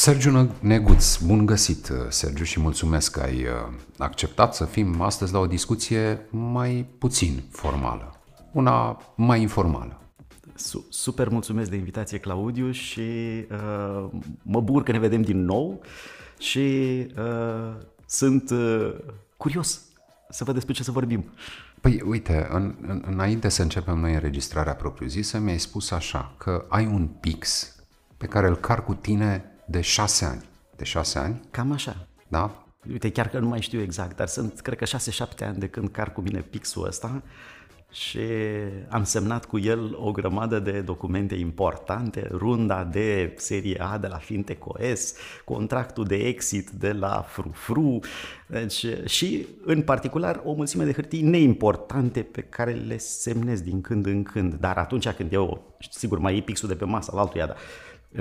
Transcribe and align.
Sergiu 0.00 0.50
Neguț, 0.60 1.16
bun 1.16 1.46
găsit, 1.46 1.88
uh, 1.88 1.96
Sergiu, 2.08 2.44
și 2.44 2.60
mulțumesc 2.60 3.12
că 3.12 3.20
ai 3.20 3.42
uh, 3.42 3.72
acceptat 3.98 4.54
să 4.54 4.64
fim 4.64 5.00
astăzi 5.00 5.32
la 5.32 5.38
o 5.38 5.46
discuție 5.46 6.26
mai 6.30 6.86
puțin 6.98 7.42
formală, 7.50 8.20
una 8.52 9.02
mai 9.14 9.40
informală. 9.40 10.00
Super 10.88 11.28
mulțumesc 11.28 11.70
de 11.70 11.76
invitație, 11.76 12.18
Claudiu, 12.18 12.70
și 12.70 13.00
uh, 13.50 14.08
mă 14.42 14.60
bucur 14.60 14.82
că 14.82 14.92
ne 14.92 14.98
vedem 14.98 15.22
din 15.22 15.44
nou 15.44 15.80
și 16.38 16.58
uh, 17.18 17.76
sunt 18.06 18.50
uh, 18.50 18.94
curios 19.36 19.80
să 20.30 20.44
văd 20.44 20.54
despre 20.54 20.72
ce 20.72 20.82
să 20.82 20.90
vorbim. 20.90 21.24
Păi, 21.80 22.02
uite, 22.06 22.48
în, 22.50 22.74
în, 22.86 23.02
înainte 23.06 23.48
să 23.48 23.62
începem 23.62 23.98
noi 23.98 24.14
înregistrarea 24.14 24.74
propriu-zisă, 24.74 25.38
mi-ai 25.38 25.58
spus 25.58 25.90
așa, 25.90 26.34
că 26.38 26.64
ai 26.68 26.86
un 26.86 27.06
pix 27.06 27.74
pe 28.16 28.26
care 28.26 28.46
îl 28.46 28.56
car 28.56 28.84
cu 28.84 28.94
tine 28.94 29.49
de 29.70 29.80
șase 29.80 30.24
ani. 30.24 30.44
De 30.76 30.84
șase 30.84 31.18
ani? 31.18 31.40
Cam 31.50 31.72
așa. 31.72 32.06
Da? 32.28 32.64
Uite, 32.90 33.10
chiar 33.10 33.28
că 33.28 33.38
nu 33.38 33.48
mai 33.48 33.60
știu 33.60 33.80
exact, 33.80 34.16
dar 34.16 34.26
sunt, 34.26 34.60
cred 34.60 34.78
că 34.78 34.84
șase-șapte 34.84 35.44
ani 35.44 35.58
de 35.58 35.68
când 35.68 35.88
car 35.88 36.12
cu 36.12 36.20
mine 36.20 36.40
pixul 36.40 36.86
ăsta 36.86 37.22
și 37.90 38.20
am 38.88 39.04
semnat 39.04 39.44
cu 39.44 39.58
el 39.58 39.96
o 39.96 40.10
grămadă 40.10 40.58
de 40.58 40.80
documente 40.80 41.34
importante, 41.34 42.28
runda 42.30 42.84
de 42.84 43.34
serie 43.36 43.80
A 43.80 43.98
de 43.98 44.06
la 44.06 44.16
Fintech 44.16 44.66
OS, 44.66 45.14
contractul 45.44 46.04
de 46.04 46.16
exit 46.16 46.70
de 46.70 46.92
la 46.92 47.24
Frufru, 47.28 47.98
deci, 48.46 48.86
și 49.04 49.46
în 49.64 49.82
particular 49.82 50.40
o 50.44 50.52
mulțime 50.52 50.84
de 50.84 50.92
hârtii 50.92 51.22
neimportante 51.22 52.22
pe 52.22 52.40
care 52.40 52.72
le 52.72 52.98
semnez 52.98 53.60
din 53.60 53.80
când 53.80 54.06
în 54.06 54.22
când, 54.22 54.54
dar 54.54 54.76
atunci 54.76 55.08
când 55.08 55.32
eu, 55.32 55.76
sigur, 55.90 56.18
mai 56.18 56.32
iei 56.32 56.42
pixul 56.42 56.68
de 56.68 56.74
pe 56.74 56.84
masă 56.84 57.10
al 57.12 57.18
altuia, 57.18 57.46
dar 57.46 57.56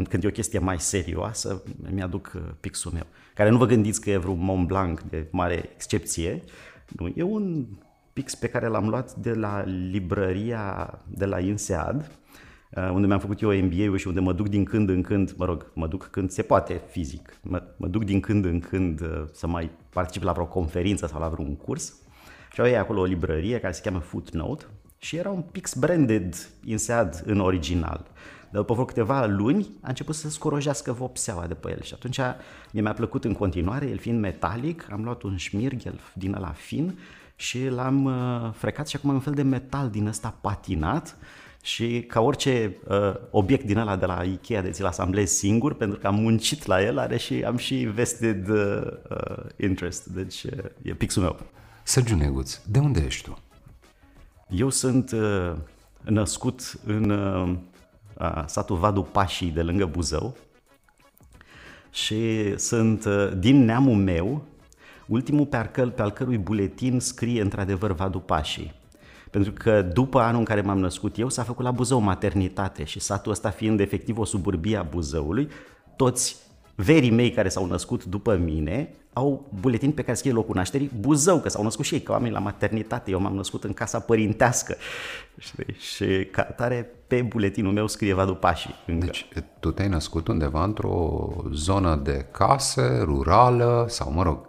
când 0.09 0.23
e 0.23 0.27
o 0.27 0.31
chestie 0.31 0.59
mai 0.59 0.79
serioasă, 0.79 1.63
mi-aduc 1.91 2.31
uh, 2.35 2.41
pixul 2.59 2.91
meu, 2.91 3.05
care 3.33 3.49
nu 3.49 3.57
vă 3.57 3.65
gândiți 3.65 4.01
că 4.01 4.09
e 4.09 4.17
vreun 4.17 4.39
Mont 4.39 4.67
Blanc 4.67 5.01
de 5.01 5.27
mare 5.31 5.69
excepție, 5.73 6.43
nu, 6.87 7.13
e 7.15 7.23
un 7.23 7.65
pix 8.13 8.35
pe 8.35 8.47
care 8.47 8.67
l-am 8.67 8.89
luat 8.89 9.13
de 9.13 9.33
la 9.33 9.63
librăria 9.63 10.99
de 11.07 11.25
la 11.25 11.39
INSEAD, 11.39 12.11
uh, 12.71 12.89
unde 12.93 13.07
mi-am 13.07 13.19
făcut 13.19 13.41
eu 13.41 13.53
MBA-ul 13.53 13.97
și 13.97 14.07
unde 14.07 14.19
mă 14.19 14.33
duc 14.33 14.47
din 14.47 14.63
când 14.63 14.89
în 14.89 15.01
când, 15.01 15.33
mă 15.37 15.45
rog, 15.45 15.71
mă 15.73 15.87
duc 15.87 16.07
când 16.11 16.29
se 16.29 16.41
poate 16.41 16.81
fizic, 16.89 17.39
mă, 17.41 17.63
mă 17.77 17.87
duc 17.87 18.03
din 18.03 18.19
când 18.19 18.45
în 18.45 18.59
când 18.59 19.01
uh, 19.01 19.23
să 19.31 19.47
mai 19.47 19.69
particip 19.89 20.23
la 20.23 20.31
vreo 20.31 20.45
conferință 20.45 21.07
sau 21.07 21.19
la 21.19 21.27
vreun 21.27 21.55
curs. 21.55 21.93
Și 22.53 22.61
au 22.61 22.67
ei 22.67 22.77
acolo 22.77 22.99
o 22.99 23.05
librărie 23.05 23.59
care 23.59 23.73
se 23.73 23.81
cheamă 23.81 23.99
Footnote 23.99 24.65
și 24.97 25.15
era 25.15 25.29
un 25.29 25.41
pix 25.41 25.73
branded 25.73 26.35
INSEAD 26.63 27.23
în 27.25 27.39
original. 27.39 28.05
Dar 28.51 28.61
după 28.61 28.73
vreo 28.73 28.85
câteva 28.85 29.25
luni 29.25 29.67
a 29.81 29.87
început 29.87 30.15
să 30.15 30.29
scorojească 30.29 30.91
vopseaua 30.91 31.47
de 31.47 31.53
pe 31.53 31.69
el 31.69 31.81
și 31.81 31.93
atunci 31.93 32.19
mi-a 32.71 32.93
plăcut 32.93 33.23
în 33.23 33.33
continuare, 33.33 33.85
el 33.85 33.97
fiind 33.97 34.19
metalic, 34.19 34.87
am 34.91 35.03
luat 35.03 35.21
un 35.21 35.37
șmirghel 35.37 35.99
din 36.13 36.33
ăla 36.33 36.51
fin 36.51 36.99
și 37.35 37.67
l-am 37.67 38.05
uh, 38.05 38.53
frecat 38.53 38.87
și 38.87 38.95
acum 38.95 39.09
e 39.09 39.13
un 39.13 39.19
fel 39.19 39.33
de 39.33 39.41
metal 39.41 39.89
din 39.89 40.07
ăsta 40.07 40.37
patinat 40.41 41.17
și 41.61 42.03
ca 42.07 42.21
orice 42.21 42.77
uh, 42.87 42.97
obiect 43.29 43.65
din 43.65 43.77
ăla 43.77 43.95
de 43.95 44.05
la 44.05 44.23
Ikea 44.23 44.61
de 44.61 44.69
ți-l 44.69 44.85
asamblezi 44.85 45.37
singur, 45.37 45.73
pentru 45.73 45.99
că 45.99 46.07
am 46.07 46.15
muncit 46.15 46.65
la 46.65 46.83
el, 46.83 46.97
are 46.97 47.17
și 47.17 47.33
am 47.33 47.57
și 47.57 47.75
vested 47.75 48.49
uh, 48.49 48.81
uh, 49.09 49.45
interest, 49.57 50.05
deci 50.05 50.43
uh, 50.43 50.51
e 50.81 50.93
pixul 50.93 51.21
meu. 51.21 51.39
Sergiu 51.83 52.15
Neguț, 52.15 52.59
de 52.65 52.79
unde 52.79 53.03
ești 53.05 53.23
tu? 53.23 53.39
Eu 54.49 54.69
sunt 54.69 55.11
uh, 55.11 55.55
născut 56.03 56.79
în 56.85 57.09
uh, 57.09 57.57
satul 58.45 58.77
Vadu 58.77 59.01
Pașii 59.01 59.51
de 59.51 59.61
lângă 59.61 59.85
Buzău 59.85 60.35
și 61.91 62.53
sunt 62.57 63.05
uh, 63.05 63.31
din 63.37 63.65
neamul 63.65 63.95
meu, 63.95 64.43
ultimul 65.07 65.45
pe 65.45 65.57
al, 65.57 65.91
pe 65.91 66.01
al 66.01 66.11
cărui 66.11 66.37
buletin 66.37 66.99
scrie 66.99 67.41
într-adevăr 67.41 67.91
Vadu 67.91 68.19
Pașii. 68.19 68.73
Pentru 69.31 69.51
că 69.51 69.81
după 69.81 70.19
anul 70.19 70.39
în 70.39 70.45
care 70.45 70.61
m-am 70.61 70.79
născut 70.79 71.17
eu 71.17 71.29
s-a 71.29 71.43
făcut 71.43 71.65
la 71.65 71.71
Buzău 71.71 71.99
maternitate 71.99 72.83
și 72.83 72.99
satul 72.99 73.31
ăsta 73.31 73.49
fiind 73.49 73.79
efectiv 73.79 74.17
o 74.17 74.25
suburbie 74.25 74.77
a 74.77 74.83
Buzăului, 74.83 75.47
toți 75.95 76.35
verii 76.75 77.11
mei 77.11 77.31
care 77.31 77.49
s-au 77.49 77.65
născut 77.65 78.05
după 78.05 78.37
mine 78.37 78.93
au 79.19 79.49
buletin 79.59 79.91
pe 79.91 80.01
care 80.01 80.17
scrie 80.17 80.31
locul 80.31 80.55
nașterii 80.55 80.91
Buzău, 80.99 81.39
că 81.39 81.49
s-au 81.49 81.63
născut 81.63 81.85
și 81.85 81.93
ei 81.93 82.01
ca 82.01 82.11
oameni 82.11 82.33
la 82.33 82.39
maternitate. 82.39 83.11
Eu 83.11 83.19
m-am 83.19 83.35
născut 83.35 83.63
în 83.63 83.73
casa 83.73 83.99
părintească. 83.99 84.75
Știi? 85.37 85.75
Și 85.79 86.25
ca 86.31 86.43
tare 86.43 86.89
pe 87.07 87.21
buletinul 87.21 87.73
meu 87.73 87.87
scrie 87.87 88.13
Vadu 88.13 88.35
Pașii. 88.35 88.75
Încă. 88.85 89.05
Deci 89.05 89.27
tu 89.59 89.71
te-ai 89.71 89.87
născut 89.87 90.27
undeva 90.27 90.63
într-o 90.63 91.27
zonă 91.53 91.95
de 91.95 92.25
casă, 92.31 93.01
rurală 93.03 93.85
sau 93.89 94.11
mă 94.11 94.23
rog, 94.23 94.47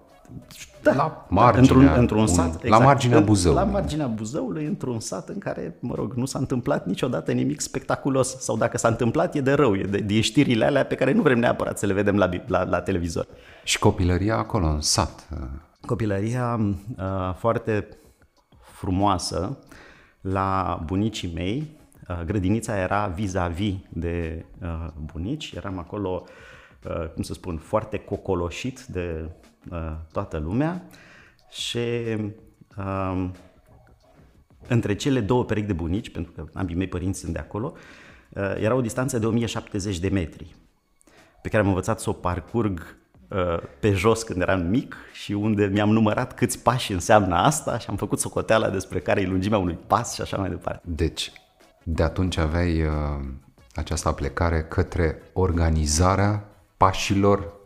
da, 0.82 0.94
la 0.94 1.26
marginea, 1.28 1.60
într-un, 1.60 1.98
într-un 2.00 2.26
sat, 2.26 2.46
un, 2.46 2.52
exact, 2.52 2.68
la 2.68 2.78
marginea 2.78 3.20
Buzăului. 3.20 3.62
La 3.62 3.70
marginea 3.70 4.06
Buzăului, 4.06 4.64
într-un 4.64 5.00
sat 5.00 5.28
în 5.28 5.38
care, 5.38 5.76
mă 5.80 5.94
rog, 5.94 6.12
nu 6.12 6.24
s-a 6.24 6.38
întâmplat 6.38 6.86
niciodată 6.86 7.32
nimic 7.32 7.60
spectaculos 7.60 8.38
sau 8.38 8.56
dacă 8.56 8.78
s-a 8.78 8.88
întâmplat 8.88 9.34
e 9.34 9.40
de 9.40 9.52
rău, 9.52 9.74
e 9.74 9.82
de, 9.82 9.98
de 9.98 10.20
știrile 10.20 10.64
alea 10.64 10.84
pe 10.84 10.94
care 10.94 11.12
nu 11.12 11.22
vrem 11.22 11.38
neapărat 11.38 11.78
să 11.78 11.86
le 11.86 11.92
vedem 11.92 12.16
la, 12.16 12.28
la, 12.46 12.64
la 12.64 12.80
televizor. 12.80 13.26
Și 13.64 13.78
copilăria 13.78 14.36
acolo, 14.36 14.66
în 14.66 14.80
sat? 14.80 15.28
Copilăria 15.86 16.58
uh, 16.98 17.34
foarte 17.34 17.88
frumoasă 18.72 19.58
la 20.20 20.80
bunicii 20.84 21.32
mei. 21.34 21.78
Uh, 22.08 22.20
grădinița 22.24 22.78
era 22.78 23.06
vis-a-vis 23.06 23.74
de 23.88 24.44
uh, 24.62 24.86
bunici, 25.12 25.52
eram 25.56 25.78
acolo, 25.78 26.24
uh, 26.84 27.08
cum 27.14 27.22
să 27.22 27.32
spun, 27.32 27.56
foarte 27.56 27.98
cocoloșit 27.98 28.84
de 28.84 29.24
Uh, 29.24 29.50
toată 30.12 30.38
lumea 30.38 30.84
și 31.50 31.78
uh, 32.76 33.28
între 34.69 34.94
cele 34.94 35.21
două 35.21 35.44
perechi 35.44 35.66
de 35.66 35.72
bunici, 35.72 36.10
pentru 36.10 36.32
că 36.32 36.44
ambii 36.54 36.76
mei 36.76 36.88
părinți 36.88 37.21
sunt 37.21 37.32
de 37.32 37.38
acolo, 37.38 37.72
uh, 38.28 38.54
era 38.60 38.75
o 38.75 38.81
distanță 38.81 39.19
de 39.19 39.26
1070 39.26 39.99
de 39.99 40.09
metri, 40.09 40.54
pe 41.43 41.49
care 41.49 41.62
am 41.62 41.69
învățat 41.69 42.00
să 42.00 42.10
o 42.10 42.12
parcurg 42.12 42.97
uh, 43.28 43.62
pe 43.81 43.93
jos 43.93 44.22
când 44.22 44.41
eram 44.41 44.66
mic 44.66 44.97
și 45.12 45.32
unde 45.32 45.66
mi-am 45.66 45.91
numărat 45.91 46.34
câți 46.34 46.62
pași 46.62 46.93
înseamnă 46.93 47.34
asta 47.34 47.78
și 47.78 47.91
am 47.91 47.97
făcut 47.97 48.20
socoteala 48.20 48.69
despre 48.69 49.00
care 49.00 49.20
e 49.20 49.26
lungimea 49.26 49.59
unui 49.59 49.78
pas 49.87 50.15
și 50.15 50.20
așa 50.20 50.37
mai 50.37 50.49
departe. 50.49 50.82
Deci, 50.84 51.32
de 51.82 52.03
atunci 52.03 52.37
aveai 52.37 52.82
uh, 52.82 52.91
această 53.75 54.12
plecare 54.12 54.62
către 54.62 55.22
organizarea 55.32 56.44
pașilor 56.76 57.59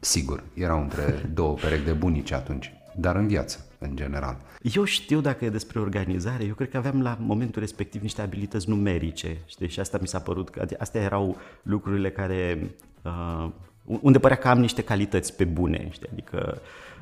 Sigur, 0.00 0.42
erau 0.54 0.80
între 0.80 1.30
două 1.34 1.54
perechi 1.54 1.84
de 1.84 1.92
bunici 1.92 2.32
atunci, 2.32 2.72
dar 2.96 3.16
în 3.16 3.26
viață, 3.26 3.66
în 3.78 3.96
general. 3.96 4.36
Eu 4.74 4.84
știu 4.84 5.20
dacă 5.20 5.44
e 5.44 5.50
despre 5.50 5.80
organizare, 5.80 6.44
eu 6.44 6.54
cred 6.54 6.70
că 6.70 6.76
aveam 6.76 7.02
la 7.02 7.16
momentul 7.20 7.60
respectiv 7.60 8.02
niște 8.02 8.22
abilități 8.22 8.68
numerice, 8.68 9.36
știi, 9.46 9.68
și 9.68 9.80
asta 9.80 9.98
mi 10.00 10.08
s-a 10.08 10.18
părut, 10.18 10.50
că 10.50 10.66
astea 10.78 11.02
erau 11.02 11.36
lucrurile 11.62 12.10
care, 12.10 12.70
uh, 13.02 13.50
unde 13.84 14.18
părea 14.18 14.36
că 14.36 14.48
am 14.48 14.58
niște 14.60 14.82
calități 14.82 15.36
pe 15.36 15.44
bune, 15.44 15.88
știi, 15.90 16.08
adică 16.12 16.60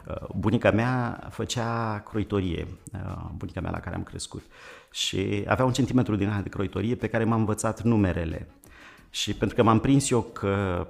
uh, 0.09 0.29
bunica 0.37 0.71
mea 0.71 1.27
făcea 1.31 2.03
croitorie, 2.09 2.67
uh, 2.93 3.25
bunica 3.37 3.61
mea 3.61 3.71
la 3.71 3.81
care 3.81 3.97
am 3.97 4.03
crescut, 4.03 4.43
și 4.91 5.45
avea 5.47 5.65
un 5.65 5.73
centimetru 5.73 6.17
din 6.17 6.29
aia 6.29 6.41
de 6.41 6.49
croitorie 6.49 6.95
pe 6.95 7.07
care 7.07 7.25
m-a 7.25 7.37
învățat 7.37 7.83
numerele. 7.83 8.49
Și 9.15 9.35
pentru 9.35 9.57
că 9.57 9.63
m-am 9.63 9.81
prins 9.81 10.11
eu 10.11 10.23
că 10.23 10.87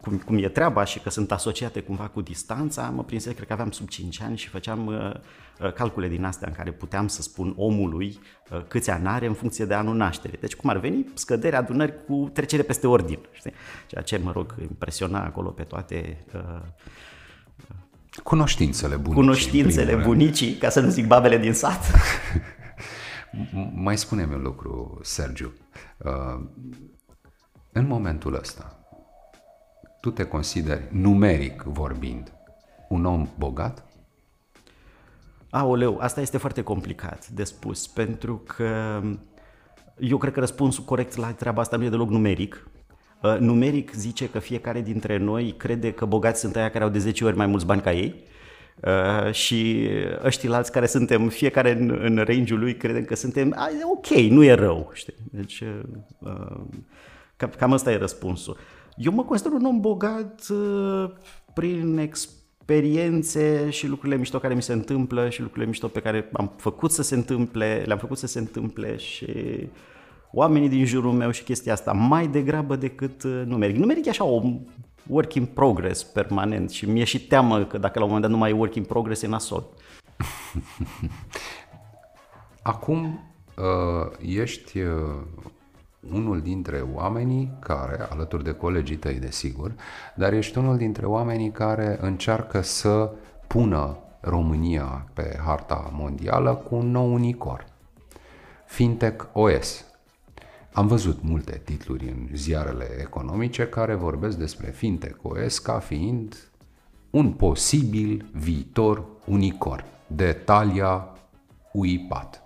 cum, 0.00 0.18
cum 0.18 0.36
e 0.38 0.48
treaba 0.48 0.84
și 0.84 0.98
că 0.98 1.10
sunt 1.10 1.32
asociate 1.32 1.80
cumva 1.80 2.08
cu 2.08 2.20
distanța, 2.20 2.90
mă 2.90 3.04
prins, 3.04 3.24
cred 3.24 3.46
că 3.46 3.52
aveam 3.52 3.70
sub 3.70 3.88
5 3.88 4.20
ani 4.20 4.36
și 4.36 4.48
făceam 4.48 4.86
uh, 4.86 4.94
uh, 5.60 5.72
calcule 5.72 6.08
din 6.08 6.24
astea 6.24 6.48
în 6.48 6.54
care 6.54 6.70
puteam 6.72 7.08
să 7.08 7.22
spun 7.22 7.54
omului 7.56 8.18
uh, 8.50 8.62
câți 8.68 8.90
ani 8.90 9.06
are 9.06 9.26
în 9.26 9.32
funcție 9.34 9.64
de 9.64 9.74
anul 9.74 9.96
naștere. 9.96 10.36
Deci 10.40 10.54
cum 10.54 10.70
ar 10.70 10.76
veni 10.76 11.06
scăderea 11.14 11.58
adunări 11.58 12.04
cu 12.06 12.30
trecere 12.32 12.62
peste 12.62 12.86
ordin. 12.86 13.18
Știi? 13.32 13.52
Ceea 13.86 14.02
ce, 14.02 14.16
mă 14.16 14.32
rog, 14.32 14.54
impresiona 14.60 15.24
acolo 15.24 15.48
pe 15.48 15.62
toate 15.62 16.24
uh, 16.34 16.62
Cunoștințele 18.22 18.96
bunicii. 18.96 19.20
Cunoștințele 19.20 19.94
bunicii, 19.94 20.54
ca 20.54 20.68
să 20.68 20.80
nu 20.80 20.88
zic 20.88 21.06
babele 21.06 21.38
din 21.38 21.52
sat. 21.52 21.90
Mai 23.84 23.98
spune-mi 23.98 24.34
un 24.34 24.42
lucru, 24.42 24.98
Sergiu. 25.02 25.52
Uh, 25.98 26.44
în 27.76 27.86
momentul 27.86 28.34
ăsta, 28.34 28.78
tu 30.00 30.10
te 30.10 30.24
consideri, 30.24 30.82
numeric 30.90 31.62
vorbind, 31.62 32.32
un 32.88 33.04
om 33.04 33.28
bogat? 33.38 33.84
Aoleu, 35.50 35.98
asta 36.00 36.20
este 36.20 36.38
foarte 36.38 36.62
complicat 36.62 37.28
de 37.28 37.44
spus, 37.44 37.86
pentru 37.86 38.42
că 38.46 39.00
eu 39.98 40.16
cred 40.16 40.32
că 40.32 40.40
răspunsul 40.40 40.84
corect 40.84 41.16
la 41.16 41.32
treaba 41.32 41.60
asta 41.60 41.76
nu 41.76 41.84
e 41.84 41.88
deloc 41.88 42.08
numeric. 42.08 42.68
Uh, 43.22 43.36
numeric 43.38 43.92
zice 43.94 44.28
că 44.28 44.38
fiecare 44.38 44.80
dintre 44.80 45.16
noi 45.16 45.54
crede 45.56 45.92
că 45.92 46.04
bogați 46.04 46.40
sunt 46.40 46.56
aia 46.56 46.70
care 46.70 46.84
au 46.84 46.90
de 46.90 46.98
10 46.98 47.24
ori 47.24 47.36
mai 47.36 47.46
mulți 47.46 47.66
bani 47.66 47.80
ca 47.80 47.92
ei 47.92 48.24
uh, 48.80 49.32
și 49.32 49.88
ăștia 50.24 50.54
alți 50.54 50.72
care 50.72 50.86
suntem, 50.86 51.28
fiecare 51.28 51.72
în, 51.72 51.98
în 52.02 52.16
range-ul 52.16 52.58
lui, 52.58 52.76
credem 52.76 53.04
că 53.04 53.14
suntem 53.14 53.56
ok, 53.96 54.06
nu 54.06 54.44
e 54.44 54.52
rău. 54.52 54.90
Știi? 54.92 55.14
Deci, 55.30 55.60
uh, 56.18 56.60
Cam, 57.36 57.50
cam 57.58 57.72
ăsta 57.72 57.92
e 57.92 57.96
răspunsul. 57.96 58.56
Eu 58.96 59.12
mă 59.12 59.24
consider 59.24 59.52
un 59.52 59.64
om 59.64 59.80
bogat 59.80 60.46
uh, 60.50 61.10
prin 61.54 61.98
experiențe 61.98 63.70
și 63.70 63.86
lucrurile 63.86 64.18
mișto 64.18 64.38
care 64.38 64.54
mi 64.54 64.62
se 64.62 64.72
întâmplă 64.72 65.28
și 65.28 65.40
lucrurile 65.40 65.66
mișto 65.68 65.88
pe 65.88 66.00
care 66.00 66.30
am 66.32 66.52
făcut 66.56 66.90
să 66.90 67.02
se 67.02 67.14
întâmple, 67.14 67.82
le-am 67.86 67.98
făcut 67.98 68.18
să 68.18 68.26
se 68.26 68.38
întâmple 68.38 68.96
și 68.96 69.26
oamenii 70.32 70.68
din 70.68 70.84
jurul 70.84 71.12
meu 71.12 71.30
și 71.30 71.42
chestia 71.42 71.72
asta 71.72 71.92
mai 71.92 72.26
degrabă 72.26 72.76
decât 72.76 73.22
uh, 73.22 73.42
numeric. 73.46 73.76
Numeric 73.76 74.06
e 74.06 74.10
așa 74.10 74.24
o 74.24 74.42
work 75.06 75.34
in 75.34 75.46
progress 75.46 76.02
permanent 76.02 76.70
și 76.70 76.90
mi-e 76.90 77.04
și 77.04 77.26
teamă 77.26 77.64
că 77.64 77.78
dacă 77.78 77.98
la 77.98 78.04
un 78.04 78.10
moment 78.10 78.26
dat 78.26 78.30
nu 78.36 78.40
mai 78.40 78.50
e 78.50 78.54
work 78.54 78.74
in 78.74 78.84
progress 78.84 79.22
e 79.22 79.26
nasol. 79.26 79.66
Acum 82.62 83.20
uh, 83.56 84.36
ești 84.38 84.80
uh, 84.80 84.92
unul 86.12 86.40
dintre 86.40 86.84
oamenii 86.94 87.52
care, 87.58 88.06
alături 88.10 88.44
de 88.44 88.52
colegii 88.52 88.96
tăi, 88.96 89.18
desigur, 89.18 89.74
dar 90.14 90.32
ești 90.32 90.58
unul 90.58 90.76
dintre 90.76 91.06
oamenii 91.06 91.50
care 91.50 91.98
încearcă 92.00 92.60
să 92.60 93.10
pună 93.46 93.98
România 94.20 95.06
pe 95.12 95.38
harta 95.44 95.90
mondială 95.92 96.54
cu 96.54 96.74
un 96.74 96.90
nou 96.90 97.12
unicor. 97.12 97.66
Fintech 98.66 99.24
OS. 99.32 99.84
Am 100.72 100.86
văzut 100.86 101.22
multe 101.22 101.60
titluri 101.64 102.08
în 102.08 102.28
ziarele 102.36 102.88
economice 103.00 103.68
care 103.68 103.94
vorbesc 103.94 104.36
despre 104.36 104.70
Fintech 104.70 105.18
OS 105.22 105.58
ca 105.58 105.78
fiind 105.78 106.36
un 107.10 107.32
posibil 107.32 108.30
viitor 108.32 109.04
unicor 109.26 109.84
de 110.06 110.32
talia 110.32 111.08
UiPath. 111.72 112.38
Uh, 112.38 112.45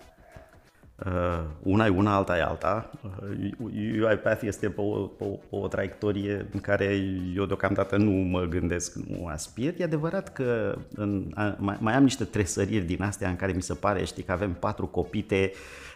una 1.62 1.86
e 1.86 1.88
una, 1.88 2.14
alta 2.14 2.36
e 2.36 2.42
alta. 2.42 2.90
Uh, 3.02 3.68
UiPath 4.08 4.42
este 4.42 4.68
pe 4.68 4.80
o, 4.80 4.96
pe, 4.96 5.24
o, 5.24 5.26
pe 5.26 5.56
o 5.56 5.68
traiectorie 5.68 6.48
în 6.52 6.60
care 6.60 7.02
eu 7.36 7.44
deocamdată 7.44 7.96
nu 7.96 8.10
mă 8.10 8.44
gândesc, 8.44 8.94
nu 8.94 9.26
aspir. 9.26 9.74
E 9.78 9.84
adevărat 9.84 10.32
că 10.32 10.78
în, 10.94 11.30
a, 11.34 11.56
mai, 11.58 11.76
mai 11.80 11.94
am 11.94 12.02
niște 12.02 12.24
tresăriri 12.24 12.84
din 12.84 13.02
astea 13.02 13.28
în 13.28 13.36
care 13.36 13.52
mi 13.52 13.62
se 13.62 13.74
pare, 13.74 14.04
știi, 14.04 14.22
că 14.22 14.32
avem 14.32 14.52
patru 14.52 14.86
copite, 14.86 15.52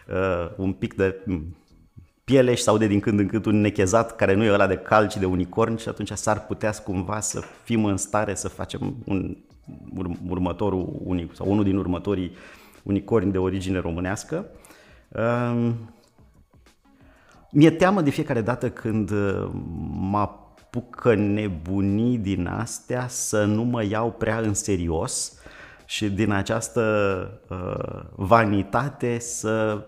uh, 0.07 0.51
un 0.55 0.73
pic 0.73 0.93
de 0.93 1.21
piele 2.23 2.55
sau 2.55 2.77
de 2.77 2.87
din 2.87 2.99
când 2.99 3.19
în 3.19 3.27
când 3.27 3.45
un 3.45 3.61
nechezat 3.61 4.15
care 4.15 4.33
nu 4.33 4.43
e 4.43 4.51
ăla 4.51 4.67
de 4.67 4.77
cal, 4.77 5.07
ci 5.07 5.17
de 5.17 5.25
unicorn 5.25 5.77
și 5.77 5.89
atunci 5.89 6.11
s-ar 6.11 6.45
putea 6.45 6.71
cumva 6.71 7.19
să 7.19 7.41
fim 7.63 7.85
în 7.85 7.97
stare 7.97 8.35
să 8.35 8.47
facem 8.47 8.95
un 9.05 9.37
următorul 10.29 11.01
unic 11.03 11.35
sau 11.35 11.51
unul 11.51 11.63
din 11.63 11.77
următorii 11.77 12.31
unicorni 12.83 13.31
de 13.31 13.37
origine 13.37 13.79
românească. 13.79 14.35
Um, 14.35 14.63
mi-e 17.51 17.71
teamă 17.71 18.01
de 18.01 18.09
fiecare 18.09 18.41
dată 18.41 18.69
când 18.69 19.11
uh, 19.11 19.49
mă 19.89 20.17
apucă 20.17 21.15
nebunii 21.15 22.17
din 22.17 22.47
astea 22.47 23.07
să 23.07 23.43
nu 23.43 23.63
mă 23.63 23.83
iau 23.83 24.11
prea 24.11 24.39
în 24.39 24.53
serios 24.53 25.33
și 25.85 26.09
din 26.09 26.31
această 26.31 26.81
uh, 27.49 28.05
vanitate 28.15 29.19
să 29.19 29.85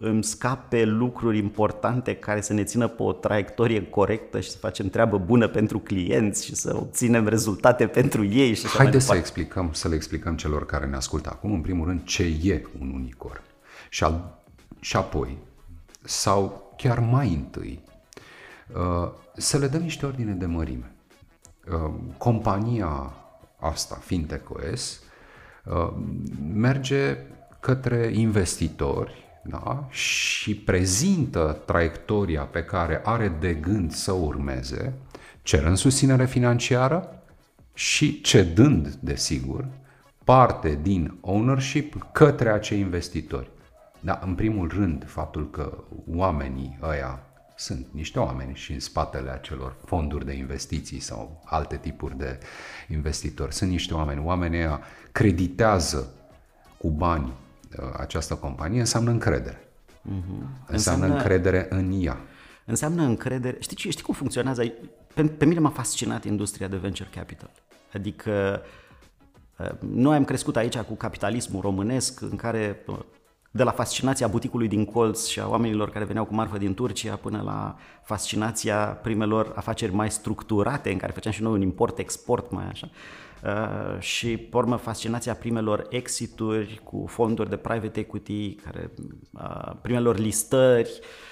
îmi 0.00 0.24
scape 0.24 0.84
lucruri 0.84 1.38
importante 1.38 2.14
care 2.14 2.40
să 2.40 2.52
ne 2.52 2.64
țină 2.64 2.88
pe 2.88 3.02
o 3.02 3.12
traiectorie 3.12 3.86
corectă 3.86 4.40
și 4.40 4.50
să 4.50 4.58
facem 4.58 4.88
treabă 4.88 5.18
bună 5.18 5.48
pentru 5.48 5.78
clienți 5.78 6.44
și 6.44 6.54
să 6.54 6.76
obținem 6.76 7.26
rezultate 7.26 7.86
pentru 7.86 8.24
ei. 8.24 8.54
Și 8.54 8.66
Haideți 8.66 9.06
să 9.06 9.14
explicăm, 9.14 9.70
să 9.72 9.88
le 9.88 9.94
explicăm 9.94 10.36
celor 10.36 10.66
care 10.66 10.86
ne 10.86 10.96
ascultă 10.96 11.28
acum, 11.32 11.52
în 11.52 11.60
primul 11.60 11.86
rând, 11.86 12.04
ce 12.04 12.22
e 12.42 12.62
un 12.80 12.90
unicorn. 12.94 13.42
Și, 13.88 14.04
al, 14.04 14.42
și 14.80 14.96
apoi, 14.96 15.38
sau 16.02 16.72
chiar 16.76 16.98
mai 16.98 17.34
întâi, 17.34 17.80
uh, 18.74 19.10
să 19.36 19.58
le 19.58 19.68
dăm 19.68 19.82
niște 19.82 20.06
ordine 20.06 20.32
de 20.32 20.46
mărime. 20.46 20.92
Uh, 21.72 21.94
compania 22.18 23.12
asta, 23.58 23.94
Fintech 23.94 24.50
OS, 24.50 25.02
uh, 25.64 25.92
merge 26.52 27.16
către 27.60 28.10
investitori 28.14 29.28
da? 29.42 29.86
și 29.90 30.54
prezintă 30.54 31.62
traiectoria 31.66 32.42
pe 32.42 32.64
care 32.64 33.00
are 33.04 33.28
de 33.28 33.54
gând 33.54 33.92
să 33.92 34.12
urmeze, 34.12 34.94
cerând 35.42 35.76
susținere 35.76 36.26
financiară 36.26 37.22
și 37.74 38.20
cedând, 38.20 38.88
desigur, 38.88 39.68
parte 40.24 40.78
din 40.82 41.18
ownership 41.20 42.06
către 42.12 42.50
acei 42.50 42.78
investitori. 42.78 43.50
Da, 44.00 44.20
în 44.24 44.34
primul 44.34 44.68
rând, 44.68 45.08
faptul 45.08 45.50
că 45.50 45.84
oamenii 46.06 46.78
ăia 46.82 47.22
sunt 47.56 47.86
niște 47.90 48.18
oameni 48.18 48.54
și 48.54 48.72
în 48.72 48.80
spatele 48.80 49.30
acelor 49.30 49.76
fonduri 49.84 50.24
de 50.24 50.32
investiții 50.32 51.00
sau 51.00 51.42
alte 51.44 51.76
tipuri 51.76 52.16
de 52.16 52.38
investitori 52.88 53.54
sunt 53.54 53.70
niște 53.70 53.94
oameni. 53.94 54.24
Oamenii 54.24 54.58
ăia 54.58 54.80
creditează 55.12 56.12
cu 56.76 56.90
bani 56.90 57.32
uh, 57.78 57.84
această 57.96 58.34
companie, 58.34 58.80
înseamnă 58.80 59.10
încredere. 59.10 59.56
Mm-hmm. 59.56 60.66
Înseamnă, 60.66 60.66
înseamnă 60.66 61.06
încredere 61.06 61.66
în 61.70 62.02
ea. 62.02 62.16
Înseamnă 62.64 63.02
încredere. 63.02 63.56
Știi, 63.60 63.90
știi 63.90 64.04
cum 64.04 64.14
funcționează? 64.14 64.72
Pe, 65.14 65.24
pe 65.24 65.44
mine 65.44 65.60
m-a 65.60 65.70
fascinat 65.70 66.24
industria 66.24 66.68
de 66.68 66.76
venture 66.76 67.08
capital. 67.14 67.50
Adică 67.92 68.62
uh, 69.58 69.70
noi 69.80 70.16
am 70.16 70.24
crescut 70.24 70.56
aici 70.56 70.78
cu 70.78 70.94
capitalismul 70.94 71.60
românesc 71.60 72.20
în 72.20 72.36
care 72.36 72.82
uh, 72.86 72.98
de 73.50 73.62
la 73.62 73.70
fascinația 73.70 74.26
buticului 74.26 74.68
din 74.68 74.84
colț 74.84 75.26
și 75.26 75.40
a 75.40 75.48
oamenilor 75.48 75.90
care 75.90 76.04
veneau 76.04 76.24
cu 76.24 76.34
marfă 76.34 76.58
din 76.58 76.74
Turcia 76.74 77.16
până 77.16 77.42
la 77.44 77.76
fascinația 78.02 78.76
primelor 78.76 79.52
afaceri 79.54 79.94
mai 79.94 80.10
structurate 80.10 80.90
în 80.90 80.98
care 80.98 81.12
făceam 81.12 81.32
și 81.32 81.42
noi 81.42 81.52
un 81.52 81.60
import-export 81.60 82.50
mai 82.50 82.64
așa. 82.70 82.90
Uh, 83.44 84.00
și 84.00 84.36
pe 84.36 84.56
urmă 84.56 84.76
fascinația 84.76 85.34
primelor 85.34 85.86
exituri 85.88 86.80
cu 86.84 87.04
fonduri 87.08 87.48
de 87.48 87.56
private 87.56 88.00
equity, 88.00 88.54
care, 88.54 88.90
uh, 89.32 89.72
primelor 89.82 90.18
listări, 90.18 91.00
Uh, 91.00 91.27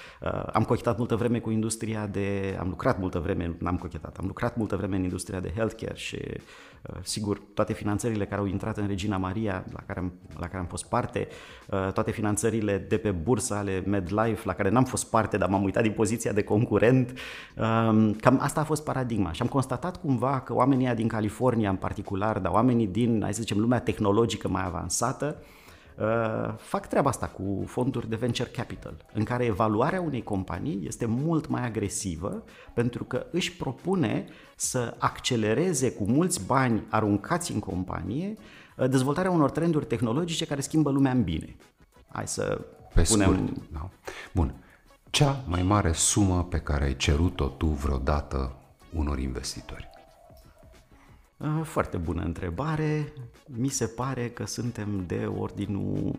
am 0.52 0.64
cochetat 0.64 0.98
multă 0.98 1.16
vreme 1.16 1.38
cu 1.38 1.50
industria 1.50 2.06
de... 2.06 2.56
Am 2.60 2.68
lucrat 2.68 2.98
multă 2.98 3.18
vreme, 3.18 3.56
n-am 3.58 3.76
cochetat, 3.76 4.16
am 4.18 4.26
lucrat 4.26 4.56
multă 4.56 4.76
vreme 4.76 4.96
în 4.96 5.02
industria 5.02 5.40
de 5.40 5.52
healthcare 5.54 5.94
și 5.94 6.18
uh, 6.24 6.96
sigur 7.02 7.40
toate 7.54 7.72
finanțările 7.72 8.26
care 8.26 8.40
au 8.40 8.46
intrat 8.46 8.76
în 8.76 8.86
Regina 8.86 9.16
Maria, 9.16 9.64
la 9.72 9.80
care 9.86 9.98
am, 9.98 10.12
la 10.38 10.46
care 10.46 10.58
am 10.58 10.66
fost 10.66 10.88
parte, 10.88 11.28
uh, 11.66 11.92
toate 11.92 12.10
finanțările 12.10 12.86
de 12.88 12.96
pe 12.96 13.10
bursă 13.10 13.54
ale 13.54 13.82
MedLife, 13.86 14.42
la 14.44 14.52
care 14.52 14.68
n-am 14.68 14.84
fost 14.84 15.10
parte, 15.10 15.36
dar 15.36 15.48
m-am 15.48 15.64
uitat 15.64 15.82
din 15.82 15.92
poziția 15.92 16.32
de 16.32 16.42
concurent, 16.42 17.18
um, 17.56 18.12
cam 18.12 18.38
asta 18.40 18.60
a 18.60 18.64
fost 18.64 18.84
paradigma. 18.84 19.32
Și 19.32 19.42
am 19.42 19.48
constatat 19.48 20.00
cumva 20.00 20.40
că 20.40 20.54
oamenii 20.54 20.94
din 20.94 21.08
California 21.08 21.70
în 21.70 21.76
particular, 21.76 22.38
dar 22.38 22.52
oamenii 22.52 22.86
din, 22.86 23.20
hai 23.22 23.34
să 23.34 23.40
zicem, 23.40 23.58
lumea 23.58 23.80
tehnologică 23.80 24.48
mai 24.48 24.64
avansată, 24.64 25.36
Uh, 25.40 25.55
fac 26.56 26.86
treaba 26.86 27.08
asta 27.08 27.26
cu 27.26 27.64
fonduri 27.66 28.08
de 28.08 28.16
venture 28.16 28.48
capital, 28.48 29.04
în 29.12 29.24
care 29.24 29.44
evaluarea 29.44 30.00
unei 30.00 30.22
companii 30.22 30.86
este 30.86 31.06
mult 31.06 31.48
mai 31.48 31.64
agresivă 31.64 32.44
pentru 32.74 33.04
că 33.04 33.26
își 33.30 33.56
propune 33.56 34.24
să 34.56 34.94
accelereze 34.98 35.92
cu 35.92 36.04
mulți 36.04 36.46
bani 36.46 36.82
aruncați 36.90 37.52
în 37.52 37.58
companie 37.58 38.34
uh, 38.76 38.88
dezvoltarea 38.88 39.30
unor 39.30 39.50
trenduri 39.50 39.86
tehnologice 39.86 40.46
care 40.46 40.60
schimbă 40.60 40.90
lumea 40.90 41.12
în 41.12 41.22
bine. 41.22 41.56
Hai 42.08 42.28
să 42.28 42.60
Pe 42.94 43.02
punem... 43.02 43.32
Scurt, 43.32 43.72
da. 43.72 43.88
Bun. 44.34 44.54
Cea 45.10 45.44
mai 45.46 45.62
mare 45.62 45.92
sumă 45.92 46.44
pe 46.44 46.58
care 46.58 46.84
ai 46.84 46.96
cerut-o 46.96 47.46
tu 47.46 47.66
vreodată 47.66 48.56
unor 48.92 49.18
investitori? 49.18 49.95
Uh, 51.36 51.60
foarte 51.64 51.96
bună 51.96 52.22
întrebare. 52.22 53.12
Mi 53.46 53.68
se 53.68 53.86
pare 53.86 54.30
că 54.30 54.46
suntem 54.46 55.04
de 55.06 55.26
ordinul 55.36 56.18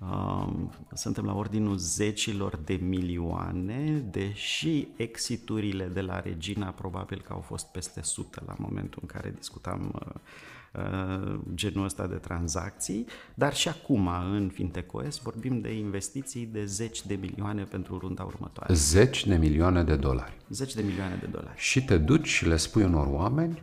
Um, 0.00 0.70
suntem 0.94 1.24
la 1.24 1.34
ordinul 1.34 1.76
zecilor 1.76 2.56
de 2.56 2.74
milioane, 2.74 4.04
deși 4.10 4.88
exiturile 4.96 5.84
de 5.84 6.00
la 6.00 6.20
Regina 6.20 6.66
probabil 6.66 7.22
că 7.26 7.32
au 7.32 7.40
fost 7.40 7.66
peste 7.66 8.00
100 8.00 8.42
la 8.46 8.54
momentul 8.58 8.98
în 9.02 9.08
care 9.08 9.34
discutam 9.36 9.94
uh, 9.94 10.82
uh, 10.82 11.38
genul 11.54 11.84
ăsta 11.84 12.06
de 12.06 12.14
tranzacții, 12.14 13.06
dar 13.34 13.54
și 13.54 13.68
acum 13.68 14.08
în 14.32 14.50
FintechOS 14.54 15.18
vorbim 15.18 15.60
de 15.60 15.72
investiții 15.74 16.46
de 16.46 16.64
zeci 16.64 17.06
de 17.06 17.14
milioane 17.14 17.62
pentru 17.62 17.98
runda 17.98 18.22
următoare. 18.22 18.74
Zeci 18.74 19.26
de 19.26 19.36
milioane 19.36 19.82
de 19.82 19.96
dolari. 19.96 20.36
Zeci 20.48 20.74
de 20.74 20.82
milioane 20.82 21.16
de 21.20 21.26
dolari. 21.26 21.56
Și 21.56 21.84
te 21.84 21.98
duci 21.98 22.28
și 22.28 22.46
le 22.46 22.56
spui 22.56 22.82
unor 22.82 23.06
oameni, 23.06 23.62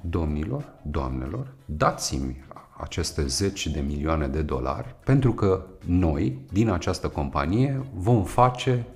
domnilor, 0.00 0.72
doamnelor, 0.82 1.54
dați-mi 1.64 2.44
aceste 2.76 3.26
zeci 3.26 3.66
de 3.66 3.80
milioane 3.80 4.26
de 4.26 4.42
dolari 4.42 4.94
pentru 5.04 5.32
că 5.32 5.66
noi, 5.84 6.38
din 6.52 6.68
această 6.68 7.08
companie, 7.08 7.86
vom 7.94 8.24
face 8.24 8.86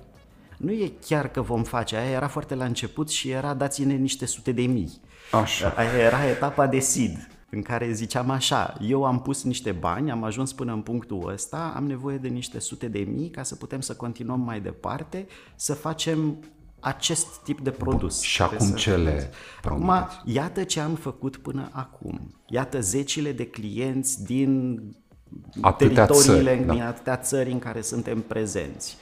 nu 0.61 0.71
e 0.71 0.91
chiar 1.05 1.27
că 1.27 1.41
vom 1.41 1.63
face, 1.63 1.95
aia 1.95 2.09
era 2.09 2.27
foarte 2.27 2.55
la 2.55 2.65
început 2.65 3.09
și 3.09 3.29
era 3.29 3.53
dați-ne 3.53 3.93
niște 3.93 4.25
sute 4.25 4.51
de 4.51 4.61
mii. 4.61 5.01
Așa. 5.31 5.73
Aia 5.77 5.97
era 5.97 6.27
etapa 6.27 6.67
de 6.67 6.79
seed, 6.79 7.27
în 7.49 7.61
care 7.61 7.91
ziceam 7.91 8.29
așa, 8.29 8.77
eu 8.81 9.03
am 9.03 9.21
pus 9.21 9.43
niște 9.43 9.71
bani, 9.71 10.11
am 10.11 10.23
ajuns 10.23 10.53
până 10.53 10.73
în 10.73 10.81
punctul 10.81 11.31
ăsta, 11.33 11.73
am 11.75 11.85
nevoie 11.85 12.17
de 12.17 12.27
niște 12.27 12.59
sute 12.59 12.87
de 12.87 12.99
mii 12.99 13.29
ca 13.29 13.43
să 13.43 13.55
putem 13.55 13.81
să 13.81 13.95
continuăm 13.95 14.39
mai 14.39 14.61
departe, 14.61 15.27
să 15.55 15.73
facem 15.73 16.37
acest 16.81 17.27
tip 17.43 17.59
de 17.59 17.69
produs. 17.71 18.13
Bun. 18.13 18.21
Și 18.21 18.41
acum 18.41 18.67
ce 18.67 18.95
le 18.95 19.29
Acum, 19.63 19.93
iată 20.25 20.63
ce 20.63 20.79
am 20.79 20.95
făcut 20.95 21.37
până 21.37 21.69
acum. 21.71 22.35
Iată 22.47 22.81
zecile 22.81 23.31
de 23.31 23.45
clienți 23.45 24.23
din 24.23 24.81
atâtea 25.61 26.05
teritoriile, 26.05 26.51
țări, 26.51 26.65
da. 26.65 26.73
din 26.73 26.81
atâtea 26.81 27.17
țări 27.17 27.51
în 27.51 27.59
care 27.59 27.81
suntem 27.81 28.21
prezenți. 28.21 28.97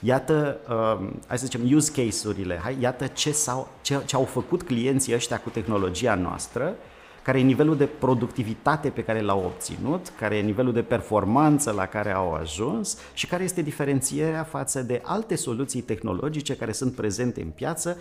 Iată, 0.00 0.58
um, 0.68 1.20
hai 1.26 1.38
să 1.38 1.44
zicem, 1.44 1.74
use 1.74 1.92
case-urile, 1.92 2.60
hai, 2.62 2.76
iată 2.80 3.06
ce, 3.06 3.32
s-au, 3.32 3.70
ce, 3.82 4.02
ce 4.04 4.16
au 4.16 4.24
făcut 4.24 4.62
clienții 4.62 5.14
ăștia 5.14 5.40
cu 5.40 5.48
tehnologia 5.48 6.14
noastră 6.14 6.74
care 7.22 7.38
e 7.38 7.42
nivelul 7.42 7.76
de 7.76 7.86
productivitate 7.86 8.88
pe 8.88 9.04
care 9.04 9.20
l-au 9.20 9.44
obținut, 9.44 10.12
care 10.18 10.36
e 10.36 10.40
nivelul 10.40 10.72
de 10.72 10.82
performanță 10.82 11.70
la 11.70 11.86
care 11.86 12.12
au 12.12 12.32
ajuns 12.32 12.98
și 13.14 13.26
care 13.26 13.42
este 13.42 13.62
diferențierea 13.62 14.42
față 14.42 14.82
de 14.82 15.00
alte 15.04 15.34
soluții 15.34 15.80
tehnologice 15.80 16.56
care 16.56 16.72
sunt 16.72 16.94
prezente 16.94 17.42
în 17.42 17.50
piață, 17.50 17.96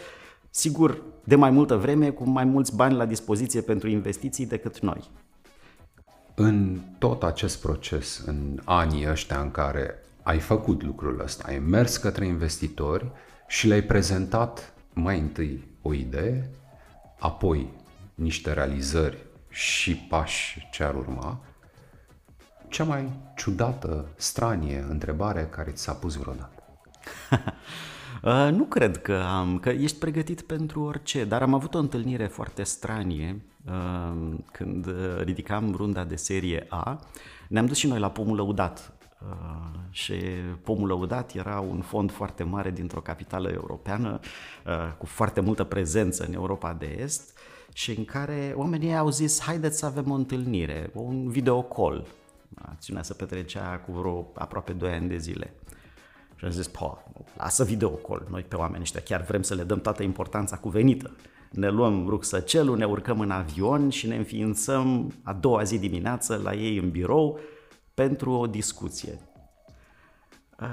sigur, 0.50 1.02
de 1.24 1.36
mai 1.36 1.50
multă 1.50 1.76
vreme, 1.76 2.10
cu 2.10 2.30
mai 2.30 2.44
mulți 2.44 2.76
bani 2.76 2.96
la 2.96 3.06
dispoziție 3.06 3.62
pentru 3.62 3.90
investiții 3.90 4.46
decât 4.46 4.80
noi. 4.80 5.10
În 6.36 6.80
tot 6.98 7.24
acest 7.24 7.62
proces, 7.62 8.24
în 8.26 8.60
anii 8.64 9.10
ăștia 9.10 9.40
în 9.40 9.52
care 9.52 9.96
ai 10.24 10.40
făcut 10.40 10.84
lucrul 10.84 11.22
ăsta, 11.24 11.44
ai 11.48 11.60
mers 11.60 11.98
către 11.98 12.26
investitori 12.26 13.12
și 13.48 13.68
le-ai 13.68 13.82
prezentat 13.82 14.74
mai 14.94 15.20
întâi 15.20 15.68
o 15.82 15.94
idee, 15.94 16.50
apoi 17.20 17.70
niște 18.22 18.54
realizări 18.54 19.18
și 19.50 19.96
pași 19.96 20.68
ce 20.72 20.84
ar 20.84 20.96
urma, 20.96 21.42
cea 22.68 22.84
mai 22.84 23.10
ciudată, 23.36 24.06
stranie 24.16 24.86
întrebare 24.90 25.48
care 25.50 25.72
ți 25.72 25.84
s-a 25.84 25.94
pus 25.94 26.16
vreodată? 26.16 26.64
uh, 28.24 28.50
nu 28.52 28.64
cred 28.64 29.02
că 29.02 29.24
am, 29.28 29.60
că 29.60 29.70
ești 29.70 29.98
pregătit 29.98 30.42
pentru 30.42 30.82
orice, 30.82 31.26
dar 31.26 31.42
am 31.42 31.54
avut 31.54 31.74
o 31.74 31.80
întâlnire 31.80 32.26
foarte 32.26 32.64
stranie 32.64 33.42
uh, 33.66 34.34
când 34.52 34.88
ridicam 35.24 35.74
runda 35.76 36.04
de 36.04 36.16
serie 36.16 36.66
A. 36.70 37.00
Ne-am 37.48 37.66
dus 37.66 37.78
și 37.78 37.88
noi 37.88 38.00
la 38.00 38.12
pomul 38.12 38.36
lăudat 38.36 38.94
Uh, 39.30 39.80
și 39.90 40.14
Pomul 40.64 40.88
Lăudat 40.88 41.34
era 41.34 41.60
un 41.60 41.82
fond 41.82 42.12
foarte 42.12 42.44
mare 42.44 42.72
dintr-o 42.72 43.02
capitală 43.02 43.50
europeană 43.50 44.20
uh, 44.66 44.92
cu 44.98 45.06
foarte 45.06 45.40
multă 45.40 45.64
prezență 45.64 46.26
în 46.28 46.34
Europa 46.34 46.74
de 46.74 46.98
Est 47.00 47.38
și 47.74 47.98
în 47.98 48.06
care 48.06 48.54
oamenii 48.56 48.96
au 48.96 49.10
zis 49.10 49.42
haideți 49.42 49.78
să 49.78 49.86
avem 49.86 50.12
o 50.12 50.14
întâlnire, 50.14 50.92
un 50.94 51.30
video 51.30 51.62
call. 51.62 52.06
Acțiunea 52.56 53.04
se 53.04 53.14
petrecea 53.14 53.84
cu 53.86 53.92
vreo 53.92 54.32
aproape 54.34 54.72
2 54.72 54.92
ani 54.92 55.08
de 55.08 55.18
zile. 55.18 55.54
Și 56.36 56.46
am 56.46 56.52
zis, 56.52 56.68
po, 56.68 56.98
lasă 57.38 57.64
video 57.64 57.90
call, 57.90 58.28
noi 58.30 58.42
pe 58.42 58.56
oameni 58.56 58.82
ăștia 58.82 59.02
chiar 59.02 59.22
vrem 59.22 59.42
să 59.42 59.56
le 59.56 59.64
dăm 59.64 59.82
toată 59.82 60.04
importanța 60.04 60.58
cuvenită. 60.58 61.16
Ne 61.52 61.70
luăm 61.70 62.08
rucsăcelul, 62.08 62.78
ne 62.78 62.86
urcăm 62.86 63.20
în 63.20 63.32
avion 63.32 63.90
și 63.90 64.08
ne 64.08 64.16
înființăm 64.16 65.14
a 65.24 65.34
doua 65.34 65.64
zi 65.64 65.80
dimineață 65.80 66.42
la 66.44 66.54
ei 66.54 66.78
în 66.78 66.90
birou 66.90 67.40
pentru 67.94 68.32
o 68.32 68.48
discuție. 68.48 69.20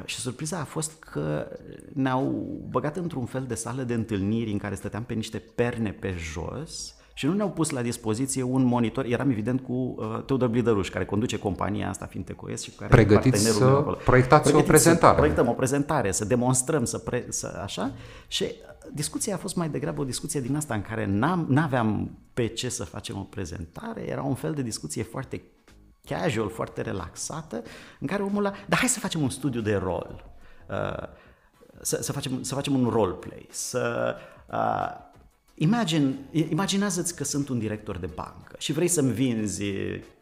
Și 0.05 0.19
surpriza 0.19 0.59
a 0.59 0.65
fost 0.65 0.93
că 0.99 1.47
ne-au 1.93 2.47
băgat 2.71 2.97
într-un 2.97 3.25
fel 3.25 3.45
de 3.49 3.55
sală 3.55 3.83
de 3.83 3.95
întâlniri 3.95 4.53
în 4.53 4.59
care 4.59 4.75
stăteam 4.75 5.03
pe 5.03 5.15
niște 5.15 5.39
perne 5.39 5.91
pe 5.91 6.15
jos 6.19 6.95
și 7.19 7.27
nu 7.27 7.33
ne-au 7.33 7.51
pus 7.51 7.71
la 7.71 7.83
dispoziție 7.83 8.43
un 8.43 8.65
monitor. 8.65 9.05
Eram 9.05 9.31
evident 9.31 9.61
cu 9.61 9.73
uh, 9.73 10.23
Teodor 10.25 10.49
Blidăruș, 10.49 10.89
care 10.89 11.05
conduce 11.05 11.39
compania 11.39 11.89
asta 11.89 12.07
FintecoS 12.07 12.63
și 12.63 12.71
care 12.71 12.91
Pregătiți 12.91 13.45
să 13.45 13.65
acolo. 13.65 13.97
proiectați 14.05 14.43
Pregătiți 14.43 14.69
o 14.69 14.73
prezentare. 14.73 15.13
Să 15.13 15.19
proiectăm 15.19 15.49
o 15.49 15.53
prezentare, 15.53 16.13
să 16.13 16.25
demonstrăm, 16.25 16.85
să, 16.85 16.99
pre, 16.99 17.27
să 17.29 17.61
așa. 17.63 17.93
Și 18.29 18.45
discuția 18.93 19.35
a 19.35 19.39
fost 19.39 19.57
mai 19.57 19.69
degrabă 19.69 20.01
o 20.01 20.05
discuție 20.05 20.41
din 20.41 20.57
asta 20.57 20.75
în 20.75 20.83
care 20.83 21.07
n 21.49 21.57
aveam 21.57 22.19
pe 22.35 22.47
ce 22.47 22.69
să 22.69 22.85
facem 22.85 23.17
o 23.19 23.27
prezentare. 23.31 24.09
Era 24.09 24.23
un 24.23 24.35
fel 24.35 24.53
de 24.53 24.63
discuție 24.63 25.03
foarte 25.03 25.43
casual, 26.09 26.51
foarte 26.51 26.81
relaxată, 26.81 27.63
în 28.01 28.07
care 28.07 28.23
omul 28.23 28.45
ăla, 28.45 28.57
dar 28.67 28.79
hai 28.79 28.89
să 28.89 28.99
facem 28.99 29.23
un 29.23 29.31
studiu 29.31 29.61
de 29.61 29.75
rol, 29.75 30.25
uh, 30.69 31.09
să, 31.81 32.03
să, 32.03 32.13
facem, 32.13 32.43
să 32.43 32.55
facem 32.55 32.81
un 32.81 32.89
roleplay, 32.89 33.47
să... 33.51 34.17
Uh, 34.53 35.07
imagine, 35.55 36.15
imaginează-ți 36.31 37.17
că 37.17 37.25
sunt 37.25 37.49
un 37.49 37.59
director 37.59 37.97
de 37.97 38.07
bancă 38.07 38.55
și 38.59 38.73
vrei 38.73 38.89
să-mi 38.89 39.13
vinzi 39.13 39.73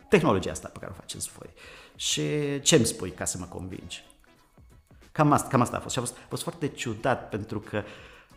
tehnologia 0.08 0.50
asta 0.50 0.68
pe 0.68 0.78
care 0.78 0.92
o 0.92 1.00
faceți 1.00 1.30
voi. 1.38 1.50
Și 1.96 2.22
ce 2.60 2.76
îmi 2.76 2.84
spui 2.84 3.10
ca 3.10 3.24
să 3.24 3.38
mă 3.38 3.44
convingi? 3.44 4.04
Cam 5.12 5.32
asta, 5.32 5.48
cam 5.48 5.60
asta 5.60 5.76
a 5.76 5.80
fost. 5.80 5.92
Și 5.92 5.98
a 5.98 6.02
fost, 6.02 6.16
a 6.16 6.26
fost 6.28 6.42
foarte 6.42 6.68
ciudat 6.68 7.28
pentru 7.28 7.60
că 7.60 7.82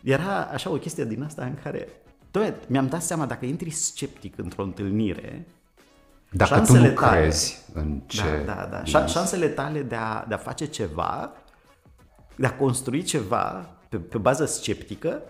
era 0.02 0.42
așa 0.42 0.70
o 0.70 0.76
chestie 0.76 1.04
din 1.04 1.22
asta 1.22 1.44
în 1.44 1.54
care 1.62 1.88
Doamne, 2.30 2.56
mi-am 2.66 2.86
dat 2.86 3.02
seama 3.02 3.26
dacă 3.26 3.44
intri 3.44 3.70
sceptic 3.70 4.38
într-o 4.38 4.62
întâlnire, 4.62 5.46
dacă 6.30 6.54
șansele 6.54 6.78
tu 6.78 6.88
nu 6.88 7.00
tale, 7.00 7.20
crezi 7.20 7.58
în 7.72 8.00
ce... 8.06 8.42
Da, 8.46 8.68
da, 8.70 8.82
da. 8.92 9.06
Șansele 9.06 9.48
tale 9.48 9.82
de 9.82 9.94
a, 9.94 10.24
de 10.28 10.34
a 10.34 10.36
face 10.36 10.64
ceva, 10.64 11.32
de 12.36 12.46
a 12.46 12.56
construi 12.56 13.02
ceva 13.02 13.70
pe, 13.88 13.96
pe 13.96 14.18
bază 14.18 14.44
sceptică, 14.44 15.22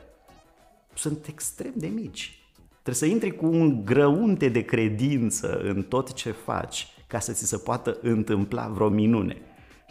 sunt 0.95 1.26
extrem 1.26 1.73
de 1.75 1.87
mici. 1.87 2.45
Trebuie 2.69 2.95
să 2.95 3.07
intri 3.07 3.37
cu 3.37 3.47
un 3.47 3.85
grăunte 3.85 4.49
de 4.49 4.61
credință 4.61 5.61
în 5.62 5.83
tot 5.83 6.12
ce 6.12 6.30
faci 6.30 6.88
ca 7.07 7.19
să 7.19 7.33
ți 7.33 7.47
se 7.47 7.57
poată 7.57 7.99
întâmpla 8.02 8.69
vreo 8.69 8.88
minune. 8.88 9.37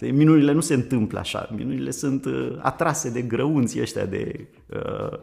Minunile 0.02 0.52
nu 0.52 0.60
se 0.62 0.74
întâmplă 0.74 1.20
așa, 1.20 1.50
minunile 1.56 1.92
sunt 1.92 2.26
uh, 2.26 2.58
atrase 2.62 3.10
de 3.10 3.22
grăunții 3.22 3.82
ăștia 3.82 4.06
de 4.06 4.48
uh, 4.68 5.20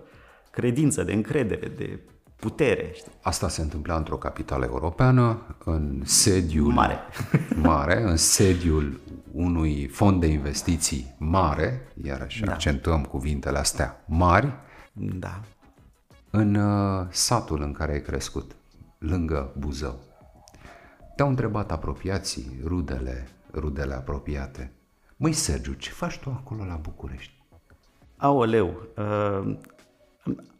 credință, 0.50 1.02
de 1.02 1.12
încredere, 1.12 1.72
de 1.76 2.00
putere. 2.36 2.90
Știi? 2.94 3.12
Asta 3.22 3.48
se 3.48 3.62
întâmpla 3.62 3.96
într-o 3.96 4.16
capitală 4.16 4.64
europeană, 4.64 5.56
în 5.64 6.02
sediul 6.04 6.72
mare, 6.72 6.98
mare 7.62 8.02
în 8.02 8.16
sediul 8.16 9.00
unui 9.32 9.86
fond 9.86 10.20
de 10.20 10.26
investiții 10.26 11.14
mare, 11.18 11.92
iarăși 12.02 12.42
da. 12.44 12.52
accentuăm 12.52 13.04
cuvintele 13.04 13.58
astea 13.58 14.04
mari, 14.06 14.52
da. 14.92 15.40
în 16.30 16.54
uh, 16.54 17.06
satul 17.10 17.62
în 17.62 17.72
care 17.72 17.92
ai 17.92 18.02
crescut, 18.02 18.56
lângă 18.98 19.52
Buzău. 19.58 19.98
Te-au 21.16 21.28
întrebat 21.28 21.72
apropiații, 21.72 22.60
rudele, 22.64 23.28
rudele 23.52 23.94
apropiate. 23.94 24.72
Măi, 25.16 25.32
Sergiu, 25.32 25.72
ce 25.72 25.90
faci 25.90 26.18
tu 26.18 26.30
acolo 26.30 26.64
la 26.64 26.74
București? 26.74 27.32
Aoleu, 28.16 28.88
uh, 28.96 29.56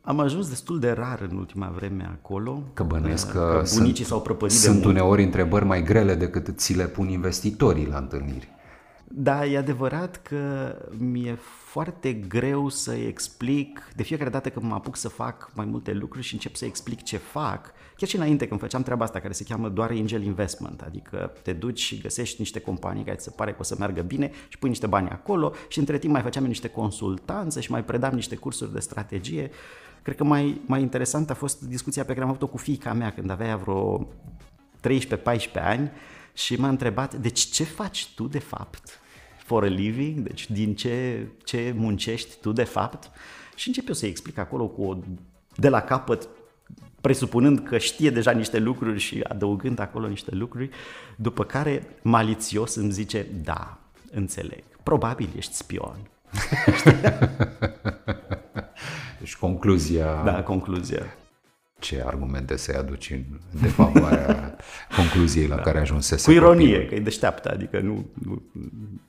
am 0.01 0.21
ajuns 0.21 0.49
destul 0.49 0.79
de 0.79 0.91
rar 0.91 1.27
în 1.31 1.37
ultima 1.37 1.73
vreme 1.77 2.11
acolo. 2.13 2.63
Că 2.75 2.83
bănuiesc 2.83 3.31
că, 3.33 3.39
că 3.39 3.63
bunicii 3.75 3.95
sunt, 3.95 4.07
s-au 4.07 4.21
prăpădit 4.23 4.57
Sunt 4.57 4.81
de 4.81 4.87
uneori 4.87 5.23
întrebări 5.23 5.65
mai 5.65 5.83
grele 5.83 6.15
decât 6.15 6.49
ți 6.59 6.75
le 6.75 6.85
pun 6.85 7.09
investitorii 7.09 7.87
la 7.87 7.97
întâlniri. 7.97 8.49
Da, 9.09 9.47
e 9.47 9.59
adevărat 9.59 10.23
că 10.23 10.75
mi-e 10.99 11.39
foarte 11.65 12.13
greu 12.13 12.69
să 12.69 12.93
explic, 12.93 13.89
de 13.97 14.03
fiecare 14.03 14.31
dată 14.31 14.49
când 14.49 14.67
mă 14.67 14.75
apuc 14.75 14.97
să 14.97 15.09
fac 15.09 15.51
mai 15.55 15.67
multe 15.67 15.93
lucruri 15.93 16.27
și 16.27 16.35
încep 16.35 16.55
să 16.55 16.65
explic 16.65 17.03
ce 17.03 17.17
fac, 17.17 17.73
chiar 17.97 18.09
și 18.09 18.17
înainte 18.17 18.49
când 18.49 18.61
făceam 18.61 18.83
treaba 18.83 19.05
asta 19.05 19.21
care 19.21 19.33
se 19.33 19.45
cheamă 19.45 19.69
doar 19.69 19.91
angel 19.91 20.23
investment, 20.23 20.81
adică 20.81 21.33
te 21.43 21.53
duci 21.53 21.81
și 21.81 22.01
găsești 22.01 22.37
niște 22.39 22.61
companii 22.61 23.05
care 23.05 23.17
ți 23.17 23.25
se 23.25 23.31
pare 23.31 23.51
că 23.51 23.57
o 23.61 23.63
să 23.63 23.75
meargă 23.79 24.03
bine 24.03 24.31
și 24.49 24.59
pui 24.59 24.69
niște 24.69 24.87
bani 24.87 25.09
acolo 25.09 25.53
și 25.69 25.79
între 25.79 25.99
timp 25.99 26.13
mai 26.13 26.23
făceam 26.23 26.45
niște 26.45 26.69
consultanțe 26.69 27.61
și 27.61 27.71
mai 27.71 27.85
predam 27.85 28.15
niște 28.15 28.37
cursuri 28.37 28.73
de 28.73 28.81
strategie. 28.81 29.51
Cred 30.03 30.17
că 30.17 30.25
mai, 30.25 30.61
mai 30.67 30.81
interesant 30.81 31.31
a 31.31 31.35
fost 31.35 31.61
discuția 31.61 32.05
pe 32.05 32.13
care 32.13 32.23
am 32.25 32.29
avut-o 32.29 32.47
cu 32.47 32.57
fiica 32.57 32.93
mea 32.93 33.13
când 33.13 33.31
avea 33.31 33.57
vreo 33.57 34.09
13-14 34.89 34.89
ani 35.55 35.91
și 36.33 36.61
m-a 36.61 36.69
întrebat, 36.69 37.15
deci 37.15 37.41
ce 37.41 37.65
faci 37.65 38.13
tu 38.15 38.27
de 38.27 38.39
fapt 38.39 39.01
for 39.37 39.65
a 39.65 39.67
living? 39.67 40.19
Deci 40.19 40.51
din 40.51 40.75
ce, 40.75 41.27
ce 41.45 41.75
muncești 41.77 42.37
tu 42.41 42.53
de 42.53 42.65
fapt? 42.65 43.11
Și 43.55 43.69
încep 43.69 43.89
eu 43.89 43.95
să-i 43.95 44.09
explic 44.09 44.39
acolo 44.39 44.69
cu 44.69 44.83
o, 44.83 44.97
de 45.57 45.69
la 45.69 45.81
capăt 45.81 46.29
presupunând 47.07 47.61
că 47.61 47.79
știe 47.79 48.11
deja 48.11 48.31
niște 48.31 48.59
lucruri 48.59 48.99
și 48.99 49.25
adăugând 49.29 49.79
acolo 49.79 50.07
niște 50.07 50.35
lucruri, 50.35 50.71
după 51.17 51.45
care 51.45 51.83
malițios 52.03 52.75
îmi 52.75 52.91
zice, 52.91 53.27
da, 53.45 53.79
înțeleg, 54.11 54.63
probabil 54.83 55.29
ești 55.37 55.55
spion. 55.55 55.97
deci 59.19 59.37
concluzia... 59.37 60.23
Da, 60.25 60.43
concluzia 60.43 61.03
ce 61.79 62.03
argumente 62.07 62.57
să-i 62.57 62.75
aduci 62.75 63.11
în 63.11 63.23
defavoarea 63.61 64.57
concluziei 64.97 65.47
la 65.47 65.57
da. 65.57 65.63
care 65.63 65.79
ajunsese 65.79 66.25
Cu 66.25 66.31
ironie, 66.31 66.67
copilul. 66.67 66.89
că 66.89 66.95
e 66.95 67.01
deșteaptă, 67.01 67.51
adică 67.53 67.81
nu, 67.81 68.07
nu, 68.25 68.43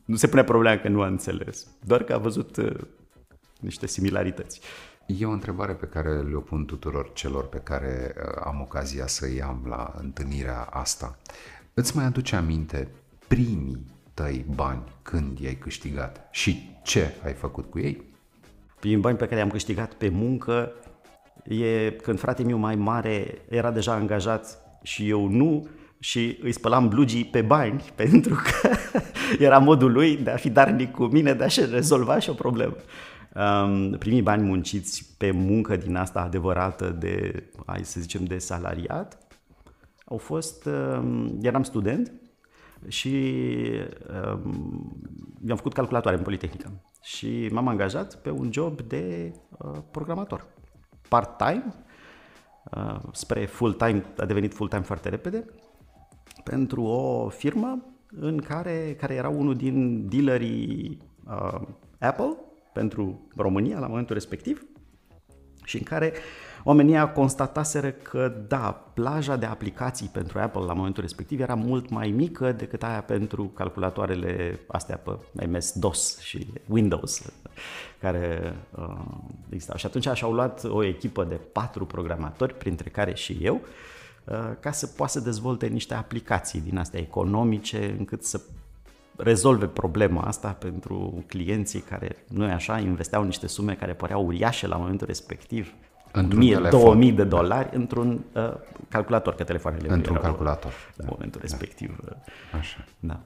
nu 0.06 0.16
se 0.16 0.28
pune 0.28 0.44
problema 0.44 0.78
că 0.78 0.88
nu 0.88 1.02
a 1.02 1.08
înțeles, 1.08 1.68
doar 1.86 2.04
că 2.04 2.14
a 2.14 2.18
văzut 2.18 2.58
uh, 2.58 2.76
niște 3.60 3.88
similarități. 3.88 4.62
E 5.08 5.26
o 5.26 5.32
întrebare 5.32 5.74
pe 5.74 5.86
care 5.86 6.10
le-o 6.10 6.40
pun 6.40 6.66
tuturor 6.66 7.14
celor 7.14 7.48
pe 7.48 7.58
care 7.58 8.16
uh, 8.18 8.42
am 8.44 8.62
ocazia 8.62 9.08
să-i 9.08 9.42
am 9.42 9.66
la 9.68 9.94
întâlnirea 9.98 10.62
asta. 10.62 11.18
Îți 11.74 11.96
mai 11.96 12.06
aduce 12.06 12.36
aminte 12.36 12.88
primii 13.28 13.86
tăi 14.14 14.46
bani 14.56 14.84
când 15.02 15.40
i-ai 15.40 15.56
câștigat 15.56 16.28
și 16.32 16.80
ce 16.84 17.14
ai 17.24 17.34
făcut 17.34 17.70
cu 17.70 17.80
ei? 17.80 18.04
Primii 18.80 18.98
bani 18.98 19.18
pe 19.18 19.26
care 19.26 19.40
i-am 19.40 19.50
câștigat 19.50 19.94
pe 19.94 20.10
muncă 20.10 20.72
e 21.44 21.92
când 21.92 22.20
fratele 22.20 22.48
meu 22.48 22.58
mai 22.58 22.76
mare 22.76 23.42
era 23.50 23.72
deja 23.72 23.94
angajat 23.94 24.58
și 24.84 25.10
eu 25.10 25.28
nu 25.28 25.68
și 26.00 26.38
îi 26.42 26.52
spălam 26.52 26.88
blugii 26.88 27.26
pe 27.26 27.42
bani 27.42 27.84
pentru 27.96 28.36
că 28.44 28.70
era 29.40 29.58
modul 29.58 29.92
lui 29.92 30.18
de 30.18 30.30
a 30.30 30.36
fi 30.36 30.50
darnic 30.50 30.92
cu 30.92 31.04
mine, 31.04 31.34
de 31.34 31.44
a-și 31.44 31.66
rezolva 31.66 32.20
și 32.20 32.30
o 32.30 32.34
problemă. 32.34 32.76
Um, 33.38 33.92
primii 33.92 34.22
bani 34.22 34.44
munciți 34.44 35.16
pe 35.18 35.32
muncă 35.32 35.76
din 35.76 35.96
asta 35.96 36.22
adevărată 36.22 36.90
de, 36.90 37.44
hai 37.66 37.84
să 37.84 38.00
zicem, 38.00 38.24
de 38.24 38.38
salariat 38.38 39.18
au 40.06 40.18
fost, 40.18 40.66
um, 40.66 41.38
eram 41.42 41.64
student 41.64 42.12
și 42.88 43.34
um, 44.34 44.92
mi-am 45.40 45.58
făcut 45.58 45.74
calculatoare 45.74 46.18
în 46.18 46.24
Politehnică 46.24 46.72
și 47.02 47.50
m-am 47.52 47.68
angajat 47.68 48.16
pe 48.16 48.30
un 48.30 48.52
job 48.52 48.82
de 48.82 49.34
uh, 49.58 49.78
programator. 49.92 50.46
Part-time, 51.10 51.74
uh, 52.72 53.00
spre 53.12 53.46
full-time, 53.46 54.06
a 54.18 54.26
devenit 54.26 54.54
full-time 54.54 54.82
foarte 54.82 55.10
repede, 55.10 55.46
pentru 56.44 56.84
o 56.84 57.30
firmă 57.30 57.86
în 58.20 58.38
care, 58.38 58.96
care 59.00 59.14
era 59.14 59.30
unul 59.30 59.56
din 59.56 60.08
dealerii 60.10 60.98
uh, 61.28 61.62
Apple 62.00 62.38
pentru 62.78 63.28
România 63.36 63.80
la 63.80 63.88
momentul 63.88 64.16
respectiv 64.16 64.66
și 65.64 65.78
în 65.78 65.84
care 65.84 66.14
oamenii 66.64 67.12
constataseră 67.14 67.90
că 67.92 68.34
da, 68.48 68.72
plaja 68.94 69.36
de 69.36 69.46
aplicații 69.46 70.08
pentru 70.08 70.40
Apple 70.40 70.62
la 70.62 70.74
momentul 70.74 71.04
respectiv 71.04 71.40
era 71.40 71.56
mult 71.56 71.90
mai 71.90 72.10
mică 72.10 72.52
decât 72.52 72.84
aia 72.84 73.02
pentru 73.02 73.44
calculatoarele 73.44 74.60
astea 74.68 74.98
pe 74.98 75.46
MS-DOS 75.46 76.20
și 76.20 76.48
Windows 76.68 77.34
care 78.00 78.56
uh, 78.78 78.98
existau. 79.50 79.78
Și 79.78 79.86
atunci 79.86 80.08
și-au 80.14 80.34
luat 80.34 80.64
o 80.64 80.84
echipă 80.84 81.24
de 81.24 81.36
patru 81.36 81.86
programatori, 81.86 82.58
printre 82.58 82.90
care 82.90 83.14
și 83.14 83.38
eu, 83.42 83.62
uh, 84.26 84.52
ca 84.60 84.72
să 84.72 84.88
poată 84.88 85.12
să 85.12 85.20
dezvolte 85.20 85.68
niște 85.68 85.94
aplicații 85.94 86.62
din 86.62 86.78
astea 86.78 87.00
economice 87.00 87.96
încât 87.98 88.24
să 88.24 88.42
rezolve 89.18 89.66
problema 89.66 90.22
asta 90.22 90.56
pentru 90.60 91.24
clienții 91.28 91.80
care, 91.80 92.16
nu 92.28 92.46
e 92.46 92.52
așa, 92.52 92.80
investeau 92.80 93.24
niște 93.24 93.48
sume 93.48 93.74
care 93.74 93.94
păreau 93.94 94.26
uriașe 94.26 94.68
la 94.68 94.76
momentul 94.76 95.08
respectiv, 95.08 95.74
într-un 96.12 96.70
2000 96.70 97.12
de 97.12 97.24
dolari 97.24 97.70
într-un 97.76 98.26
uh, 98.34 98.54
calculator, 98.90 99.36
că 99.36 99.44
telefoanele 99.44 99.94
Într-un 99.94 100.18
calculator. 100.18 100.72
La 100.96 101.04
da, 101.04 101.10
momentul 101.10 101.42
da. 101.42 101.48
respectiv. 101.48 101.98
Uh, 102.06 102.12
așa. 102.60 102.86
Da. 103.00 103.20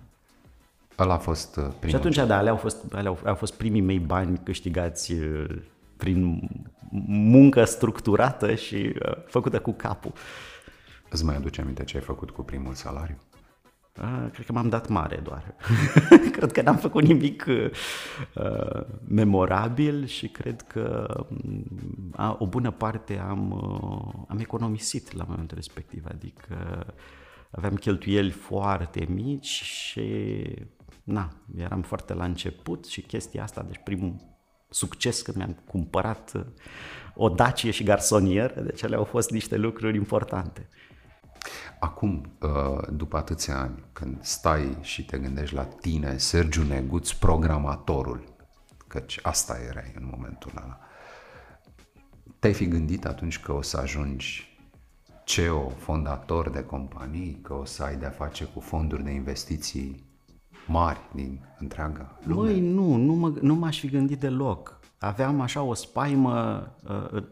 Ăla 1.00 1.14
a 1.14 1.18
fost 1.18 1.56
uh, 1.56 1.64
primul. 1.64 1.90
Și 1.90 1.96
atunci, 1.96 2.16
da, 2.16 2.38
alea 2.38 2.52
au 2.52 2.58
fost, 2.58 2.78
alea 2.92 3.10
au, 3.10 3.20
au 3.26 3.36
fost 3.36 3.54
primii 3.54 3.82
mei 3.82 4.00
bani 4.00 4.40
câștigați 4.44 5.14
uh, 5.14 5.46
prin 5.98 6.50
muncă 7.08 7.64
structurată 7.64 8.56
și 8.56 8.76
uh, 8.76 9.12
făcută 9.26 9.60
cu 9.60 9.72
capul. 9.72 10.14
Îți 11.10 11.26
mai 11.26 11.36
aduce 11.36 11.62
aminte 11.62 11.84
ce 11.84 11.98
ai 11.98 12.04
făcut 12.04 12.30
cu 12.30 12.42
primul 12.42 12.74
salariu? 12.74 13.18
A, 13.96 14.30
cred 14.34 14.46
că 14.46 14.52
m-am 14.52 14.70
dat 14.70 14.88
mare 14.88 15.16
doar. 15.16 15.56
cred 16.38 16.52
că 16.52 16.62
n-am 16.62 16.78
făcut 16.78 17.04
nimic 17.04 17.46
uh, 17.48 17.70
memorabil 19.08 20.06
și 20.06 20.28
cred 20.28 20.62
că 20.62 21.16
mm, 21.30 22.12
a, 22.16 22.36
o 22.40 22.48
bună 22.48 22.72
parte 22.72 23.18
am, 23.18 23.52
uh, 23.52 24.24
am 24.28 24.38
economisit 24.40 25.14
la 25.14 25.26
momentul 25.28 25.58
respectiv. 25.58 26.04
Adică 26.08 26.86
aveam 27.52 27.76
cheltuieli 27.76 28.32
foarte 28.32 29.06
mici 29.10 29.64
și 29.64 30.44
na, 31.04 31.34
eram 31.58 31.82
foarte 31.82 32.14
la 32.14 32.26
început 32.26 32.86
și 32.86 33.02
chestia 33.02 33.44
asta, 33.44 33.66
deci 33.68 33.82
primul 33.84 34.16
succes 34.70 35.22
când 35.22 35.38
mi-am 35.38 35.58
cumpărat 35.66 36.32
uh, 36.36 36.42
o 37.16 37.30
Dacie 37.30 37.72
și 37.72 37.84
garsonier, 37.84 38.64
deci 38.64 38.84
alea 38.84 38.98
au 38.98 39.04
fost 39.04 39.32
niște 39.32 39.58
lucruri 39.58 39.98
importante. 39.98 40.68
Acum, 41.84 42.32
uh, 42.42 42.88
după 42.92 43.18
atâția 43.18 43.60
ani, 43.60 43.84
când 43.94 44.24
stai 44.24 44.78
și 44.82 45.06
te 45.06 45.18
gândești 45.18 45.56
la 45.56 45.64
tine, 45.64 46.18
Sergiu 46.18 46.64
Neguț, 46.64 47.12
programatorul, 47.12 48.24
căci 48.88 49.20
asta 49.22 49.58
erai 49.68 49.94
în 49.96 50.08
momentul 50.12 50.52
ăla, 50.56 50.80
te-ai 52.40 52.54
fi 52.54 52.68
gândit 52.68 53.06
atunci 53.06 53.40
că 53.40 53.52
o 53.52 53.62
să 53.62 53.78
ajungi 53.78 54.58
CEO, 55.24 55.70
fondator 55.70 56.50
de 56.50 56.64
companii, 56.64 57.40
că 57.42 57.54
o 57.54 57.66
să 57.66 57.84
ai 57.84 57.96
de-a 57.96 58.10
face 58.10 58.44
cu 58.44 58.60
fonduri 58.60 59.04
de 59.04 59.12
investiții 59.12 60.04
mari 60.68 61.00
din 61.14 61.40
întreaga 61.60 62.18
lume? 62.24 62.50
Măi, 62.50 62.60
nu, 62.60 62.96
nu, 62.96 63.14
mă, 63.14 63.34
nu 63.42 63.56
m-aș 63.56 63.80
fi 63.80 63.90
gândit 63.90 64.20
deloc. 64.20 64.80
Aveam 65.00 65.42
așa 65.42 65.62
o 65.62 65.74
spaimă... 65.74 66.68
Uh, 66.84 67.12
uh, 67.14 67.24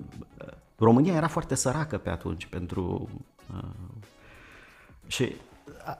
România 0.75 1.13
era 1.13 1.27
foarte 1.27 1.55
săracă 1.55 1.97
pe 1.97 2.09
atunci 2.09 2.45
pentru 2.45 3.09
uh, 3.53 3.69
și 5.09 5.35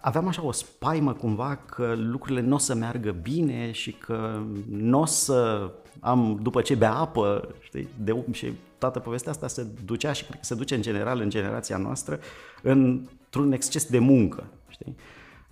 aveam 0.02 0.28
așa 0.28 0.46
o 0.46 0.52
spaimă 0.52 1.14
cumva 1.14 1.56
că 1.56 1.96
lucrurile 1.98 2.42
nu 2.42 2.56
o 2.56 2.58
să 2.58 2.74
meargă 2.74 3.12
bine 3.12 3.72
și 3.72 3.92
că 3.92 4.42
nu 4.70 5.00
o 5.00 5.06
să 5.06 5.72
am, 6.00 6.40
după 6.42 6.62
ce 6.62 6.76
bea 6.76 6.94
apă, 6.94 7.56
știi, 7.60 7.88
de, 8.04 8.24
și 8.32 8.54
toată 8.78 9.00
povestea 9.00 9.32
asta 9.32 9.48
se 9.48 9.68
ducea 9.86 10.14
și 10.14 10.24
cred 10.24 10.36
că 10.36 10.46
se 10.46 10.56
duce 10.56 10.76
în 10.76 10.82
general 10.82 11.20
în 11.20 11.30
generația 11.30 11.78
noastră 11.78 12.20
într-un 12.62 13.52
exces 13.52 13.86
de 13.86 14.00
muncă, 14.00 14.44
știi? 14.68 14.96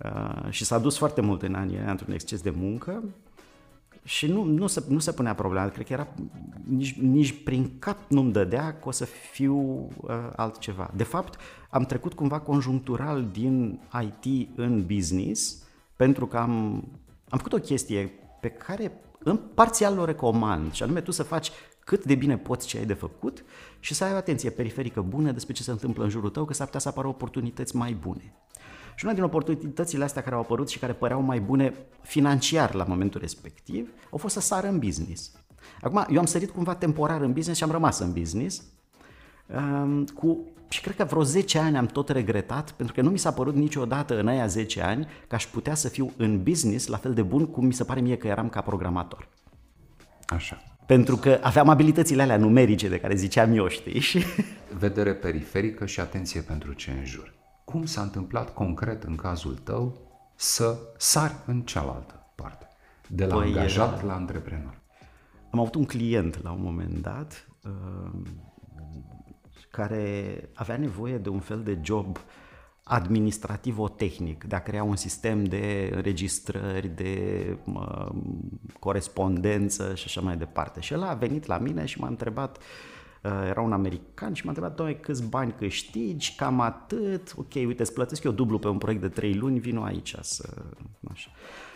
Uh, 0.04 0.50
și 0.50 0.64
s-a 0.64 0.78
dus 0.78 0.96
foarte 0.98 1.20
mult 1.20 1.42
în 1.42 1.54
anii 1.54 1.78
aia 1.78 1.90
într-un 1.90 2.12
exces 2.12 2.40
de 2.42 2.50
muncă 2.50 3.02
și 4.08 4.26
nu, 4.26 4.44
nu, 4.44 4.66
se, 4.66 4.84
nu 4.88 4.98
se 4.98 5.12
punea 5.12 5.34
problema, 5.34 5.68
cred 5.68 5.86
că 5.86 5.92
era, 5.92 6.08
nici, 6.64 6.98
nici 6.98 7.42
prin 7.42 7.78
cap 7.78 7.98
nu-mi 8.08 8.32
dădea 8.32 8.78
că 8.78 8.88
o 8.88 8.90
să 8.90 9.04
fiu 9.04 9.56
uh, 10.00 10.10
altceva. 10.36 10.90
De 10.96 11.02
fapt, 11.02 11.38
am 11.70 11.84
trecut 11.84 12.12
cumva 12.12 12.40
conjunctural 12.40 13.28
din 13.32 13.80
IT 14.02 14.48
în 14.58 14.86
business, 14.86 15.62
pentru 15.96 16.26
că 16.26 16.36
am, 16.36 16.84
am 17.28 17.38
făcut 17.38 17.52
o 17.52 17.58
chestie 17.58 18.12
pe 18.40 18.48
care 18.48 18.92
în 19.18 19.36
parțial 19.54 19.98
o 19.98 20.04
recomand, 20.04 20.72
și 20.72 20.82
anume 20.82 21.00
tu 21.00 21.10
să 21.10 21.22
faci 21.22 21.50
cât 21.78 22.04
de 22.04 22.14
bine 22.14 22.38
poți 22.38 22.66
ce 22.66 22.78
ai 22.78 22.86
de 22.86 22.94
făcut 22.94 23.44
și 23.80 23.94
să 23.94 24.04
ai 24.04 24.12
o 24.12 24.16
atenție 24.16 24.50
periferică 24.50 25.00
bună 25.00 25.32
despre 25.32 25.52
ce 25.52 25.62
se 25.62 25.70
întâmplă 25.70 26.04
în 26.04 26.10
jurul 26.10 26.30
tău, 26.30 26.44
că 26.44 26.52
s-ar 26.52 26.66
putea 26.66 26.80
să 26.80 26.88
apară 26.88 27.08
oportunități 27.08 27.76
mai 27.76 27.92
bune. 27.92 28.34
Și 28.98 29.04
una 29.04 29.14
din 29.14 29.22
oportunitățile 29.22 30.04
astea 30.04 30.22
care 30.22 30.34
au 30.34 30.40
apărut 30.40 30.68
și 30.68 30.78
care 30.78 30.92
păreau 30.92 31.20
mai 31.20 31.40
bune 31.40 31.74
financiar 32.02 32.74
la 32.74 32.84
momentul 32.84 33.20
respectiv, 33.20 33.90
au 34.10 34.18
fost 34.18 34.34
să 34.34 34.40
sară 34.40 34.66
în 34.66 34.78
business. 34.78 35.32
Acum, 35.80 36.06
eu 36.10 36.18
am 36.18 36.26
sărit 36.26 36.50
cumva 36.50 36.74
temporar 36.74 37.20
în 37.20 37.32
business 37.32 37.58
și 37.58 37.64
am 37.64 37.70
rămas 37.70 37.98
în 37.98 38.12
business, 38.12 38.62
um, 39.46 40.04
cu, 40.04 40.44
și 40.68 40.80
cred 40.80 40.96
că 40.96 41.04
vreo 41.04 41.22
10 41.22 41.58
ani 41.58 41.76
am 41.76 41.86
tot 41.86 42.08
regretat, 42.08 42.70
pentru 42.70 42.94
că 42.94 43.00
nu 43.00 43.10
mi 43.10 43.18
s-a 43.18 43.32
părut 43.32 43.54
niciodată 43.54 44.18
în 44.18 44.28
aia 44.28 44.46
10 44.46 44.82
ani 44.82 45.08
că 45.26 45.34
aș 45.34 45.46
putea 45.46 45.74
să 45.74 45.88
fiu 45.88 46.12
în 46.16 46.42
business 46.42 46.86
la 46.86 46.96
fel 46.96 47.14
de 47.14 47.22
bun 47.22 47.46
cum 47.46 47.66
mi 47.66 47.72
se 47.72 47.84
pare 47.84 48.00
mie 48.00 48.16
că 48.16 48.26
eram 48.26 48.48
ca 48.48 48.60
programator. 48.60 49.28
Așa. 50.26 50.62
Pentru 50.86 51.16
că 51.16 51.38
aveam 51.42 51.68
abilitățile 51.68 52.22
alea 52.22 52.36
numerice 52.36 52.88
de 52.88 53.00
care 53.00 53.14
ziceam 53.14 53.56
eu, 53.56 53.68
știi? 53.68 54.00
Și... 54.00 54.22
Vedere 54.78 55.14
periferică 55.14 55.86
și 55.86 56.00
atenție 56.00 56.40
pentru 56.40 56.72
ce 56.72 56.90
în 56.90 57.04
jur 57.04 57.36
cum 57.72 57.84
s-a 57.84 58.02
întâmplat 58.02 58.54
concret 58.54 59.02
în 59.02 59.16
cazul 59.16 59.54
tău 59.54 59.98
să 60.34 60.78
sari 60.96 61.34
în 61.46 61.60
cealaltă 61.60 62.30
parte, 62.34 62.66
de 63.06 63.26
la 63.26 63.34
păi, 63.34 63.46
angajat 63.46 64.04
la 64.04 64.14
antreprenor? 64.14 64.80
Am 65.50 65.60
avut 65.60 65.74
un 65.74 65.84
client 65.84 66.42
la 66.42 66.50
un 66.50 66.62
moment 66.62 66.98
dat 66.98 67.48
uh, 67.64 68.10
care 69.70 70.48
avea 70.54 70.76
nevoie 70.76 71.18
de 71.18 71.28
un 71.28 71.40
fel 71.40 71.62
de 71.62 71.78
job 71.82 72.18
administrativ-tehnic, 72.82 74.44
de 74.44 74.54
a 74.54 74.62
crea 74.62 74.82
un 74.82 74.96
sistem 74.96 75.44
de 75.44 75.90
înregistrări, 75.94 76.88
de 76.88 77.56
uh, 77.64 78.08
corespondență 78.78 79.94
și 79.94 80.04
așa 80.06 80.20
mai 80.20 80.36
departe. 80.36 80.80
Și 80.80 80.92
el 80.92 81.02
a 81.02 81.14
venit 81.14 81.46
la 81.46 81.58
mine 81.58 81.84
și 81.84 82.00
m-a 82.00 82.08
întrebat 82.08 82.56
uh, 82.56 82.62
Uh, 82.62 82.97
era 83.22 83.60
un 83.60 83.72
american 83.72 84.32
și 84.32 84.42
m-a 84.44 84.50
întrebat, 84.50 84.76
doamne, 84.76 84.94
câți 84.94 85.28
bani 85.28 85.54
câștigi, 85.58 86.34
cam 86.34 86.60
atât, 86.60 87.34
ok, 87.36 87.54
uite, 87.54 87.82
îți 87.82 87.92
plătesc 87.92 88.22
eu 88.22 88.32
dublu 88.32 88.58
pe 88.58 88.68
un 88.68 88.78
proiect 88.78 89.02
de 89.02 89.08
3 89.08 89.34
luni, 89.34 89.58
vino 89.58 89.82
aici 89.82 90.14
să... 90.20 90.48
Așa. 91.10 91.30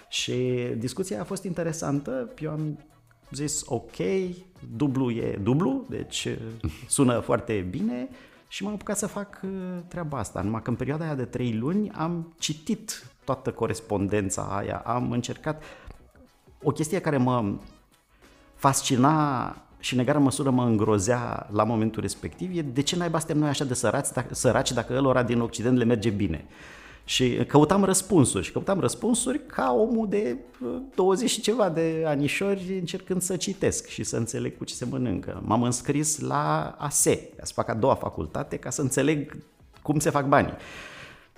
Și 0.08 0.34
discuția 0.76 1.20
a 1.20 1.24
fost 1.24 1.44
interesantă, 1.44 2.30
eu 2.38 2.50
am 2.50 2.78
zis, 3.30 3.62
ok, 3.66 3.96
dublu 4.76 5.10
e 5.10 5.38
dublu, 5.42 5.86
deci 5.88 6.24
uh, 6.24 6.70
sună 6.86 7.18
foarte 7.18 7.66
bine 7.70 8.08
și 8.48 8.62
m-am 8.62 8.72
apucat 8.72 8.96
să 8.96 9.06
fac 9.06 9.40
uh, 9.44 9.50
treaba 9.88 10.18
asta. 10.18 10.40
Numai 10.40 10.62
că 10.62 10.70
în 10.70 10.76
perioada 10.76 11.04
aia 11.04 11.14
de 11.14 11.24
3 11.24 11.54
luni 11.54 11.90
am 11.90 12.34
citit 12.38 13.12
toată 13.24 13.52
corespondența 13.52 14.42
aia, 14.42 14.76
am 14.76 15.10
încercat 15.10 15.62
o 16.62 16.70
chestie 16.70 17.00
care 17.00 17.16
mă 17.16 17.54
fascina 18.54 19.56
și 19.82 19.94
în 19.94 20.00
egală 20.00 20.18
măsură 20.18 20.50
mă 20.50 20.64
îngrozea 20.64 21.48
la 21.52 21.64
momentul 21.64 22.02
respectiv 22.02 22.56
e 22.56 22.62
de 22.62 22.82
ce 22.82 22.96
naiba 22.96 23.18
suntem 23.18 23.38
noi 23.38 23.48
așa 23.48 23.64
de 23.64 23.74
săraci, 23.74 24.08
dacă, 24.14 24.34
săraci 24.34 24.72
dacă 24.72 24.96
ălora 24.96 25.22
din 25.22 25.40
Occident 25.40 25.78
le 25.78 25.84
merge 25.84 26.10
bine. 26.10 26.44
Și 27.04 27.44
căutam 27.46 27.84
răspunsuri 27.84 28.44
și 28.44 28.52
căutam 28.52 28.80
răspunsuri 28.80 29.46
ca 29.46 29.74
omul 29.78 30.08
de 30.08 30.36
20 30.94 31.30
și 31.30 31.40
ceva 31.40 31.68
de 31.68 32.04
anișori 32.06 32.78
încercând 32.78 33.22
să 33.22 33.36
citesc 33.36 33.86
și 33.86 34.02
să 34.02 34.16
înțeleg 34.16 34.56
cu 34.56 34.64
ce 34.64 34.74
se 34.74 34.84
mănâncă. 34.90 35.42
M-am 35.44 35.62
înscris 35.62 36.20
la 36.20 36.74
ASE, 36.78 37.28
să 37.42 37.52
fac 37.54 37.68
a 37.68 37.74
doua 37.74 37.94
facultate, 37.94 38.56
ca 38.56 38.70
să 38.70 38.80
înțeleg 38.80 39.36
cum 39.82 39.98
se 39.98 40.10
fac 40.10 40.28
banii. 40.28 40.54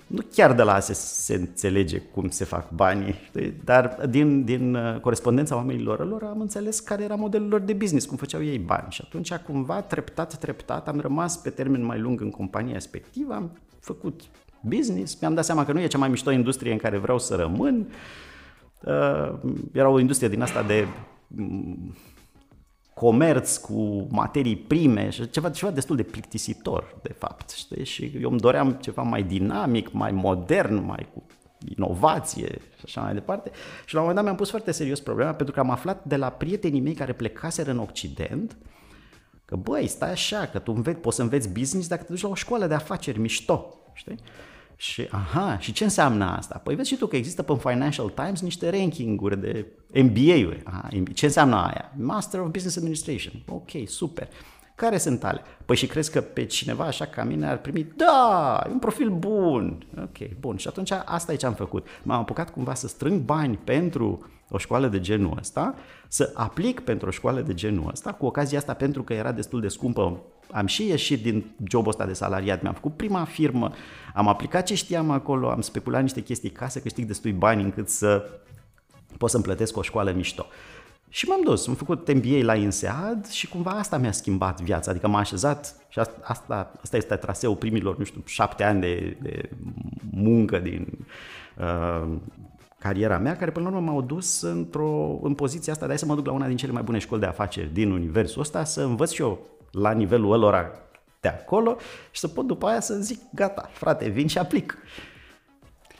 Nu 0.07 0.21
chiar 0.31 0.53
de 0.53 0.63
la 0.63 0.73
ASE 0.73 0.93
se 0.93 1.35
înțelege 1.35 1.99
cum 1.99 2.29
se 2.29 2.43
fac 2.43 2.71
banii, 2.71 3.15
dar 3.63 4.05
din, 4.09 4.43
din 4.43 4.75
uh, 4.75 4.99
corespondența 4.99 5.55
oamenilor 5.55 6.07
lor 6.07 6.23
am 6.23 6.41
înțeles 6.41 6.79
care 6.79 7.03
era 7.03 7.15
modelul 7.15 7.47
lor 7.47 7.59
de 7.59 7.73
business, 7.73 8.05
cum 8.05 8.17
făceau 8.17 8.43
ei 8.43 8.57
bani. 8.57 8.87
Și 8.89 9.01
atunci, 9.03 9.33
cumva, 9.33 9.81
treptat, 9.81 10.37
treptat, 10.37 10.87
am 10.87 10.99
rămas 10.99 11.37
pe 11.37 11.49
termen 11.49 11.85
mai 11.85 11.99
lung 11.99 12.21
în 12.21 12.29
compania 12.29 12.73
respectivă, 12.73 13.33
am 13.33 13.57
făcut 13.79 14.21
business, 14.61 15.19
mi-am 15.19 15.33
dat 15.33 15.45
seama 15.45 15.65
că 15.65 15.71
nu 15.71 15.79
e 15.79 15.87
cea 15.87 15.97
mai 15.97 16.09
mișto 16.09 16.31
industrie 16.31 16.71
în 16.71 16.77
care 16.77 16.97
vreau 16.97 17.19
să 17.19 17.35
rămân. 17.35 17.87
Uh, 18.83 19.33
era 19.71 19.89
o 19.89 19.99
industrie 19.99 20.29
din 20.29 20.41
asta 20.41 20.63
de 20.63 20.87
mm, 21.27 21.95
comerț 22.95 23.57
cu 23.57 24.07
materii 24.09 24.55
prime 24.55 25.09
și 25.09 25.29
ceva, 25.29 25.49
ceva 25.49 25.71
destul 25.71 25.95
de 25.95 26.03
plictisitor, 26.03 26.97
de 27.01 27.13
fapt. 27.13 27.49
Știi? 27.49 27.85
Și 27.85 28.11
eu 28.21 28.29
îmi 28.29 28.39
doream 28.39 28.71
ceva 28.71 29.01
mai 29.01 29.23
dinamic, 29.23 29.91
mai 29.91 30.11
modern, 30.11 30.85
mai 30.85 31.07
cu 31.13 31.23
inovație 31.77 32.57
și 32.77 32.81
așa 32.83 33.01
mai 33.01 33.13
departe. 33.13 33.51
Și 33.85 33.93
la 33.93 33.99
un 33.99 34.05
moment 34.05 34.15
dat 34.15 34.23
mi-am 34.23 34.35
pus 34.35 34.49
foarte 34.49 34.71
serios 34.71 34.99
problema 34.99 35.33
pentru 35.33 35.53
că 35.53 35.59
am 35.59 35.69
aflat 35.69 36.03
de 36.03 36.15
la 36.15 36.29
prietenii 36.29 36.81
mei 36.81 36.93
care 36.93 37.13
plecaseră 37.13 37.71
în 37.71 37.79
Occident 37.79 38.57
că 39.45 39.55
băi, 39.55 39.87
stai 39.87 40.11
așa, 40.11 40.45
că 40.45 40.59
tu 40.59 40.73
înveți, 40.75 40.99
poți 40.99 41.15
să 41.15 41.21
înveți 41.21 41.49
business 41.49 41.87
dacă 41.87 42.03
te 42.03 42.11
duci 42.11 42.21
la 42.21 42.29
o 42.29 42.35
școală 42.35 42.67
de 42.67 42.73
afaceri 42.73 43.19
mișto, 43.19 43.73
știi? 43.93 44.17
Și, 44.77 45.07
aha, 45.11 45.57
și 45.59 45.71
ce 45.71 45.83
înseamnă 45.83 46.25
asta? 46.25 46.61
Păi 46.63 46.75
vezi 46.75 46.89
și 46.89 46.97
tu 46.97 47.07
că 47.07 47.15
există 47.15 47.43
pe 47.43 47.55
Financial 47.59 48.09
Times 48.09 48.41
niște 48.41 48.69
rankinguri 48.69 49.41
de 49.41 49.65
MBA-uri. 49.93 50.61
Aha, 50.63 50.87
ce 51.13 51.25
înseamnă 51.25 51.55
aia? 51.55 51.91
Master 51.97 52.39
of 52.39 52.49
Business 52.49 52.77
Administration. 52.77 53.33
Ok, 53.47 53.69
super. 53.85 54.27
Care 54.75 54.97
sunt 54.97 55.23
ale? 55.23 55.41
Păi 55.65 55.75
și 55.75 55.87
crezi 55.87 56.11
că 56.11 56.21
pe 56.21 56.45
cineva 56.45 56.83
așa 56.83 57.05
ca 57.05 57.23
mine 57.23 57.47
ar 57.47 57.57
primi? 57.57 57.87
Da, 57.95 58.63
e 58.67 58.71
un 58.71 58.79
profil 58.79 59.09
bun. 59.09 59.85
Ok, 60.01 60.35
bun. 60.39 60.57
Și 60.57 60.67
atunci 60.67 60.91
asta 61.05 61.33
e 61.33 61.35
ce 61.35 61.45
am 61.45 61.53
făcut. 61.53 61.87
M-am 62.03 62.19
apucat 62.19 62.51
cumva 62.51 62.73
să 62.73 62.87
strâng 62.87 63.21
bani 63.21 63.59
pentru 63.63 64.29
o 64.49 64.57
școală 64.57 64.87
de 64.87 64.99
genul 64.99 65.37
ăsta, 65.39 65.75
să 66.07 66.31
aplic 66.33 66.79
pentru 66.79 67.07
o 67.07 67.11
școală 67.11 67.41
de 67.41 67.53
genul 67.53 67.89
ăsta, 67.91 68.11
cu 68.11 68.25
ocazia 68.25 68.57
asta 68.57 68.73
pentru 68.73 69.03
că 69.03 69.13
era 69.13 69.31
destul 69.31 69.61
de 69.61 69.67
scumpă 69.67 70.21
am 70.51 70.65
și 70.65 70.87
ieșit 70.87 71.21
din 71.21 71.45
jobul 71.69 71.89
ăsta 71.89 72.05
de 72.05 72.13
salariat, 72.13 72.61
mi-am 72.61 72.73
făcut 72.73 72.95
prima 72.95 73.23
firmă, 73.23 73.71
am 74.13 74.27
aplicat 74.27 74.65
ce 74.65 74.75
știam 74.75 75.09
acolo, 75.09 75.49
am 75.49 75.61
speculat 75.61 76.01
niște 76.01 76.21
chestii 76.21 76.49
ca 76.49 76.67
să 76.67 76.79
câștig 76.79 77.05
destui 77.05 77.31
bani 77.31 77.63
încât 77.63 77.89
să 77.89 78.29
pot 79.17 79.29
să-mi 79.29 79.43
plătesc 79.43 79.77
o 79.77 79.81
școală 79.81 80.11
mișto. 80.11 80.45
Și 81.09 81.27
m-am 81.27 81.41
dus, 81.43 81.67
am 81.67 81.73
făcut 81.73 82.13
MBA 82.13 82.37
la 82.41 82.55
INSEAD 82.55 83.27
și 83.27 83.47
cumva 83.47 83.71
asta 83.71 83.97
mi-a 83.97 84.11
schimbat 84.11 84.61
viața, 84.61 84.91
adică 84.91 85.07
m-a 85.07 85.19
așezat 85.19 85.75
și 85.89 85.99
asta, 85.99 86.19
asta, 86.21 86.71
asta 86.81 86.97
este 86.97 87.15
traseul 87.15 87.55
primilor, 87.55 87.97
nu 87.97 88.03
știu, 88.03 88.21
șapte 88.25 88.63
ani 88.63 88.81
de, 88.81 89.17
de 89.21 89.49
muncă 90.11 90.59
din 90.59 90.87
uh, 91.57 92.15
cariera 92.79 93.17
mea, 93.17 93.35
care 93.35 93.51
până 93.51 93.69
la 93.69 93.75
urmă 93.75 93.91
m-au 93.91 94.01
dus 94.01 94.41
într-o, 94.41 95.19
în 95.21 95.33
poziția 95.33 95.73
asta 95.73 95.87
de 95.87 95.93
a 95.93 95.95
să 95.95 96.05
mă 96.05 96.15
duc 96.15 96.25
la 96.25 96.31
una 96.31 96.47
din 96.47 96.57
cele 96.57 96.71
mai 96.71 96.83
bune 96.83 96.97
școli 96.97 97.21
de 97.21 97.27
afaceri 97.27 97.73
din 97.73 97.91
universul 97.91 98.41
ăsta, 98.41 98.63
să 98.63 98.81
învăț 98.81 99.11
și 99.11 99.21
eu 99.21 99.39
la 99.75 99.91
nivelul 99.91 100.31
ălora 100.31 100.71
de 101.19 101.27
acolo 101.27 101.77
și 102.11 102.19
să 102.19 102.27
pot 102.27 102.47
după 102.47 102.67
aia 102.67 102.79
să 102.79 102.95
zic, 102.95 103.21
gata, 103.33 103.69
frate, 103.73 104.07
vin 104.07 104.27
și 104.27 104.37
aplic. 104.37 104.77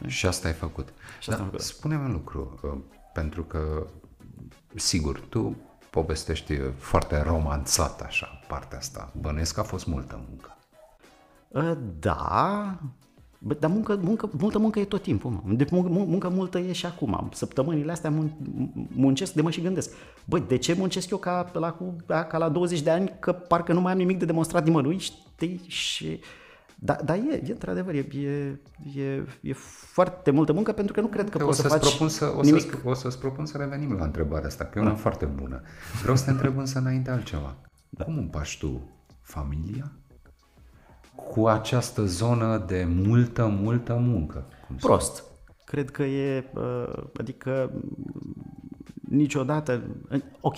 Și 0.07 0.25
asta 0.25 0.47
ai 0.47 0.53
făcut. 0.53 0.93
Și 1.19 1.29
asta 1.29 1.47
Dar 1.51 1.59
spune-mi 1.59 2.05
un 2.05 2.11
lucru, 2.11 2.59
uh, 2.63 2.79
pentru 3.13 3.43
că, 3.43 3.87
sigur, 4.75 5.19
tu 5.19 5.57
povestești 5.89 6.59
foarte 6.77 7.21
romanțat 7.21 8.01
așa 8.01 8.41
partea 8.47 8.77
asta. 8.77 9.11
Bănesc 9.19 9.53
că 9.53 9.59
a 9.59 9.63
fost 9.63 9.85
multă 9.85 10.25
muncă. 10.27 10.57
Uh, 11.47 11.77
da, 11.99 12.77
Bă, 13.47 13.53
dar 13.59 13.69
muncă, 13.69 13.99
muncă, 14.01 14.29
multă 14.37 14.59
muncă 14.59 14.79
e 14.79 14.85
tot 14.85 15.01
timpul, 15.01 15.31
mă. 15.31 15.53
De 15.53 15.67
muncă, 15.71 15.89
muncă 15.89 16.29
multă 16.29 16.59
e 16.59 16.71
și 16.71 16.85
acum. 16.85 17.29
Săptămânile 17.33 17.91
astea 17.91 18.09
mun, 18.09 18.31
muncesc 18.87 19.33
de 19.33 19.41
mă 19.41 19.49
și 19.49 19.61
gândesc. 19.61 19.91
Băi, 20.25 20.43
de 20.47 20.57
ce 20.57 20.73
muncesc 20.77 21.09
eu 21.09 21.17
ca 21.17 21.51
la, 21.53 21.77
ca 22.23 22.37
la 22.37 22.49
20 22.49 22.81
de 22.81 22.89
ani, 22.89 23.11
că 23.19 23.31
parcă 23.31 23.73
nu 23.73 23.81
mai 23.81 23.91
am 23.91 23.97
nimic 23.97 24.19
de 24.19 24.25
demonstrat 24.25 24.63
nimănui, 24.63 24.97
știi? 24.97 25.61
Și... 25.67 26.19
Dar 26.75 27.01
da, 27.05 27.15
e, 27.15 27.43
e 27.47 27.51
într-adevăr, 27.51 27.93
e, 27.93 28.07
e, 28.13 28.59
e, 29.01 29.25
e 29.41 29.53
foarte 29.93 30.31
multă 30.31 30.53
muncă 30.53 30.71
pentru 30.71 30.93
că 30.93 31.01
nu 31.01 31.07
cred 31.07 31.29
că 31.29 31.43
o 31.43 31.45
poți 31.45 31.61
să, 31.61 31.67
să 31.67 31.77
faci 31.77 31.89
propun 31.89 32.09
să, 32.09 32.33
o 32.37 32.41
nimic. 32.41 32.61
Să, 32.61 32.77
o 32.83 32.93
să-ți 32.93 33.19
propun 33.19 33.45
să 33.45 33.57
revenim 33.57 33.93
la 33.93 34.03
întrebarea 34.03 34.47
asta, 34.47 34.63
că 34.63 34.79
e 34.79 34.81
una 34.81 34.89
da. 34.89 34.95
foarte 34.95 35.25
bună. 35.25 35.61
Vreau 36.01 36.15
să 36.15 36.23
te 36.25 36.31
întreb 36.31 36.57
însă 36.57 36.79
înainte 36.79 37.11
altceva. 37.11 37.55
Da. 37.89 38.03
Cum 38.03 38.17
împași 38.17 38.59
tu 38.59 38.89
familia 39.21 39.91
cu 41.15 41.47
această 41.47 42.05
zonă 42.05 42.63
de 42.67 42.87
multă, 43.03 43.45
multă 43.61 43.93
muncă. 43.93 44.47
Cum 44.67 44.75
Prost. 44.75 45.23
Cred 45.65 45.91
că 45.91 46.03
e, 46.03 46.51
adică 47.17 47.71
niciodată, 49.09 49.81
ok, 50.41 50.55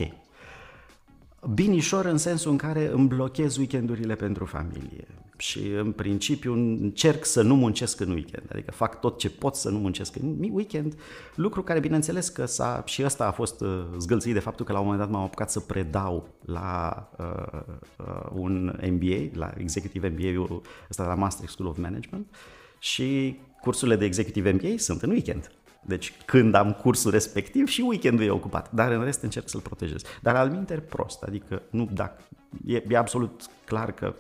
binișor 1.53 2.05
în 2.05 2.17
sensul 2.17 2.51
în 2.51 2.57
care 2.57 2.91
îmi 2.91 3.07
blochez 3.07 3.57
weekendurile 3.57 4.15
pentru 4.15 4.45
familie. 4.45 5.07
Și 5.37 5.59
în 5.67 5.91
principiu 5.91 6.53
încerc 6.53 7.25
să 7.25 7.41
nu 7.41 7.55
muncesc 7.55 7.99
în 7.99 8.11
weekend, 8.11 8.45
adică 8.51 8.71
fac 8.71 8.99
tot 8.99 9.17
ce 9.17 9.29
pot 9.29 9.55
să 9.55 9.69
nu 9.69 9.77
muncesc 9.77 10.15
în 10.15 10.37
weekend, 10.51 10.99
lucru 11.35 11.63
care 11.63 11.79
bineînțeles 11.79 12.29
că 12.29 12.45
s-a, 12.45 12.83
și 12.85 13.03
ăsta 13.03 13.25
a 13.25 13.31
fost 13.31 13.61
uh, 13.61 13.85
zgâlțit 13.97 14.33
de 14.33 14.39
faptul 14.39 14.65
că 14.65 14.71
la 14.71 14.79
un 14.79 14.85
moment 14.85 15.03
dat 15.03 15.11
m-am 15.11 15.23
apucat 15.23 15.51
să 15.51 15.59
predau 15.59 16.29
la 16.45 17.09
uh, 17.17 17.59
uh, 17.97 18.29
un 18.33 18.79
MBA, 18.89 19.29
la 19.33 19.51
Executive 19.57 20.07
MBA-ul 20.07 20.61
ăsta 20.89 21.05
la 21.05 21.15
Master 21.15 21.49
School 21.49 21.69
of 21.69 21.77
Management. 21.77 22.35
Și 22.79 23.39
cursurile 23.61 23.95
de 23.95 24.05
Executive 24.05 24.51
MBA 24.51 24.73
sunt 24.77 25.01
în 25.01 25.09
weekend. 25.09 25.51
Deci 25.85 26.13
când 26.25 26.53
am 26.53 26.71
cursul 26.71 27.11
respectiv 27.11 27.67
și 27.67 27.81
weekendul 27.81 28.25
e 28.25 28.29
ocupat, 28.29 28.71
dar 28.71 28.91
în 28.91 29.03
rest 29.03 29.21
încerc 29.21 29.49
să-l 29.49 29.61
protejez. 29.61 30.01
Dar 30.21 30.35
al 30.35 30.49
minter 30.49 30.79
prost, 30.79 31.23
adică 31.23 31.61
nu, 31.69 31.89
dacă, 31.93 32.21
e, 32.65 32.83
e 32.89 32.97
absolut 32.97 33.41
clar 33.65 33.91
că 33.91 34.13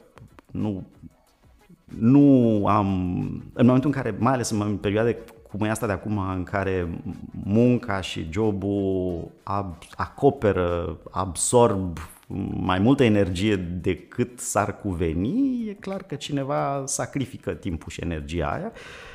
nu, 0.51 0.87
nu 1.85 2.63
am, 2.67 2.87
în 3.53 3.65
momentul 3.65 3.89
în 3.89 4.01
care, 4.01 4.15
mai 4.19 4.33
ales 4.33 4.49
în 4.49 4.77
perioade 4.77 5.17
cum 5.49 5.65
e 5.65 5.69
asta 5.69 5.85
de 5.85 5.91
acum, 5.91 6.17
în 6.17 6.43
care 6.43 7.01
munca 7.43 8.01
și 8.01 8.27
jobul 8.31 9.31
ab, 9.43 9.77
acoperă, 9.95 10.97
absorb 11.11 11.97
mai 12.53 12.79
multă 12.79 13.03
energie 13.03 13.55
decât 13.55 14.39
s-ar 14.39 14.79
cuveni, 14.79 15.67
e 15.67 15.73
clar 15.73 16.03
că 16.03 16.15
cineva 16.15 16.83
sacrifică 16.85 17.53
timpul 17.53 17.91
și 17.91 18.01
energia 18.01 18.47
aia. 18.47 18.71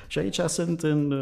Și 0.06 0.18
aici 0.18 0.38
sunt 0.38 0.82
în 0.82 1.12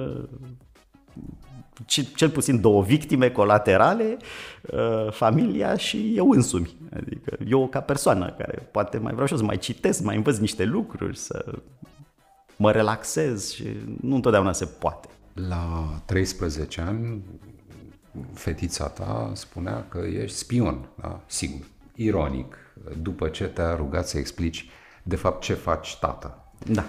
cel 2.15 2.31
puțin 2.31 2.61
două 2.61 2.83
victime 2.83 3.31
colaterale, 3.31 4.17
uh, 4.63 5.13
familia 5.13 5.77
și 5.77 6.13
eu 6.17 6.31
însumi. 6.31 6.77
Adică 6.97 7.37
eu 7.47 7.69
ca 7.69 7.81
persoană 7.81 8.35
care 8.39 8.69
poate 8.71 8.99
mai 8.99 9.13
vreau 9.13 9.27
și 9.27 9.33
eu 9.33 9.39
să 9.39 9.45
mai 9.45 9.59
citesc, 9.59 10.03
mai 10.03 10.17
învăț 10.17 10.39
niște 10.39 10.65
lucruri, 10.65 11.17
să 11.17 11.55
mă 12.57 12.73
relaxez 12.73 13.53
și 13.53 13.67
nu 14.01 14.15
întotdeauna 14.15 14.53
se 14.53 14.65
poate. 14.65 15.09
La 15.49 16.01
13 16.05 16.81
ani, 16.81 17.23
fetița 18.33 18.89
ta 18.89 19.31
spunea 19.35 19.85
că 19.89 19.99
ești 19.99 20.37
spion, 20.37 20.89
da? 21.01 21.21
sigur, 21.27 21.67
ironic, 21.95 22.57
după 23.03 23.29
ce 23.29 23.45
te-a 23.45 23.75
rugat 23.75 24.09
să 24.09 24.19
explici 24.19 24.69
de 25.03 25.17
fapt 25.17 25.43
ce 25.43 25.55
faci 25.55 25.97
tată. 25.97 26.53
Da. 26.67 26.85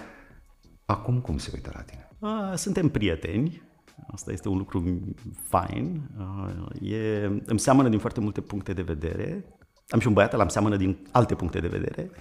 Acum 0.84 1.20
cum 1.20 1.38
se 1.38 1.50
uită 1.54 1.70
la 1.74 1.80
tine? 1.80 2.08
A, 2.20 2.54
suntem 2.56 2.88
prieteni, 2.88 3.62
Asta 4.12 4.32
este 4.32 4.48
un 4.48 4.56
lucru 4.56 5.00
fain. 5.48 6.10
Uh, 6.18 6.90
e, 6.90 7.24
îmi 7.44 7.58
seamănă 7.58 7.88
din 7.88 7.98
foarte 7.98 8.20
multe 8.20 8.40
puncte 8.40 8.72
de 8.72 8.82
vedere. 8.82 9.44
Am 9.88 9.98
și 9.98 10.06
un 10.06 10.12
băiat, 10.12 10.32
îmi 10.32 10.50
seamănă 10.50 10.76
din 10.76 11.06
alte 11.10 11.34
puncte 11.34 11.60
de 11.60 11.68
vedere. 11.68 12.10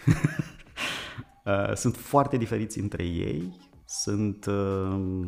Uh, 1.46 1.76
sunt 1.76 1.96
foarte 1.96 2.38
diferiți 2.38 2.80
între 2.80 3.04
ei. 3.04 3.58
Sunt 3.86 4.46
uh, 4.46 5.28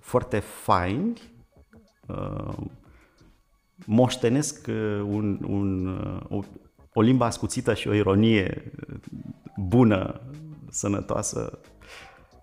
foarte 0.00 0.38
faini. 0.38 1.20
Moștenesc 3.86 4.66
un, 5.04 5.44
un, 5.48 5.98
o, 6.28 6.40
o 6.92 7.00
limbă 7.00 7.24
ascuțită 7.24 7.74
și 7.74 7.88
o 7.88 7.94
ironie 7.94 8.72
bună, 9.56 10.20
sănătoasă 10.70 11.60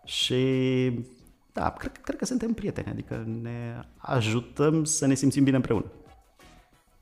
și 0.06 0.92
da, 1.58 1.70
cred, 1.72 1.98
cred 1.98 2.18
că 2.18 2.26
suntem 2.26 2.54
prieteni, 2.54 2.88
adică 2.90 3.24
ne 3.42 3.82
ajutăm 3.98 4.84
să 4.84 5.06
ne 5.06 5.14
simțim 5.14 5.44
bine 5.44 5.56
împreună. 5.56 5.92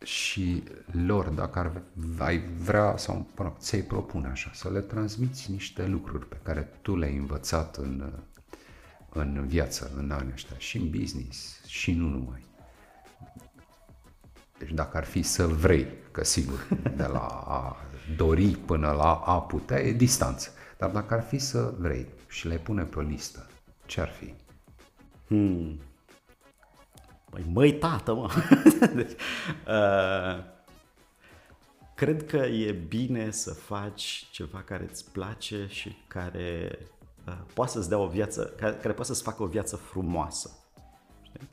Și 0.04 0.64
lor, 1.06 1.28
dacă 1.28 1.60
ar, 1.60 1.82
ai 2.18 2.44
vrea 2.58 2.98
sau 2.98 3.16
mă 3.16 3.44
rog, 3.44 3.58
ți-ai 3.58 3.82
propune 3.82 4.28
așa, 4.28 4.52
să 4.54 4.70
le 4.70 4.80
transmiți 4.80 5.52
niște 5.52 5.88
lucruri 5.88 6.28
pe 6.28 6.38
care 6.44 6.62
tu 6.82 6.98
le-ai 6.98 7.16
învățat 7.16 7.76
în, 7.78 8.14
în 9.10 9.48
viață 9.48 9.92
în 9.98 10.12
anii 10.12 10.32
ăștia, 10.34 10.58
și 10.58 10.78
în 10.78 10.90
business, 10.90 11.66
și 11.66 11.92
nu 11.92 12.08
numai. 12.08 12.46
Deci 14.58 14.72
dacă 14.72 14.98
ar 14.98 15.06
fi 15.06 15.22
să 15.22 15.48
vrei, 15.48 15.88
că 16.12 16.24
sigur, 16.24 16.68
de 16.96 17.06
la 17.06 17.28
a 17.48 17.76
dori 18.16 18.48
până 18.66 18.92
la 18.92 19.14
a 19.14 19.42
putea 19.42 19.80
e 19.80 19.92
distanță. 19.92 20.50
Dar 20.78 20.90
dacă 20.90 21.14
ar 21.14 21.24
fi 21.24 21.38
să 21.38 21.74
vrei 21.78 22.08
și 22.28 22.48
le 22.48 22.56
pune 22.56 22.84
pe 22.84 23.00
o 23.00 23.02
listă, 23.02 23.48
ce 23.86 24.02
ar 24.02 24.10
fi? 24.10 24.45
Hmm. 25.28 25.80
Păi 27.30 27.46
măi 27.54 27.74
tată, 27.74 28.14
mă! 28.14 28.32
deci, 28.96 29.12
uh, 29.68 30.44
cred 31.96 32.26
că 32.26 32.38
e 32.38 32.72
bine 32.72 33.32
să 33.32 33.54
faci 33.54 34.28
ceva 34.32 34.62
care 34.62 34.88
îți 34.90 35.12
place 35.12 35.68
și 35.70 35.96
care 36.08 36.80
uh, 37.28 37.38
poate 37.54 37.72
să-ți 37.72 37.90
dea 37.90 37.98
o 37.98 38.08
viață, 38.08 38.54
care, 38.58 38.76
care 38.76 38.94
poate 38.94 39.12
să-ți 39.12 39.24
facă 39.24 39.44
o 39.44 39.48
viață 39.48 39.76
frumoasă. 39.76 40.50
Știi? 41.22 41.50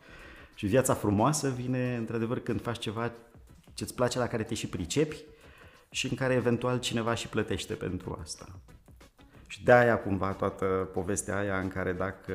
Și 0.55 0.67
viața 0.67 0.95
frumoasă 0.95 1.49
vine, 1.49 1.97
într-adevăr, 1.97 2.39
când 2.39 2.63
faci 2.63 2.79
ceva 2.79 3.13
ce-ți 3.75 3.95
place, 3.95 4.19
la 4.19 4.27
care 4.27 4.43
te 4.43 4.55
și 4.55 4.67
pricepi 4.67 5.25
și 5.91 6.09
în 6.11 6.17
care 6.17 6.35
eventual 6.35 6.81
cineva 6.81 7.15
și 7.15 7.29
plătește 7.29 7.75
pentru 7.75 8.19
asta. 8.23 8.49
Și 9.53 9.65
de 9.65 9.73
aia 9.73 9.99
cumva 9.99 10.33
toată 10.33 10.65
povestea 10.93 11.37
aia 11.37 11.59
în 11.59 11.69
care 11.69 11.93
dacă, 11.93 12.33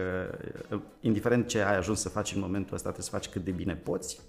indiferent 1.00 1.48
ce 1.48 1.62
ai 1.62 1.78
ajuns 1.78 2.00
să 2.00 2.10
faci 2.10 2.34
în 2.34 2.40
momentul 2.40 2.76
ăsta, 2.76 2.90
trebuie 2.92 3.04
să 3.04 3.12
faci 3.12 3.28
cât 3.28 3.44
de 3.44 3.52
bine 3.52 3.76
poți, 3.76 4.20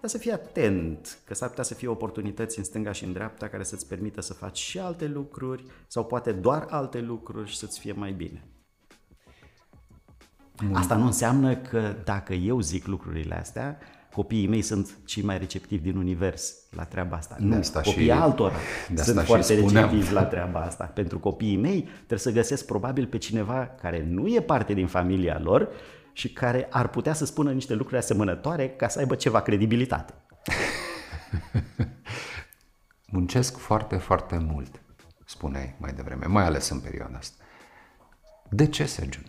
dar 0.00 0.10
să 0.10 0.18
fii 0.18 0.32
atent, 0.32 1.18
că 1.24 1.34
s-ar 1.34 1.48
putea 1.48 1.64
să 1.64 1.74
fie 1.74 1.88
oportunități 1.88 2.58
în 2.58 2.64
stânga 2.64 2.92
și 2.92 3.04
în 3.04 3.12
dreapta 3.12 3.48
care 3.48 3.62
să-ți 3.62 3.86
permită 3.88 4.20
să 4.20 4.34
faci 4.34 4.58
și 4.58 4.78
alte 4.78 5.06
lucruri 5.06 5.64
sau 5.86 6.04
poate 6.04 6.32
doar 6.32 6.66
alte 6.70 7.00
lucruri 7.00 7.50
și 7.50 7.56
să-ți 7.56 7.78
fie 7.78 7.92
mai 7.92 8.12
bine. 8.12 8.44
Asta 10.72 10.96
nu 10.96 11.04
înseamnă 11.04 11.56
că 11.56 11.94
dacă 12.04 12.34
eu 12.34 12.60
zic 12.60 12.86
lucrurile 12.86 13.34
astea, 13.34 13.78
copiii 14.16 14.46
mei 14.46 14.62
sunt 14.62 14.98
cei 15.04 15.22
mai 15.22 15.38
receptivi 15.38 15.82
din 15.82 15.96
univers 15.96 16.54
la 16.70 16.84
treaba 16.84 17.16
asta. 17.16 17.36
Nu, 17.38 17.56
asta 17.56 17.80
copiii 17.80 18.04
și, 18.04 18.10
altora 18.10 18.54
de 18.88 19.02
sunt 19.02 19.20
foarte 19.20 19.54
receptivi 19.54 20.12
la 20.12 20.24
treaba 20.24 20.60
asta. 20.60 20.84
Pentru 20.84 21.18
copiii 21.18 21.56
mei 21.56 21.88
trebuie 21.96 22.18
să 22.18 22.30
găsesc 22.30 22.66
probabil 22.66 23.06
pe 23.06 23.18
cineva 23.18 23.74
care 23.80 24.06
nu 24.08 24.28
e 24.28 24.40
parte 24.40 24.74
din 24.74 24.86
familia 24.86 25.40
lor 25.42 25.68
și 26.12 26.32
care 26.32 26.66
ar 26.70 26.88
putea 26.88 27.12
să 27.12 27.24
spună 27.24 27.52
niște 27.52 27.74
lucruri 27.74 28.00
asemănătoare 28.00 28.68
ca 28.68 28.88
să 28.88 28.98
aibă 28.98 29.14
ceva 29.14 29.40
credibilitate. 29.40 30.14
Muncesc 33.16 33.56
foarte, 33.56 33.96
foarte 33.96 34.38
mult, 34.38 34.80
spuneai 35.24 35.74
mai 35.78 35.92
devreme, 35.92 36.26
mai 36.26 36.44
ales 36.44 36.68
în 36.68 36.80
perioada 36.80 37.16
asta. 37.16 37.44
De 38.50 38.66
ce, 38.66 38.84
Sergiu 38.84 39.20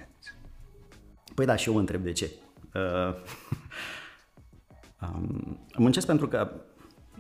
Păi 1.35 1.45
da, 1.45 1.55
și 1.55 1.67
eu 1.67 1.73
mă 1.73 1.79
întreb 1.79 2.03
de 2.03 2.11
ce. 2.11 2.31
Uh, 2.73 2.81
um, 5.01 5.57
muncesc 5.77 6.05
pentru 6.05 6.27
că 6.27 6.51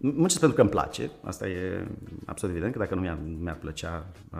Muncesc 0.01 0.39
pentru 0.39 0.55
că 0.55 0.61
îmi 0.61 0.69
place, 0.69 1.11
asta 1.23 1.47
e 1.47 1.87
absolut 2.25 2.55
evident, 2.55 2.73
că 2.75 2.79
dacă 2.79 2.95
nu 2.95 3.01
mi-ar, 3.01 3.17
mi-ar 3.39 3.55
plăcea, 3.55 4.05
uh, 4.31 4.39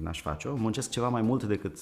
n-aș 0.00 0.20
face-o. 0.20 0.54
Muncesc 0.56 0.90
ceva 0.90 1.08
mai 1.08 1.22
mult 1.22 1.44
decât 1.44 1.78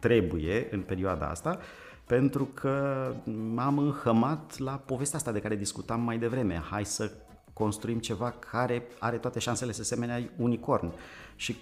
trebuie 0.00 0.68
în 0.70 0.80
perioada 0.80 1.28
asta, 1.28 1.58
pentru 2.06 2.44
că 2.44 3.06
m-am 3.54 3.78
înhămat 3.78 4.58
la 4.58 4.72
povestea 4.72 5.18
asta 5.18 5.32
de 5.32 5.40
care 5.40 5.56
discutam 5.56 6.00
mai 6.00 6.18
devreme. 6.18 6.62
Hai 6.70 6.84
să 6.84 7.10
construim 7.52 7.98
ceva 7.98 8.30
care 8.30 8.86
are 8.98 9.16
toate 9.16 9.38
șansele 9.38 9.72
să 9.72 9.82
semene 9.82 10.30
unicorn. 10.36 10.92
Și 11.36 11.56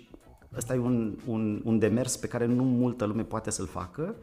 ăsta 0.57 0.75
e 0.75 0.79
un, 0.79 1.18
un, 1.27 1.61
un 1.64 1.79
demers 1.79 2.16
pe 2.16 2.29
care 2.29 2.46
nu 2.46 2.62
multă 2.62 3.05
lume 3.05 3.22
poate 3.22 3.51
să-l 3.51 3.66
facă, 3.66 4.16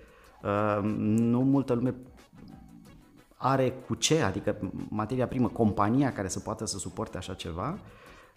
uh, 0.43 0.79
nu 1.07 1.41
multă 1.41 1.73
lume 1.73 1.95
are 3.43 3.73
cu 3.85 3.95
ce, 3.95 4.21
adică 4.21 4.57
materia 4.89 5.27
primă, 5.27 5.47
compania 5.47 6.13
care 6.13 6.27
să 6.27 6.39
poată 6.39 6.65
să 6.65 6.77
suporte 6.77 7.17
așa 7.17 7.33
ceva. 7.33 7.79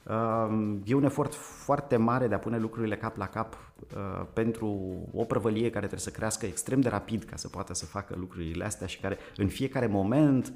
Uh, 0.03 0.77
e 0.85 0.95
un 0.95 1.05
efort 1.05 1.35
foarte 1.35 1.97
mare 1.97 2.29
de 2.29 2.35
a 2.35 2.39
pune 2.39 2.59
lucrurile 2.59 2.97
cap 2.97 3.17
la 3.17 3.27
cap 3.27 3.55
uh, 3.55 4.27
pentru 4.33 4.97
o 5.13 5.25
prăvălie 5.25 5.71
care 5.71 5.79
trebuie 5.87 6.01
să 6.01 6.11
crească 6.11 6.47
extrem 6.47 6.81
de 6.81 6.89
rapid 6.89 7.23
ca 7.23 7.37
să 7.37 7.49
poată 7.49 7.75
să 7.75 7.87
facă 7.87 8.15
lucrurile 8.19 8.65
astea 8.65 8.87
și 8.87 9.01
care 9.01 9.19
în 9.37 9.49
fiecare 9.49 9.87
moment 9.87 10.53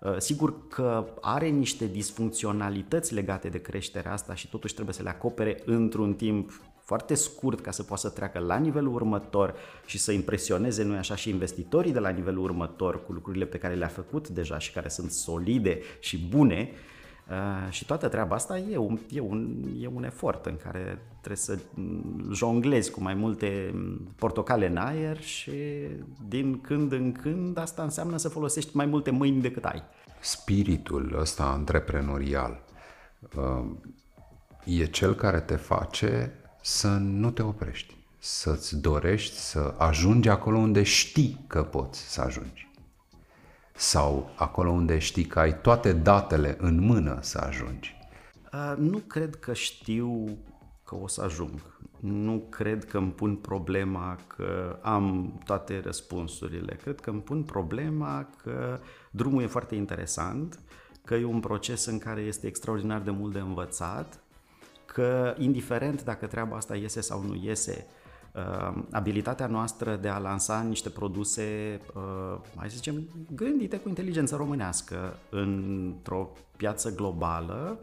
uh, 0.00 0.18
Sigur 0.18 0.68
că 0.68 1.06
are 1.20 1.48
niște 1.48 1.86
disfuncționalități 1.86 3.14
legate 3.14 3.48
de 3.48 3.60
creșterea 3.60 4.12
asta 4.12 4.34
și 4.34 4.48
totuși 4.48 4.74
trebuie 4.74 4.94
să 4.94 5.02
le 5.02 5.08
acopere 5.08 5.62
într-un 5.64 6.14
timp 6.14 6.50
foarte 6.84 7.14
scurt 7.14 7.60
ca 7.60 7.70
să 7.70 7.82
poată 7.82 8.08
să 8.08 8.14
treacă 8.14 8.38
la 8.38 8.56
nivelul 8.56 8.94
următor 8.94 9.54
și 9.86 9.98
să 9.98 10.12
impresioneze, 10.12 10.82
nu 10.82 10.96
așa, 10.96 11.16
și 11.16 11.28
investitorii 11.28 11.92
de 11.92 11.98
la 11.98 12.08
nivelul 12.08 12.42
următor 12.42 13.04
cu 13.04 13.12
lucrurile 13.12 13.44
pe 13.44 13.58
care 13.58 13.74
le-a 13.74 13.88
făcut 13.88 14.28
deja 14.28 14.58
și 14.58 14.72
care 14.72 14.88
sunt 14.88 15.10
solide 15.10 15.80
și 16.00 16.18
bune. 16.18 16.70
Uh, 17.30 17.70
și 17.70 17.86
toată 17.86 18.08
treaba 18.08 18.34
asta 18.34 18.58
e 18.58 18.76
un, 18.76 18.98
e, 19.10 19.20
un, 19.20 19.64
e 19.80 19.86
un 19.94 20.04
efort 20.04 20.46
în 20.46 20.56
care 20.56 20.98
trebuie 21.20 21.36
să 21.36 21.58
jonglezi 22.32 22.90
cu 22.90 23.02
mai 23.02 23.14
multe 23.14 23.74
portocale 24.16 24.66
în 24.66 24.76
aer 24.76 25.20
și 25.20 25.52
din 26.28 26.60
când 26.60 26.92
în 26.92 27.12
când 27.12 27.58
asta 27.58 27.82
înseamnă 27.82 28.16
să 28.16 28.28
folosești 28.28 28.76
mai 28.76 28.86
multe 28.86 29.10
mâini 29.10 29.40
decât 29.40 29.64
ai. 29.64 29.82
Spiritul 30.20 31.16
ăsta 31.20 31.44
antreprenorial 31.44 32.62
uh, 33.36 33.64
e 34.64 34.84
cel 34.84 35.14
care 35.14 35.40
te 35.40 35.56
face 35.56 36.32
să 36.66 36.88
nu 36.96 37.30
te 37.30 37.42
oprești, 37.42 37.96
să-ți 38.18 38.76
dorești 38.76 39.36
să 39.36 39.74
ajungi 39.78 40.28
acolo 40.28 40.58
unde 40.58 40.82
știi 40.82 41.44
că 41.46 41.62
poți 41.62 42.00
să 42.00 42.20
ajungi. 42.20 42.70
Sau 43.74 44.30
acolo 44.36 44.70
unde 44.70 44.98
știi 44.98 45.24
că 45.24 45.38
ai 45.38 45.60
toate 45.60 45.92
datele 45.92 46.56
în 46.58 46.80
mână 46.80 47.18
să 47.20 47.38
ajungi. 47.38 47.96
Uh, 48.52 48.74
nu 48.78 48.98
cred 48.98 49.34
că 49.34 49.52
știu 49.52 50.38
că 50.84 50.94
o 50.94 51.08
să 51.08 51.22
ajung. 51.22 51.78
Nu 52.00 52.46
cred 52.50 52.84
că 52.84 52.98
îmi 52.98 53.12
pun 53.12 53.36
problema 53.36 54.18
că 54.26 54.78
am 54.82 55.34
toate 55.44 55.80
răspunsurile. 55.80 56.74
Cred 56.74 57.00
că 57.00 57.10
îmi 57.10 57.22
pun 57.22 57.42
problema 57.42 58.28
că 58.42 58.80
drumul 59.10 59.42
e 59.42 59.46
foarte 59.46 59.74
interesant, 59.74 60.58
că 61.04 61.14
e 61.14 61.24
un 61.24 61.40
proces 61.40 61.84
în 61.84 61.98
care 61.98 62.20
este 62.20 62.46
extraordinar 62.46 63.00
de 63.00 63.10
mult 63.10 63.32
de 63.32 63.38
învățat 63.38 64.23
că 64.94 65.34
indiferent 65.38 66.04
dacă 66.04 66.26
treaba 66.26 66.56
asta 66.56 66.76
iese 66.76 67.00
sau 67.00 67.22
nu 67.22 67.34
iese, 67.34 67.86
uh, 68.32 68.82
abilitatea 68.90 69.46
noastră 69.46 69.96
de 69.96 70.08
a 70.08 70.18
lansa 70.18 70.62
niște 70.62 70.88
produse, 70.88 71.78
uh, 71.94 72.40
hai 72.56 72.70
să 72.70 72.76
zicem, 72.76 73.08
gândite 73.34 73.76
cu 73.76 73.88
inteligență 73.88 74.36
românească 74.36 75.16
într-o 75.30 76.30
piață 76.56 76.94
globală, 76.94 77.78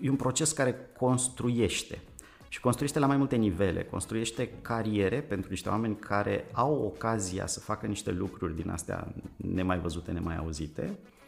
e 0.00 0.10
un 0.10 0.16
proces 0.16 0.52
care 0.52 0.90
construiește. 0.98 2.02
Și 2.48 2.60
construiește 2.60 2.98
la 2.98 3.06
mai 3.06 3.16
multe 3.16 3.36
nivele. 3.36 3.84
Construiește 3.84 4.50
cariere 4.62 5.20
pentru 5.20 5.50
niște 5.50 5.68
oameni 5.68 5.96
care 5.96 6.46
au 6.52 6.82
ocazia 6.84 7.46
să 7.46 7.60
facă 7.60 7.86
niște 7.86 8.10
lucruri 8.10 8.56
din 8.56 8.70
astea 8.70 9.14
nemai 9.36 9.78
văzute, 9.78 10.10
nemai 10.12 10.36
auzite 10.36 10.82
Uh, 10.82 11.19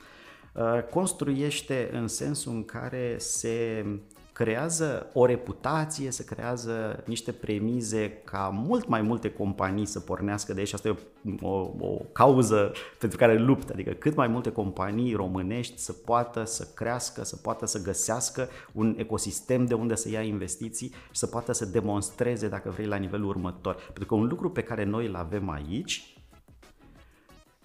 construiește 0.90 1.88
în 1.92 2.08
sensul 2.08 2.52
în 2.52 2.64
care 2.64 3.14
se 3.18 3.84
creează 4.32 5.10
o 5.12 5.26
reputație, 5.26 6.10
se 6.10 6.24
creează 6.24 7.02
niște 7.06 7.32
premize 7.32 8.10
ca 8.24 8.50
mult 8.66 8.88
mai 8.88 9.02
multe 9.02 9.30
companii 9.30 9.86
să 9.86 10.00
pornească 10.00 10.52
de 10.52 10.58
aici. 10.58 10.72
Asta 10.72 10.88
e 10.88 10.96
o, 11.40 11.48
o, 11.48 11.70
o 11.80 11.96
cauză 12.12 12.72
pentru 12.98 13.18
care 13.18 13.38
luptă, 13.38 13.72
adică 13.72 13.90
cât 13.90 14.14
mai 14.14 14.28
multe 14.28 14.52
companii 14.52 15.14
românești 15.14 15.78
să 15.78 15.92
poată 15.92 16.44
să 16.44 16.66
crească, 16.74 17.24
să 17.24 17.36
poată 17.36 17.66
să 17.66 17.82
găsească 17.82 18.48
un 18.72 18.94
ecosistem 18.98 19.66
de 19.66 19.74
unde 19.74 19.94
să 19.94 20.08
ia 20.08 20.22
investiții 20.22 20.88
și 20.88 21.18
să 21.18 21.26
poată 21.26 21.52
să 21.52 21.64
demonstreze, 21.64 22.48
dacă 22.48 22.70
vrei, 22.70 22.86
la 22.86 22.96
nivelul 22.96 23.28
următor. 23.28 23.74
Pentru 23.74 24.06
că 24.06 24.14
un 24.14 24.26
lucru 24.26 24.50
pe 24.50 24.62
care 24.62 24.84
noi 24.84 25.06
îl 25.06 25.14
avem 25.14 25.50
aici 25.50 26.16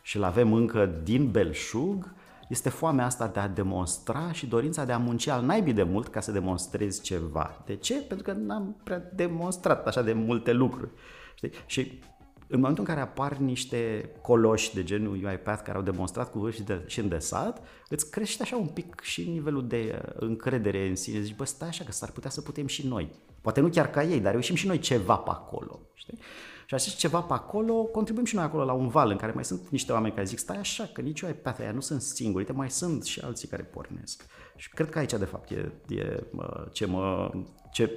și 0.01 0.17
îl 0.17 0.23
avem 0.23 0.53
încă 0.53 0.85
din 1.03 1.31
belșug, 1.31 2.15
este 2.49 2.69
foamea 2.69 3.05
asta 3.05 3.27
de 3.27 3.39
a 3.39 3.47
demonstra 3.47 4.31
și 4.31 4.47
dorința 4.47 4.85
de 4.85 4.91
a 4.91 4.97
munci 4.97 5.27
al 5.27 5.43
naibii 5.43 5.73
de 5.73 5.83
mult 5.83 6.07
ca 6.07 6.19
să 6.19 6.31
demonstrezi 6.31 7.01
ceva. 7.01 7.63
De 7.65 7.75
ce? 7.75 7.93
Pentru 7.93 8.31
că 8.31 8.37
n-am 8.39 8.81
prea 8.83 9.11
demonstrat 9.13 9.87
așa 9.87 10.01
de 10.01 10.13
multe 10.13 10.51
lucruri. 10.51 10.91
Știi? 11.35 11.51
Și 11.65 11.99
în 12.47 12.59
momentul 12.59 12.83
în 12.87 12.93
care 12.93 13.01
apar 13.05 13.37
niște 13.37 14.09
coloși 14.21 14.73
de 14.73 14.83
genul 14.83 15.23
UiPath 15.23 15.63
care 15.63 15.77
au 15.77 15.83
demonstrat 15.83 16.31
cu 16.31 16.49
și, 16.49 16.63
de, 16.63 16.83
și 16.85 16.99
îndesat, 16.99 17.61
îți 17.89 18.11
crește 18.11 18.43
așa 18.43 18.55
un 18.55 18.67
pic 18.67 19.01
și 19.01 19.29
nivelul 19.29 19.67
de 19.67 20.01
uh, 20.05 20.13
încredere 20.15 20.87
în 20.87 20.95
sine. 20.95 21.21
Zici, 21.21 21.35
bă, 21.35 21.45
stai 21.45 21.67
așa 21.67 21.83
că 21.83 21.91
s-ar 21.91 22.11
putea 22.11 22.29
să 22.29 22.41
putem 22.41 22.67
și 22.67 22.87
noi. 22.87 23.11
Poate 23.41 23.59
nu 23.59 23.69
chiar 23.69 23.89
ca 23.89 24.03
ei, 24.03 24.19
dar 24.19 24.31
reușim 24.31 24.55
și 24.55 24.67
noi 24.67 24.79
ceva 24.79 25.15
pe 25.15 25.29
acolo. 25.29 25.79
Știi? 25.93 26.17
Și 26.69 26.73
așa 26.73 26.91
ceva 26.97 27.21
pe 27.21 27.33
acolo, 27.33 27.73
contribuim 27.73 28.25
și 28.25 28.35
noi 28.35 28.43
acolo 28.43 28.63
la 28.63 28.73
un 28.73 28.87
val 28.87 29.09
în 29.09 29.17
care 29.17 29.31
mai 29.31 29.45
sunt 29.45 29.69
niște 29.69 29.91
oameni 29.91 30.13
care 30.13 30.25
zic, 30.25 30.37
stai 30.37 30.57
așa, 30.57 30.89
că 30.93 31.01
nici 31.01 31.21
eu 31.21 31.29
ai 31.29 31.35
pe 31.35 31.55
aia 31.59 31.71
nu 31.71 31.79
sunt 31.79 32.01
singuri, 32.01 32.37
uite, 32.37 32.51
mai 32.51 32.69
sunt 32.69 33.03
și 33.03 33.19
alții 33.19 33.47
care 33.47 33.63
pornesc. 33.63 34.25
Și 34.55 34.69
cred 34.69 34.89
că 34.89 34.99
aici, 34.99 35.13
de 35.13 35.25
fapt, 35.25 35.49
e, 35.49 35.71
e 35.87 36.23
ce 36.71 36.85
mă, 36.85 37.31
ce, 37.71 37.91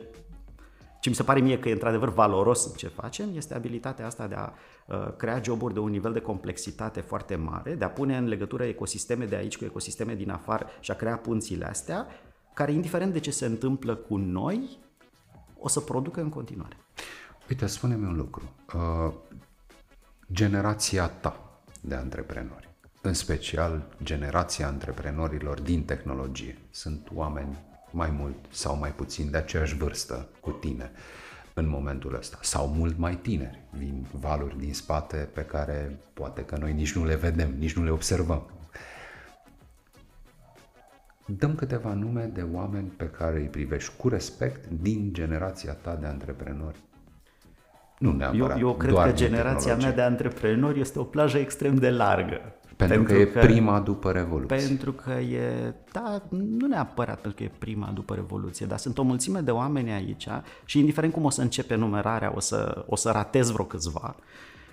ce 1.01 1.09
mi 1.09 1.15
se 1.15 1.23
pare 1.23 1.41
mie 1.41 1.59
că 1.59 1.69
e 1.69 1.73
într-adevăr 1.73 2.09
valoros 2.09 2.65
în 2.65 2.73
ce 2.73 2.89
facem, 2.89 3.37
este 3.37 3.55
abilitatea 3.55 4.07
asta 4.07 4.27
de 4.27 4.35
a 4.35 4.53
uh, 4.87 5.17
crea 5.17 5.41
joburi 5.43 5.75
de 5.75 5.81
un 5.81 5.91
nivel 5.91 6.13
de 6.13 6.21
complexitate 6.21 7.01
foarte 7.01 7.37
mare, 7.37 7.75
de 7.75 7.85
a 7.85 7.91
pune 7.91 8.17
în 8.17 8.29
legătură 8.29 8.65
ecosisteme 8.65 9.25
de 9.25 9.37
aici 9.37 9.57
cu 9.59 9.65
ecosisteme 9.65 10.15
din 10.15 10.31
afară 10.31 10.67
și 10.81 10.91
a 10.91 10.95
crea 10.95 11.17
punțile 11.17 11.65
astea, 11.65 12.07
care 12.55 12.73
indiferent 12.73 13.13
de 13.13 13.21
ce 13.21 13.31
se 13.31 13.47
întâmplă 13.47 13.95
cu 13.95 14.17
noi, 14.17 14.79
o 15.59 15.69
să 15.69 15.81
producă 15.81 16.21
în 16.21 16.29
continuare. 16.29 16.77
Uite, 17.51 17.67
spune-mi 17.67 18.05
un 18.05 18.17
lucru. 18.17 18.53
Uh, 18.75 19.15
generația 20.33 21.07
ta 21.07 21.61
de 21.81 21.95
antreprenori, 21.95 22.69
în 23.03 23.15
special 23.15 23.97
generația 24.03 24.67
antreprenorilor 24.67 25.61
din 25.61 25.85
tehnologie, 25.85 26.59
sunt 26.71 27.09
oameni 27.15 27.59
mai 27.91 28.11
mult 28.11 28.37
sau 28.51 28.77
mai 28.77 28.95
puțin 28.95 29.31
de 29.31 29.37
aceeași 29.37 29.77
vârstă 29.77 30.29
cu 30.41 30.51
tine 30.51 30.91
în 31.55 31.69
momentul 31.69 32.15
ăsta 32.15 32.39
sau 32.43 32.69
mult 32.69 32.99
mai 32.99 33.17
tineri. 33.17 33.63
Vin 33.71 34.07
valuri 34.13 34.59
din 34.59 34.75
spate 34.75 35.17
pe 35.17 35.43
care 35.43 35.99
poate 36.13 36.45
că 36.45 36.57
noi 36.57 36.73
nici 36.73 36.95
nu 36.95 37.05
le 37.05 37.15
vedem, 37.15 37.55
nici 37.59 37.77
nu 37.77 37.85
le 37.85 37.91
observăm. 37.91 38.51
Dăm 41.27 41.55
câteva 41.55 41.95
nume 41.95 42.25
de 42.25 42.43
oameni 42.43 42.89
pe 42.89 43.11
care 43.11 43.41
îi 43.41 43.49
privești 43.49 43.97
cu 43.97 44.09
respect 44.09 44.67
din 44.67 45.13
generația 45.13 45.73
ta 45.73 45.95
de 45.95 46.07
antreprenori. 46.07 46.79
Nu 48.01 48.13
neapărat. 48.13 48.59
Eu, 48.59 48.69
eu 48.69 48.75
cred 48.75 48.93
doar 48.93 49.09
că 49.09 49.15
generația 49.15 49.77
mea 49.77 49.93
de 49.93 50.01
antreprenori 50.01 50.81
este 50.81 50.99
o 50.99 51.03
plajă 51.03 51.39
extrem 51.39 51.75
de 51.75 51.91
largă. 51.91 52.41
Pentru, 52.77 52.97
pentru 52.97 53.15
că 53.15 53.21
e 53.21 53.25
că, 53.25 53.39
prima 53.39 53.81
după 53.81 54.11
Revoluție. 54.11 54.57
Pentru 54.57 54.93
că 54.93 55.11
e, 55.11 55.75
da, 55.93 56.23
nu 56.31 56.67
neapărat 56.67 57.21
pentru 57.21 57.35
că 57.35 57.43
e 57.43 57.51
prima 57.59 57.91
după 57.95 58.15
Revoluție, 58.15 58.67
dar 58.67 58.79
sunt 58.79 58.99
o 58.99 59.03
mulțime 59.03 59.41
de 59.41 59.51
oameni 59.51 59.91
aici 59.91 60.29
și 60.65 60.79
indiferent 60.79 61.13
cum 61.13 61.25
o 61.25 61.31
să 61.31 61.41
începe 61.41 61.75
numerarea, 61.75 62.33
o 62.35 62.41
să, 62.41 62.85
o 62.87 62.97
să 62.97 63.11
ratez 63.11 63.51
vreo 63.51 63.65
câțiva, 63.65 64.17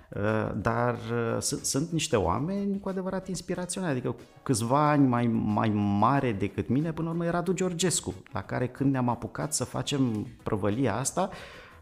uh, 0.10 0.52
dar 0.56 0.94
uh, 0.94 1.42
sunt, 1.42 1.64
sunt 1.64 1.90
niște 1.92 2.16
oameni 2.16 2.80
cu 2.80 2.90
adevărat 2.90 3.28
inspiraționali, 3.28 3.92
adică 3.92 4.10
cu 4.10 4.22
câțiva 4.44 4.90
ani 4.90 5.08
mai, 5.08 5.28
mai 5.44 5.70
mare 6.00 6.32
decât 6.32 6.68
mine, 6.68 6.92
până 6.92 7.08
la 7.08 7.14
urmă 7.14 7.26
era 7.26 7.38
Radu 7.38 7.54
Georgescu, 7.54 8.14
la 8.34 8.42
care 8.42 8.68
când 8.68 8.92
ne-am 8.92 9.10
apucat 9.10 9.54
să 9.54 9.64
facem 9.64 10.28
prăvălia 10.44 10.96
asta, 10.96 11.30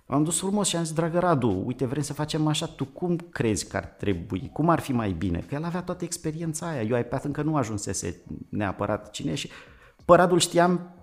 am 0.08 0.24
dus 0.24 0.40
frumos 0.40 0.68
și 0.68 0.76
am 0.76 0.84
zis, 0.84 0.94
dragă 0.94 1.20
Radu, 1.20 1.64
uite, 1.66 1.86
vrem 1.86 2.02
să 2.02 2.14
facem 2.14 2.48
așa, 2.48 2.66
tu 2.66 2.86
cum 2.86 3.16
crezi 3.16 3.68
că 3.68 3.78
ar 3.78 3.86
trebui? 3.86 4.50
Cum 4.54 4.70
ar 4.70 4.80
fi 4.80 4.92
mai 4.92 5.12
bine? 5.12 5.40
Că 5.40 5.56
el 5.56 5.64
avea 5.64 5.82
toată 5.82 6.04
experiența 6.04 6.68
aia. 6.68 6.82
Eu 6.82 6.98
iPad 6.98 7.26
încă 7.26 7.42
nu 7.42 7.56
ajunsese 7.56 8.22
neapărat 8.50 9.12
cine 9.12 9.36
și 9.36 9.50
pe 10.06 10.16
Radu 10.16 10.38
știam, 10.38 10.96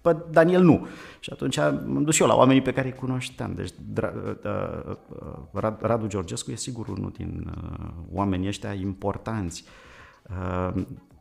pe 0.00 0.16
Daniel 0.30 0.62
nu. 0.62 0.86
Și 1.20 1.30
atunci 1.32 1.56
am 1.56 2.02
dus 2.02 2.14
și 2.14 2.22
eu 2.22 2.28
la 2.28 2.34
oamenii 2.34 2.62
pe 2.62 2.72
care 2.72 2.86
îi 2.86 2.94
cunoșteam. 2.94 3.54
Deci 3.54 3.72
uh, 3.96 4.96
uh, 5.52 5.72
Radu 5.80 6.06
Georgescu 6.06 6.50
e 6.50 6.56
sigur 6.56 6.88
unul 6.88 7.12
din 7.16 7.52
uh, 7.56 7.88
oamenii 8.12 8.48
ăștia 8.48 8.72
importanți. 8.72 9.64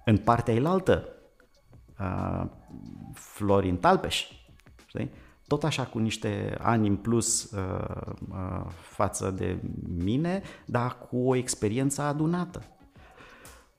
În 0.05 0.17
partea 0.17 0.53
elaltă, 0.53 1.07
Florin 3.13 3.77
Talpeș, 3.77 4.25
știi? 4.85 5.11
Tot 5.47 5.63
așa 5.63 5.83
cu 5.83 5.99
niște 5.99 6.57
ani 6.61 6.87
în 6.87 6.95
plus 6.95 7.43
uh, 7.43 8.11
uh, 8.29 8.65
față 8.81 9.33
de 9.37 9.57
mine, 9.97 10.41
dar 10.65 10.97
cu 11.09 11.17
o 11.17 11.35
experiență 11.35 12.01
adunată. 12.01 12.63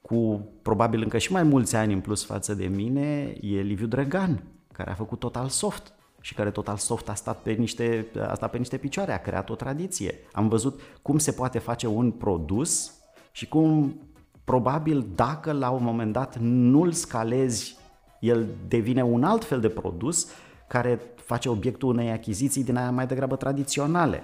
Cu 0.01 0.49
probabil 0.63 1.03
încă 1.03 1.19
și 1.19 1.33
mai 1.33 1.43
mulți 1.43 1.77
ani 1.77 1.93
în 1.93 2.01
plus 2.01 2.25
față 2.25 2.55
de 2.55 2.67
mine 2.67 3.37
e 3.41 3.61
Liviu 3.61 3.87
Drăgan, 3.87 4.43
care 4.73 4.91
a 4.91 4.95
făcut 4.95 5.19
Total 5.19 5.49
Soft 5.49 5.93
și 6.21 6.35
care 6.35 6.51
Total 6.51 6.77
Soft 6.77 7.09
a 7.09 7.15
stat 7.15 7.43
pe 7.43 7.53
niște, 7.53 8.07
a 8.29 8.35
stat 8.35 8.51
pe 8.51 8.59
niște 8.59 8.77
picioare, 8.77 9.13
a 9.13 9.21
creat 9.21 9.51
o 9.51 9.55
tradiție. 9.55 10.15
Am 10.33 10.49
văzut 10.49 10.81
cum 11.03 11.19
se 11.19 11.33
poate 11.33 11.59
face 11.59 11.87
un 11.87 12.11
produs 12.11 12.95
și 13.33 13.49
cum 13.49 14.01
probabil 14.45 15.07
dacă 15.15 15.53
la 15.53 15.71
un 15.71 15.83
moment 15.83 16.13
dat 16.13 16.39
nu-l 16.39 16.93
scalezi, 16.93 17.77
el 18.21 18.47
devine 18.69 19.03
un 19.05 19.25
alt 19.25 19.45
fel 19.45 19.61
de 19.61 19.69
produs 19.69 20.29
care 20.69 21.01
face 21.27 21.49
obiectul 21.49 21.89
unei 21.89 22.11
achiziții 22.11 22.65
din 22.65 22.77
aia 22.77 22.91
mai 22.91 23.07
degrabă 23.07 23.37
tradiționale. 23.37 24.23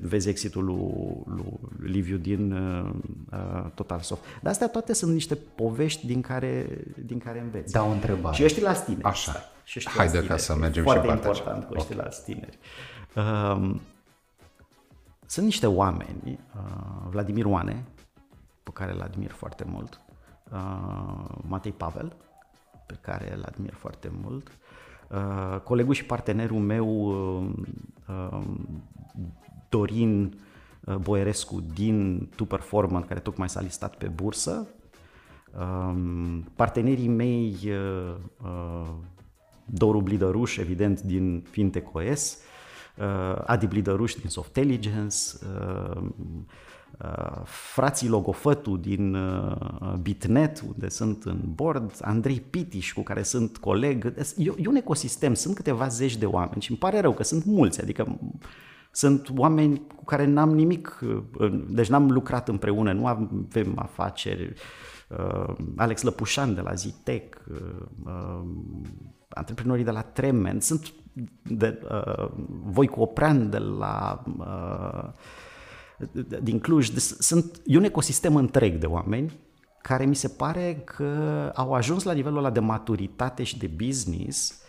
Vezi 0.00 0.28
exitul 0.28 0.64
lui, 0.64 0.78
lui 1.78 1.90
Liviu 1.90 2.16
din 2.16 2.52
uh, 2.52 2.90
uh, 3.32 3.70
Total 3.74 4.00
Soft. 4.00 4.22
Dar 4.42 4.52
astea 4.52 4.68
toate 4.68 4.92
sunt 4.92 5.12
niște 5.12 5.34
povești 5.34 6.06
din 6.06 6.20
care, 6.20 6.66
din 7.04 7.18
care 7.18 7.40
înveți. 7.40 7.72
Da, 7.72 7.84
o 7.84 7.90
întrebare. 7.90 8.36
Și 8.36 8.42
ești 8.42 8.60
la 8.60 8.72
tineri. 8.72 9.04
Așa. 9.04 9.34
Și 9.64 9.88
Haide 9.88 10.26
ca 10.26 10.36
să 10.36 10.54
mergem 10.54 10.82
Foarte 10.82 11.08
și 11.08 11.14
Foarte 11.14 11.28
important 11.28 11.64
cu 11.64 11.74
okay. 11.78 11.96
la 11.96 12.08
tineri. 12.24 12.58
Uh, 13.16 13.74
sunt 15.26 15.44
niște 15.44 15.66
oameni, 15.66 16.38
uh, 16.56 17.08
Vladimir 17.10 17.44
Oane, 17.44 17.84
pe 18.62 18.70
care 18.72 18.92
îl 18.92 19.00
admir 19.00 19.30
foarte 19.30 19.64
mult, 19.66 20.00
uh, 20.52 21.34
Matei 21.46 21.72
Pavel, 21.72 22.16
pe 22.86 22.98
care 23.00 23.34
îl 23.34 23.44
admir 23.46 23.72
foarte 23.72 24.12
mult, 24.22 24.50
Uh, 25.12 25.60
colegul 25.60 25.94
și 25.94 26.04
partenerul 26.04 26.58
meu, 26.58 26.88
uh, 26.88 27.50
uh, 28.08 28.42
Dorin 29.68 30.34
Boierescu 31.00 31.60
din 31.74 32.28
Tu 32.36 32.44
Performance, 32.44 33.06
care 33.06 33.20
tocmai 33.20 33.48
s-a 33.48 33.60
listat 33.60 33.96
pe 33.96 34.06
bursă, 34.06 34.68
um, 35.58 36.42
partenerii 36.56 37.08
mei, 37.08 37.56
Doru 39.64 40.00
Blidăruș, 40.00 40.56
evident, 40.56 41.00
din 41.00 41.44
FintechOS, 41.50 42.38
Adi 43.44 43.66
Blidăruș 43.66 44.14
din 44.14 44.28
Softelligence, 44.28 45.16
Uh, 45.42 46.02
frații 47.44 48.08
Logofătu 48.08 48.76
din 48.76 49.14
uh, 49.14 49.94
Bitnet, 50.00 50.62
unde 50.66 50.88
sunt 50.88 51.24
în 51.24 51.40
board, 51.44 51.98
Andrei 52.00 52.40
Pitiș, 52.40 52.92
cu 52.92 53.02
care 53.02 53.22
sunt 53.22 53.56
coleg. 53.56 54.14
E, 54.36 54.52
e 54.56 54.68
un 54.68 54.74
ecosistem, 54.74 55.34
sunt 55.34 55.54
câteva 55.54 55.88
zeci 55.88 56.16
de 56.16 56.26
oameni 56.26 56.62
și 56.62 56.70
îmi 56.70 56.78
pare 56.78 57.00
rău 57.00 57.12
că 57.12 57.22
sunt 57.22 57.44
mulți, 57.44 57.80
adică 57.80 58.18
sunt 58.90 59.28
oameni 59.36 59.82
cu 59.96 60.04
care 60.04 60.26
n-am 60.26 60.54
nimic, 60.54 61.00
uh, 61.38 61.62
deci 61.68 61.88
n-am 61.88 62.10
lucrat 62.10 62.48
împreună, 62.48 62.92
nu 62.92 63.06
avem 63.06 63.72
afaceri. 63.74 64.52
Alex 65.76 66.02
Lăpușan 66.02 66.54
de 66.54 66.60
la 66.60 66.74
Zitec, 66.74 67.42
antreprenorii 69.28 69.84
de 69.84 69.90
la 69.90 70.00
Tremen, 70.00 70.60
sunt 70.60 70.92
de, 71.42 71.78
Voicu 72.64 73.00
Oprean 73.00 73.50
de 73.50 73.58
la 73.58 74.22
din 76.42 76.60
Cluj. 76.60 76.90
Sunt, 76.96 77.60
e 77.64 77.76
un 77.76 77.84
ecosistem 77.84 78.36
întreg 78.36 78.78
de 78.78 78.86
oameni 78.86 79.32
care 79.82 80.04
mi 80.04 80.14
se 80.14 80.28
pare 80.28 80.82
că 80.84 81.52
au 81.54 81.74
ajuns 81.74 82.02
la 82.02 82.12
nivelul 82.12 82.38
ăla 82.38 82.50
de 82.50 82.60
maturitate 82.60 83.42
și 83.42 83.58
de 83.58 83.66
business 83.66 84.60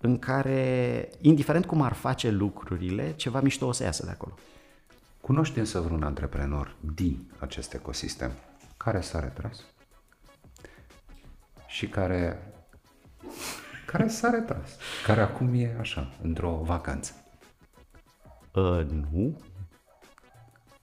în 0.00 0.18
care, 0.18 1.08
indiferent 1.20 1.66
cum 1.66 1.82
ar 1.82 1.92
face 1.92 2.30
lucrurile, 2.30 3.12
ceva 3.16 3.40
mișto 3.40 3.66
o 3.66 3.72
să 3.72 3.82
iasă 3.82 4.04
de 4.04 4.10
acolo. 4.10 4.34
Cunoști 5.20 5.58
însă 5.58 5.80
vreun 5.80 6.02
antreprenor 6.02 6.76
din 6.94 7.30
acest 7.38 7.74
ecosistem 7.74 8.32
care 8.76 9.00
s-a 9.00 9.20
retras 9.20 9.64
și 11.66 11.88
care 11.88 12.52
care 13.86 14.08
s-a 14.08 14.30
retras, 14.30 14.76
care 15.06 15.20
acum 15.20 15.54
e 15.54 15.76
așa, 15.78 16.12
într-o 16.22 16.60
vacanță? 16.64 17.12
Uh, 18.54 18.86
nu, 19.10 19.40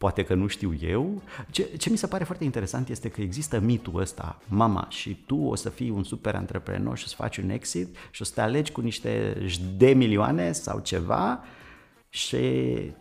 poate 0.06 0.24
că 0.24 0.34
nu 0.34 0.48
știu 0.48 0.74
eu. 0.82 1.22
Ce, 1.52 1.64
ce 1.64 1.90
mi 1.90 1.98
se 1.98 2.08
pare 2.08 2.24
foarte 2.24 2.44
interesant 2.44 2.90
este 2.90 3.10
că 3.10 3.22
există 3.22 3.60
mitul 3.60 4.00
ăsta, 4.00 4.42
mama, 4.48 4.88
și 4.90 5.24
tu 5.26 5.38
o 5.38 5.56
să 5.56 5.70
fii 5.70 5.90
un 5.90 6.04
super 6.04 6.36
antreprenor 6.36 6.98
și 6.98 7.04
o 7.06 7.08
să 7.08 7.16
faci 7.16 7.38
un 7.38 7.50
exit 7.50 7.96
și 8.12 8.22
o 8.22 8.26
să 8.26 8.32
te 8.34 8.42
alegi 8.42 8.72
cu 8.72 8.82
niște 8.82 9.38
de 9.78 9.94
milioane 9.94 10.52
sau 10.52 10.80
ceva 10.80 11.44
și 12.10 12.38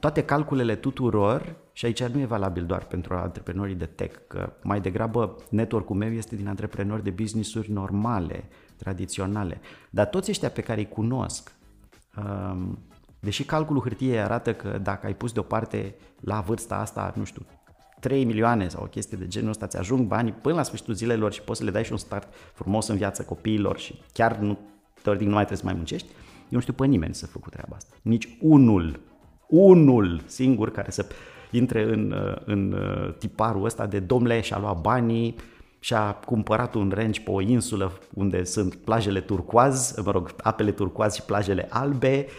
toate 0.00 0.24
calculele 0.24 0.76
tuturor, 0.76 1.56
și 1.72 1.84
aici 1.84 2.02
nu 2.02 2.20
e 2.20 2.24
valabil 2.24 2.66
doar 2.66 2.84
pentru 2.84 3.14
antreprenorii 3.14 3.74
de 3.74 3.86
tech, 3.86 4.18
că 4.26 4.52
mai 4.62 4.80
degrabă 4.80 5.36
network-ul 5.50 5.96
meu 5.96 6.12
este 6.12 6.36
din 6.36 6.48
antreprenori 6.48 7.02
de 7.02 7.10
business-uri 7.10 7.70
normale, 7.70 8.44
tradiționale, 8.76 9.60
dar 9.90 10.06
toți 10.06 10.30
ăștia 10.30 10.48
pe 10.48 10.60
care 10.60 10.80
îi 10.80 10.88
cunosc, 10.88 11.52
um, 12.16 12.78
Deși 13.24 13.44
calculul 13.44 13.82
hârtiei 13.82 14.20
arată 14.20 14.54
că 14.54 14.78
dacă 14.82 15.06
ai 15.06 15.14
pus 15.14 15.32
deoparte 15.32 15.94
la 16.20 16.40
vârsta 16.40 16.76
asta, 16.76 17.12
nu 17.16 17.24
știu, 17.24 17.42
3 18.00 18.24
milioane 18.24 18.68
sau 18.68 18.82
o 18.82 18.86
chestie 18.86 19.16
de 19.16 19.26
genul 19.26 19.48
ăsta, 19.48 19.66
ți 19.66 19.76
ajung 19.76 20.06
banii 20.06 20.32
până 20.32 20.54
la 20.54 20.62
sfârșitul 20.62 20.94
zilelor 20.94 21.32
și 21.32 21.42
poți 21.42 21.58
să 21.58 21.64
le 21.64 21.70
dai 21.70 21.84
și 21.84 21.92
un 21.92 21.98
start 21.98 22.34
frumos 22.54 22.88
în 22.88 22.96
viața 22.96 23.24
copiilor 23.24 23.78
și 23.78 23.94
chiar 24.12 24.36
nu, 24.36 24.58
teoretic 25.02 25.26
nu 25.28 25.34
mai 25.34 25.44
trebuie 25.44 25.64
să 25.64 25.64
mai 25.64 25.74
muncești, 25.74 26.08
eu 26.38 26.48
nu 26.48 26.60
știu 26.60 26.72
pe 26.72 26.86
nimeni 26.86 27.14
să 27.14 27.26
făcut 27.26 27.52
treaba 27.52 27.76
asta. 27.76 27.94
Nici 28.02 28.28
unul, 28.40 29.00
unul 29.48 30.22
singur 30.26 30.70
care 30.70 30.90
să 30.90 31.06
intre 31.50 31.82
în, 31.82 32.14
în 32.44 32.76
tiparul 33.18 33.64
ăsta 33.64 33.86
de 33.86 33.98
domnule 33.98 34.40
și-a 34.40 34.58
luat 34.58 34.80
banii, 34.80 35.36
și-a 35.80 36.12
cumpărat 36.12 36.74
un 36.74 36.92
ranch 36.94 37.18
pe 37.18 37.30
o 37.30 37.40
insulă 37.40 37.92
unde 38.14 38.44
sunt 38.44 38.74
plajele 38.74 39.20
turcoaz, 39.20 39.94
mă 40.04 40.10
rog, 40.10 40.34
apele 40.42 40.70
turcoaz 40.70 41.14
și 41.14 41.22
plajele 41.22 41.66
albe, 41.70 42.26
uh, 42.28 42.32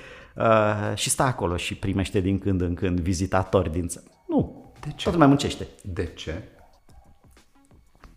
și 0.94 1.10
stă 1.10 1.24
acolo 1.24 1.58
și 1.58 1.76
primește 1.76 2.20
din 2.20 2.40
când 2.40 2.62
în 2.62 2.74
când 2.74 3.00
vizitatori 3.00 3.72
din 3.72 3.88
țară. 3.88 4.06
Nu, 4.28 4.72
De 4.82 4.92
ce? 4.96 5.10
tot 5.10 5.18
mai 5.18 5.28
muncește. 5.28 5.68
De 5.84 6.06
ce? 6.06 6.44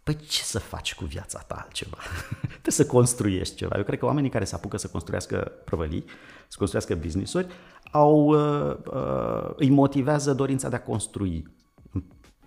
Păi 0.03 0.17
ce 0.17 0.43
să 0.43 0.59
faci 0.59 0.95
cu 0.95 1.05
viața 1.05 1.39
ta 1.39 1.55
altceva? 1.55 1.97
Trebuie 2.41 2.73
să 2.73 2.87
construiești 2.87 3.55
ceva. 3.55 3.77
Eu 3.77 3.83
cred 3.83 3.99
că 3.99 4.05
oamenii 4.05 4.31
care 4.31 4.45
se 4.45 4.55
apucă 4.55 4.77
să 4.77 4.89
construiască 4.89 5.53
prăvălii, 5.65 6.05
să 6.49 6.57
construiască 6.59 6.95
business-uri, 6.95 7.47
au, 7.91 8.27
uh, 8.27 8.77
uh, 8.93 9.51
îi 9.57 9.71
motivează 9.71 10.35
dorința 10.35 10.69
de 10.69 10.77
a 10.77 10.83
construi 10.83 11.57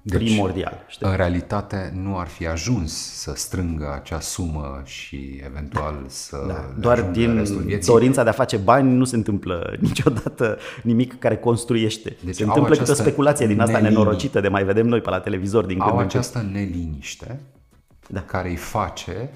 deci, 0.01 0.17
primordial. 0.23 0.85
Știi? 0.87 1.07
În 1.07 1.15
realitate 1.15 1.91
nu 1.95 2.17
ar 2.17 2.27
fi 2.27 2.47
ajuns 2.47 2.93
să 3.13 3.33
strângă 3.35 3.91
acea 4.01 4.19
sumă 4.19 4.81
și 4.85 5.41
eventual 5.45 6.03
să 6.07 6.43
Da, 6.47 6.53
le 6.53 6.75
doar 6.79 6.97
ajungă 6.97 7.19
din 7.19 7.35
restul 7.37 7.61
vieții. 7.61 7.91
dorința 7.91 8.23
de 8.23 8.29
a 8.29 8.33
face 8.33 8.57
bani 8.57 8.91
nu 8.95 9.03
se 9.03 9.15
întâmplă 9.15 9.73
niciodată 9.79 10.57
nimic 10.83 11.19
care 11.19 11.37
construiește. 11.37 12.15
Deci 12.23 12.35
se 12.35 12.41
au 12.41 12.47
întâmplă 12.47 12.71
câte 12.71 12.79
o 12.81 12.83
această 12.83 13.03
speculație 13.03 13.47
din 13.47 13.59
asta 13.59 13.71
neliniște. 13.71 13.99
nenorocită 13.99 14.39
de 14.41 14.47
mai 14.47 14.63
vedem 14.63 14.87
noi 14.87 15.01
pe 15.01 15.09
la 15.09 15.19
televizor 15.19 15.65
din 15.65 15.77
când 15.77 15.89
Au 15.89 15.97
în 15.97 16.07
când. 16.07 16.09
această 16.09 16.45
neliniște 16.51 17.39
Da. 18.07 18.21
care 18.21 18.49
îi 18.49 18.55
face 18.55 19.29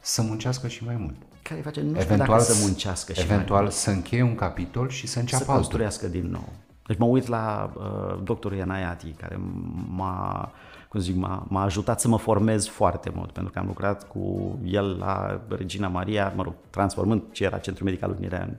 să 0.00 0.22
muncească 0.22 0.68
și 0.68 0.84
mai 0.84 0.96
mult. 0.98 1.14
Care 1.42 1.54
îi 1.56 1.62
face 1.62 1.80
nu 1.80 2.00
știu 2.00 2.16
dacă 2.16 2.38
să 2.42 2.52
s- 2.52 2.62
muncească 2.64 3.12
și 3.12 3.20
eventual 3.20 3.68
să 3.70 3.90
încheie 3.90 4.22
un 4.22 4.34
capitol 4.34 4.88
și 4.88 5.06
să 5.06 5.12
să 5.12 5.18
înceapă 5.18 5.42
altul. 5.44 5.56
construiască 5.56 6.06
din 6.06 6.28
nou. 6.30 6.48
Deci 6.86 6.98
mă 6.98 7.04
uit 7.04 7.26
la 7.26 7.72
uh, 7.76 8.18
doctorul 8.22 8.56
Ianaiati, 8.56 9.10
care 9.10 9.40
m-a, 9.88 10.52
cum 10.88 11.00
zic, 11.00 11.16
m-a, 11.16 11.46
m-a 11.48 11.62
ajutat 11.62 12.00
să 12.00 12.08
mă 12.08 12.18
formez 12.18 12.66
foarte 12.66 13.10
mult, 13.14 13.30
pentru 13.30 13.52
că 13.52 13.58
am 13.58 13.66
lucrat 13.66 14.08
cu 14.08 14.58
el 14.64 14.96
la 14.98 15.40
Regina 15.48 15.88
Maria, 15.88 16.32
mă 16.36 16.42
rog, 16.42 16.54
transformând 16.70 17.22
ce 17.32 17.44
era 17.44 17.58
Centrul 17.58 17.86
Medical 17.86 18.10
Unirea 18.10 18.42
în 18.42 18.54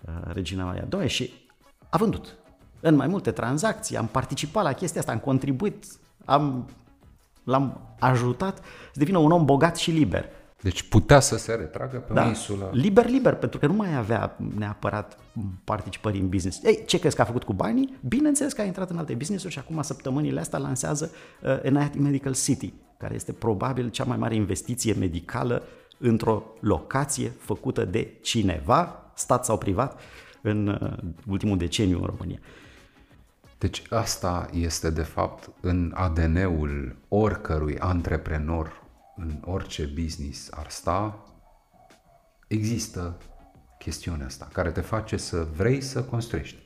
uh, 0.00 0.32
Regina 0.32 0.64
Maria 0.64 0.84
2 0.88 1.08
și 1.08 1.32
a 1.88 1.96
vândut 1.96 2.36
în 2.80 2.94
mai 2.94 3.06
multe 3.06 3.30
tranzacții, 3.30 3.96
am 3.96 4.06
participat 4.06 4.64
la 4.64 4.72
chestia 4.72 5.00
asta, 5.00 5.12
am 5.12 5.18
contribuit, 5.18 5.84
am, 6.24 6.68
l-am 7.44 7.80
ajutat 7.98 8.58
să 8.92 8.98
devină 8.98 9.18
un 9.18 9.30
om 9.30 9.44
bogat 9.44 9.76
și 9.76 9.90
liber. 9.90 10.24
Deci 10.62 10.82
putea 10.82 11.20
să 11.20 11.36
se 11.36 11.54
retragă 11.54 11.96
pe 11.96 12.12
Da. 12.12 12.24
o 12.24 12.28
insulă. 12.28 12.70
Liber, 12.72 13.08
liber, 13.08 13.34
pentru 13.34 13.58
că 13.58 13.66
nu 13.66 13.72
mai 13.72 13.96
avea 13.96 14.36
neapărat 14.56 15.18
participări 15.64 16.18
în 16.18 16.28
business. 16.28 16.64
Ei, 16.64 16.84
ce 16.86 16.98
crezi 16.98 17.16
că 17.16 17.22
a 17.22 17.24
făcut 17.24 17.44
cu 17.44 17.52
banii? 17.52 17.98
Bineînțeles 18.08 18.52
că 18.52 18.60
a 18.60 18.64
intrat 18.64 18.90
în 18.90 18.98
alte 18.98 19.14
business-uri 19.14 19.52
și 19.52 19.58
acum 19.58 19.82
săptămânile 19.82 20.40
astea 20.40 20.58
lansează 20.58 21.10
uh, 21.42 21.70
NIT 21.70 21.98
Medical 21.98 22.34
City, 22.34 22.72
care 22.96 23.14
este 23.14 23.32
probabil 23.32 23.88
cea 23.88 24.04
mai 24.04 24.16
mare 24.16 24.34
investiție 24.34 24.92
medicală 24.92 25.62
într-o 25.98 26.42
locație 26.60 27.32
făcută 27.38 27.84
de 27.84 28.18
cineva, 28.20 29.10
stat 29.14 29.44
sau 29.44 29.58
privat, 29.58 30.00
în 30.42 30.66
uh, 30.68 31.12
ultimul 31.26 31.56
deceniu 31.56 31.98
în 31.98 32.04
România. 32.04 32.38
Deci 33.58 33.82
asta 33.90 34.48
este 34.52 34.90
de 34.90 35.02
fapt 35.02 35.50
în 35.60 35.92
ADN-ul 35.94 36.96
oricărui 37.08 37.78
antreprenor 37.78 38.86
în 39.18 39.42
orice 39.44 39.84
business 40.02 40.50
ar 40.50 40.70
sta, 40.70 41.22
există 42.48 43.16
chestiunea 43.78 44.26
asta 44.26 44.48
care 44.52 44.70
te 44.70 44.80
face 44.80 45.16
să 45.16 45.46
vrei 45.56 45.80
să 45.80 46.02
construiești. 46.04 46.56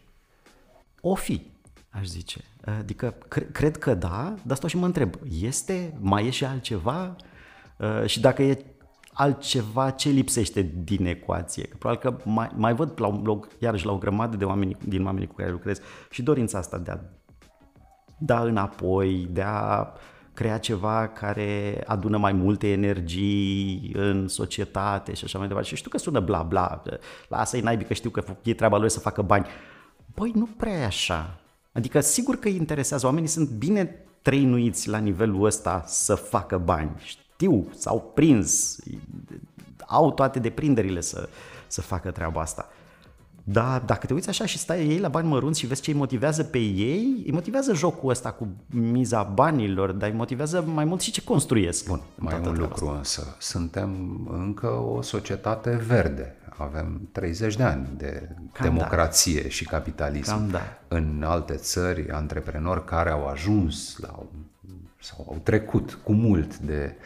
O 1.01 1.15
fi, 1.15 1.51
aș 1.91 2.07
zice. 2.07 2.41
Adică, 2.79 3.15
cre- 3.29 3.51
cred 3.53 3.79
că 3.79 3.95
da, 3.95 4.35
dar 4.43 4.57
stau 4.57 4.69
și 4.69 4.77
mă 4.77 4.87
întreb, 4.87 5.15
este, 5.41 5.97
mai 6.01 6.27
e 6.27 6.31
și 6.31 6.45
altceva? 6.45 7.17
Uh, 7.79 8.07
Și 8.07 8.21
dacă 8.21 8.43
e 8.43 8.65
altceva, 9.13 9.91
ce 9.91 10.09
lipsește 10.09 10.63
din 10.63 11.07
ecuație? 11.07 11.63
Că 11.67 11.77
probabil 11.77 12.11
că 12.11 12.29
mai, 12.31 12.51
mai 12.55 12.75
văd, 12.75 13.01
la, 13.01 13.07
un- 13.07 13.23
la, 13.25 13.31
o- 13.33 13.41
iarăși, 13.59 13.87
la 13.87 13.93
o 13.93 13.99
grămadă 13.99 14.37
de 14.37 14.45
oameni 14.45 14.77
din 14.85 15.05
oamenii 15.05 15.29
cu 15.29 15.35
care 15.35 15.51
lucrez 15.51 15.81
și 16.11 16.23
dorința 16.23 16.59
asta 16.59 16.79
de 16.79 16.91
a 16.91 16.99
da 18.19 18.41
înapoi, 18.41 19.29
de 19.31 19.43
a 19.43 19.93
crea 20.35 20.59
ceva 20.59 21.09
care 21.09 21.83
adună 21.87 22.19
mai 22.19 22.33
multe 22.33 22.71
energii 22.71 23.93
în 23.95 24.29
societate 24.29 25.15
și 25.15 25.25
așa 25.25 25.39
mai 25.39 25.47
departe. 25.47 25.69
Și 25.69 25.77
știu 25.77 25.91
că 25.91 25.99
sună 25.99 26.21
bla 26.21 26.43
bla, 26.43 26.83
lasă-i 27.29 27.61
naibii 27.61 27.87
că 27.87 27.95
știu 27.95 28.11
că 28.11 28.25
e 28.43 28.55
treaba 28.55 28.77
lor 28.77 28.89
să 28.89 29.01
facă 29.01 29.23
bani. 29.23 29.47
Băi, 30.15 30.33
nu 30.35 30.49
prea 30.57 30.73
e 30.73 30.85
așa. 30.85 31.41
Adică 31.73 32.01
sigur 32.01 32.37
că 32.37 32.49
îi 32.49 32.57
interesează, 32.57 33.07
oamenii 33.07 33.29
sunt 33.29 33.49
bine 33.49 34.05
trăinuiți 34.23 34.89
la 34.89 34.99
nivelul 34.99 35.45
ăsta 35.45 35.85
să 35.87 36.15
facă 36.15 36.59
bani. 36.59 36.91
Știu, 36.99 37.69
s-au 37.75 38.11
prins, 38.15 38.79
au 39.87 40.13
toate 40.13 40.39
deprinderile 40.39 41.01
să, 41.01 41.29
să 41.67 41.81
facă 41.81 42.11
treaba 42.11 42.41
asta. 42.41 42.69
Da, 43.45 43.83
dacă 43.87 44.07
te 44.07 44.15
uiți 44.15 44.29
așa 44.29 44.47
și 44.47 44.59
stai 44.59 44.87
ei 44.87 44.99
la 44.99 45.09
bani 45.09 45.29
mărunți 45.29 45.61
și 45.61 45.67
vezi 45.67 45.81
ce 45.81 45.91
îi 45.91 45.97
motivează 45.97 46.45
pe 46.45 46.59
ei, 46.59 47.23
îi 47.27 47.33
motivează 47.33 47.75
jocul 47.75 48.11
ăsta 48.11 48.31
cu 48.31 48.49
miza 48.69 49.23
banilor, 49.23 49.93
dar 49.93 50.09
îi 50.09 50.17
motivează 50.17 50.63
mai 50.67 50.85
mult 50.85 51.01
și 51.01 51.11
ce 51.11 51.25
construiesc. 51.25 51.87
Bun, 51.87 52.01
în 52.19 52.25
mai 52.25 52.33
e 52.33 52.37
toată 52.37 52.49
un 52.49 52.55
treaba 52.55 52.73
lucru 52.73 52.87
asta. 52.87 52.99
însă. 52.99 53.37
Suntem 53.39 53.91
încă 54.33 54.67
o 54.67 55.03
societate 55.03 55.71
verde. 55.87 56.37
Avem 56.59 57.09
30 57.13 57.57
de 57.57 57.63
ani 57.63 57.89
de 57.97 58.29
Cam 58.53 58.75
democrație 58.75 59.49
și 59.49 59.65
capitalism. 59.65 60.31
Cam 60.31 60.49
da. 60.51 60.61
În 60.89 61.23
alte 61.27 61.55
țări, 61.55 62.11
antreprenori 62.11 62.85
care 62.85 63.11
au 63.11 63.27
ajuns 63.27 63.97
la 63.99 64.27
sau 65.01 65.27
au 65.29 65.41
trecut 65.43 65.99
cu 66.05 66.13
mult 66.13 66.59
de, 66.59 66.97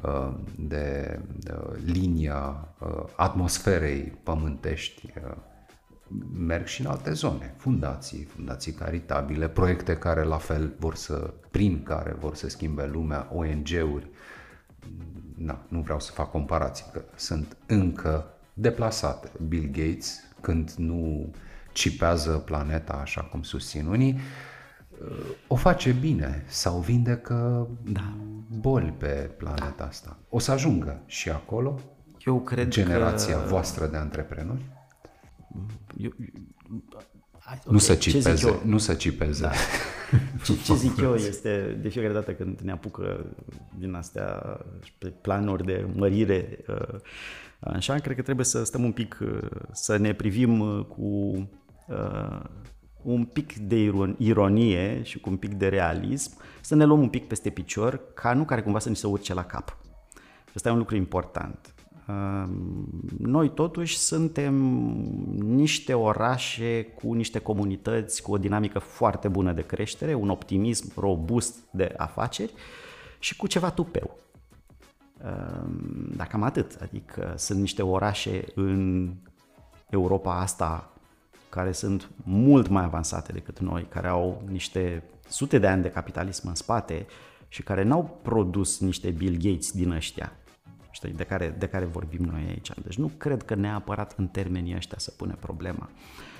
uh, 0.00 0.34
de, 0.58 1.18
de 1.38 1.54
linia 1.84 2.68
uh, 2.78 3.04
atmosferei 3.16 4.12
pământești 4.22 5.12
uh, 5.24 5.36
merg 6.32 6.66
și 6.66 6.80
în 6.80 6.86
alte 6.86 7.12
zone, 7.12 7.54
fundații, 7.56 8.22
fundații 8.24 8.72
caritabile, 8.72 9.48
proiecte 9.48 9.96
care 9.96 10.22
la 10.22 10.36
fel 10.36 10.74
vor 10.78 10.94
să, 10.94 11.34
prin 11.50 11.82
care 11.82 12.16
vor 12.18 12.34
să 12.34 12.48
schimbe 12.48 12.86
lumea, 12.86 13.28
ONG-uri. 13.32 14.10
Na, 15.36 15.64
nu 15.68 15.80
vreau 15.80 16.00
să 16.00 16.12
fac 16.12 16.30
comparații, 16.30 16.84
că 16.92 17.02
sunt 17.16 17.56
încă 17.66 18.26
deplasate. 18.54 19.30
Bill 19.48 19.70
Gates, 19.72 20.20
când 20.40 20.70
nu 20.76 21.32
cipează 21.72 22.30
planeta 22.30 22.92
așa 22.92 23.20
cum 23.20 23.42
susțin 23.42 23.86
unii, 23.86 24.18
o 25.46 25.54
face 25.54 25.92
bine 25.92 26.44
sau 26.46 26.78
vindecă 26.78 27.68
da. 27.84 28.12
boli 28.60 28.94
pe 28.98 29.30
planeta 29.36 29.84
asta. 29.84 30.16
O 30.28 30.38
să 30.38 30.50
ajungă 30.52 31.02
și 31.06 31.30
acolo 31.30 31.80
Eu 32.24 32.40
cred 32.40 32.68
generația 32.68 33.40
că... 33.40 33.48
voastră 33.48 33.86
de 33.86 33.96
antreprenori? 33.96 34.75
Eu, 35.98 36.10
Hai, 37.38 37.58
Nu 37.64 37.74
ok, 37.74 37.80
să 37.80 37.94
ce 37.94 38.10
zic 38.10 38.20
cipeze, 38.22 38.48
eu? 38.48 38.62
nu 38.64 38.78
să 38.78 38.94
cipeze. 38.94 39.42
Da. 39.42 39.50
Ce, 40.44 40.52
ce 40.64 40.74
zic 40.74 40.96
eu 41.00 41.14
este, 41.14 41.78
de 41.82 41.88
fiecare 41.88 42.12
dată 42.12 42.32
când 42.32 42.60
ne 42.60 42.72
apucă 42.72 43.26
din 43.78 43.94
astea 43.94 44.58
pe 44.98 45.08
planuri 45.08 45.64
de 45.64 45.86
mărire, 45.94 46.58
uh, 46.68 46.98
așa, 47.60 47.94
cred 47.94 48.16
că 48.16 48.22
trebuie 48.22 48.44
să 48.44 48.64
stăm 48.64 48.84
un 48.84 48.92
pic, 48.92 49.18
uh, 49.22 49.38
să 49.72 49.96
ne 49.96 50.14
privim 50.14 50.60
uh, 50.60 50.84
cu 50.84 51.02
uh, 51.88 52.40
un 53.02 53.24
pic 53.24 53.54
de 53.56 53.76
iron- 53.90 54.16
ironie 54.18 55.02
și 55.02 55.18
cu 55.20 55.30
un 55.30 55.36
pic 55.36 55.54
de 55.54 55.68
realism, 55.68 56.32
să 56.60 56.74
ne 56.74 56.84
luăm 56.84 57.00
un 57.00 57.08
pic 57.08 57.26
peste 57.26 57.50
picior, 57.50 58.00
ca 58.14 58.32
nu 58.32 58.44
care 58.44 58.62
cumva 58.62 58.78
să 58.78 58.88
ni 58.88 58.96
se 58.96 59.06
urce 59.06 59.34
la 59.34 59.44
cap. 59.44 59.76
Și 60.44 60.52
asta 60.54 60.68
e 60.68 60.72
un 60.72 60.78
lucru 60.78 60.96
important. 60.96 61.74
Uh, 62.08 62.48
Noi 63.18 63.50
totuși 63.50 63.98
suntem 63.98 64.54
niște 65.40 65.94
orașe 65.94 66.82
cu 66.82 67.12
niște 67.12 67.38
comunități 67.38 68.22
cu 68.22 68.32
o 68.32 68.38
dinamică 68.38 68.78
foarte 68.78 69.28
bună 69.28 69.52
de 69.52 69.66
creștere, 69.66 70.14
un 70.14 70.28
optimism 70.28 71.00
robust 71.00 71.58
de 71.70 71.94
afaceri 71.96 72.52
și 73.18 73.36
cu 73.36 73.46
ceva 73.46 73.70
tupeu. 73.70 74.16
Uh, 75.24 75.68
Dar 76.16 76.26
cam 76.26 76.42
atât. 76.42 76.78
Adică 76.82 77.34
sunt 77.36 77.60
niște 77.60 77.82
orașe 77.82 78.44
în 78.54 79.12
Europa 79.90 80.40
asta 80.40 80.90
care 81.48 81.72
sunt 81.72 82.10
mult 82.24 82.68
mai 82.68 82.84
avansate 82.84 83.32
decât 83.32 83.58
noi, 83.58 83.86
care 83.88 84.08
au 84.08 84.42
niște 84.48 85.02
sute 85.28 85.58
de 85.58 85.66
ani 85.66 85.82
de 85.82 85.90
capitalism 85.90 86.48
în 86.48 86.54
spate 86.54 87.06
și 87.48 87.62
care 87.62 87.82
n-au 87.82 88.18
produs 88.22 88.80
niște 88.80 89.10
Bill 89.10 89.36
Gates 89.36 89.72
din 89.72 89.90
ăștia, 89.90 90.32
știi, 90.96 91.12
de 91.12 91.24
care, 91.24 91.54
de 91.58 91.66
care 91.66 91.84
vorbim 91.84 92.24
noi 92.24 92.44
aici. 92.48 92.70
Deci 92.82 92.96
nu 92.96 93.10
cred 93.16 93.42
că 93.42 93.54
neapărat 93.54 94.14
în 94.16 94.26
termenii 94.26 94.76
ăștia 94.76 94.98
se 94.98 95.12
pune 95.16 95.36
problema. 95.40 95.90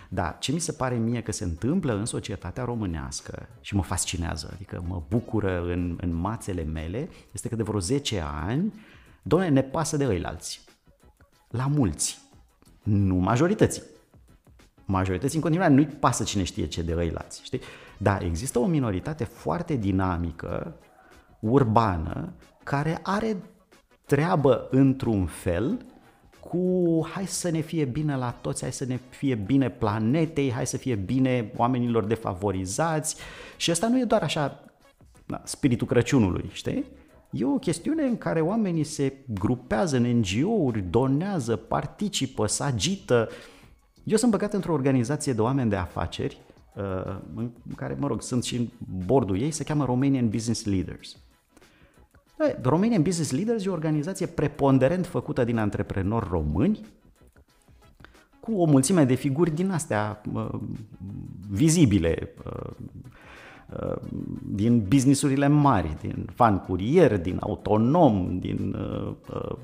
Da, 0.09 0.37
ce 0.39 0.53
mi 0.53 0.59
se 0.59 0.73
pare 0.73 0.97
mie 0.97 1.23
că 1.23 1.33
se 1.33 1.45
întâmplă 1.45 1.95
în 1.95 2.05
societatea 2.05 2.65
românească 2.65 3.49
și 3.61 3.75
mă 3.75 3.83
fascinează, 3.83 4.51
adică 4.55 4.85
mă 4.87 5.03
bucură 5.09 5.63
în, 5.63 5.99
în 6.01 6.15
mațele 6.15 6.63
mele, 6.63 7.09
este 7.33 7.49
că 7.49 7.57
de 7.57 7.63
vreo 7.63 7.81
10 7.81 8.21
ani, 8.21 8.73
doamne, 9.23 9.49
ne 9.49 9.63
pasă 9.63 9.97
de 9.97 10.07
ăilalți. 10.07 10.65
La 11.49 11.67
mulți. 11.67 12.19
Nu 12.83 13.15
majorității. 13.15 13.83
Majorității 14.85 15.37
în 15.37 15.43
continuare 15.43 15.73
nu-i 15.73 15.87
pasă 15.87 16.25
cine 16.25 16.43
știe 16.43 16.67
ce 16.67 16.83
de 16.83 16.95
ăilalți, 16.97 17.41
știi? 17.45 17.61
Dar 17.99 18.23
există 18.23 18.59
o 18.59 18.67
minoritate 18.67 19.25
foarte 19.25 19.75
dinamică, 19.75 20.77
urbană, 21.41 22.33
care 22.65 22.99
are 23.03 23.37
treabă 24.07 24.69
într-un 24.71 25.27
fel 25.27 25.87
cu 26.41 27.07
hai 27.13 27.27
să 27.27 27.51
ne 27.51 27.61
fie 27.61 27.85
bine 27.85 28.17
la 28.17 28.31
toți, 28.31 28.63
hai 28.63 28.73
să 28.73 28.85
ne 28.85 28.99
fie 29.09 29.35
bine 29.35 29.71
planetei, 29.71 30.53
hai 30.53 30.67
să 30.67 30.77
fie 30.77 30.95
bine 30.95 31.53
oamenilor 31.57 32.05
defavorizați 32.05 33.17
și 33.57 33.71
asta 33.71 33.89
nu 33.89 33.99
e 33.99 34.05
doar 34.05 34.23
așa 34.23 34.61
da, 35.27 35.43
spiritul 35.45 35.87
Crăciunului, 35.87 36.51
știi? 36.53 36.85
E 37.31 37.45
o 37.45 37.59
chestiune 37.59 38.03
în 38.03 38.19
care 38.19 38.41
oamenii 38.41 38.85
se 38.85 39.13
grupează 39.27 39.97
în 39.97 40.03
NGO-uri, 40.03 40.81
donează, 40.91 41.57
participă, 41.57 42.47
se 42.47 42.63
agită. 42.63 43.29
Eu 44.05 44.17
sunt 44.17 44.31
băgat 44.31 44.53
într-o 44.53 44.73
organizație 44.73 45.33
de 45.33 45.41
oameni 45.41 45.71
de 45.71 45.77
afaceri, 45.77 46.41
uh, 46.77 47.17
în 47.35 47.51
care, 47.77 47.97
mă 47.99 48.07
rog, 48.07 48.23
sunt 48.23 48.45
și 48.45 48.57
în 48.57 48.69
bordul 49.07 49.41
ei, 49.41 49.51
se 49.51 49.65
cheamă 49.65 49.85
Romanian 49.85 50.29
Business 50.29 50.65
Leaders. 50.65 51.17
Romanian 52.63 53.03
Business 53.03 53.31
Leaders 53.31 53.65
e 53.65 53.69
o 53.69 53.73
organizație 53.73 54.27
preponderent 54.27 55.07
făcută 55.07 55.45
din 55.45 55.59
antreprenori 55.59 56.29
români, 56.31 56.81
cu 58.41 58.53
o 58.53 58.65
mulțime 58.65 59.05
de 59.05 59.15
figuri 59.15 59.51
din 59.51 59.71
astea 59.71 60.21
uh, 60.33 60.49
vizibile, 61.51 62.33
uh, 62.45 62.71
uh, 63.81 63.97
din 64.43 64.85
businessurile 64.89 65.47
mari, 65.47 65.97
din 66.01 66.29
fan 66.35 66.59
curier, 66.59 67.19
din 67.19 67.37
autonom, 67.41 68.39
din 68.39 68.75
uh, 68.75 69.15
uh, 69.35 69.57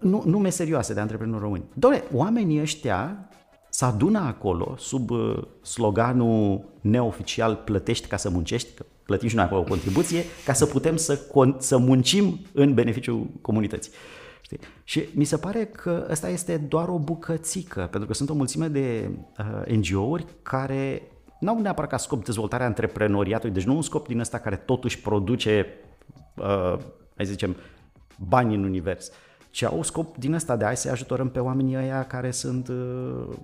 nu, 0.00 0.22
nume 0.26 0.48
serioase 0.48 0.94
de 0.94 1.00
antreprenori 1.00 1.42
români. 1.42 1.64
Doamne, 1.74 2.02
oamenii 2.12 2.60
ăștia 2.60 3.28
se 3.70 3.84
adună 3.84 4.18
acolo 4.18 4.74
sub 4.78 5.10
uh, 5.10 5.42
sloganul 5.62 6.64
neoficial 6.80 7.56
plătești 7.56 8.06
ca 8.06 8.16
să 8.16 8.30
muncești, 8.30 8.74
că 8.74 8.84
plătim 9.08 9.28
și 9.28 9.34
noi 9.34 9.44
acolo 9.44 9.60
o 9.60 9.64
contribuție, 9.64 10.24
ca 10.44 10.52
să 10.52 10.66
putem 10.66 10.96
să, 10.96 11.20
să 11.58 11.76
muncim 11.76 12.40
în 12.52 12.74
beneficiul 12.74 13.26
comunității. 13.40 13.92
Știi? 14.40 14.58
Și 14.84 15.08
mi 15.14 15.24
se 15.24 15.36
pare 15.36 15.64
că 15.64 16.06
ăsta 16.10 16.28
este 16.28 16.56
doar 16.56 16.88
o 16.88 16.98
bucățică, 16.98 17.80
pentru 17.80 18.08
că 18.08 18.14
sunt 18.14 18.30
o 18.30 18.34
mulțime 18.34 18.68
de 18.68 19.10
uh, 19.38 19.76
NGO-uri 19.76 20.24
care 20.42 21.02
nu 21.40 21.50
au 21.50 21.60
neapărat 21.60 21.90
ca 21.90 21.96
scop 21.96 22.24
dezvoltarea 22.24 22.66
antreprenoriatului, 22.66 23.54
deci 23.54 23.64
nu 23.64 23.74
un 23.74 23.82
scop 23.82 24.06
din 24.06 24.20
ăsta 24.20 24.38
care 24.38 24.56
totuși 24.56 25.00
produce, 25.00 25.66
uh, 26.36 26.78
hai 27.16 27.26
să 27.26 27.30
zicem, 27.30 27.56
bani 28.28 28.54
în 28.54 28.64
univers, 28.64 29.10
ci 29.58 29.62
au 29.62 29.82
scop 29.82 30.16
din 30.16 30.32
ăsta 30.32 30.56
de 30.56 30.64
hai 30.64 30.76
să 30.76 30.90
ajutorăm 30.90 31.28
pe 31.28 31.38
oamenii 31.38 31.76
ăia 31.76 32.06
care 32.06 32.30
sunt 32.30 32.68
uh, 32.68 32.76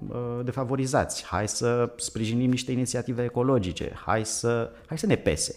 uh, 0.08 0.44
defavorizați, 0.44 1.24
hai 1.24 1.48
să 1.48 1.92
sprijinim 1.96 2.50
niște 2.50 2.72
inițiative 2.72 3.22
ecologice, 3.22 3.92
hai 4.04 4.24
să, 4.24 4.70
hai 4.86 4.98
să 4.98 5.06
ne 5.06 5.16
pese. 5.16 5.56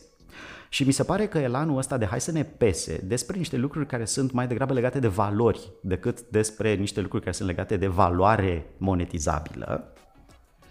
Și 0.70 0.84
mi 0.84 0.92
se 0.92 1.04
pare 1.04 1.28
că 1.28 1.38
elanul 1.38 1.78
ăsta 1.78 1.98
de 1.98 2.06
hai 2.06 2.22
să 2.22 2.32
ne 2.32 2.44
pese 2.44 3.02
despre 3.04 3.38
niște 3.38 3.58
lucruri 3.58 3.86
care 3.86 4.06
sunt 4.06 4.32
mai 4.32 4.48
degrabă 4.48 4.74
legate 4.74 5.00
de 5.00 5.08
valori 5.08 5.72
decât 5.82 6.22
despre 6.22 6.74
niște 6.74 7.02
lucruri 7.02 7.24
care 7.24 7.36
sunt 7.36 7.48
legate 7.48 7.78
de 7.78 7.88
valoare 7.88 8.66
monetizabilă, 8.78 9.94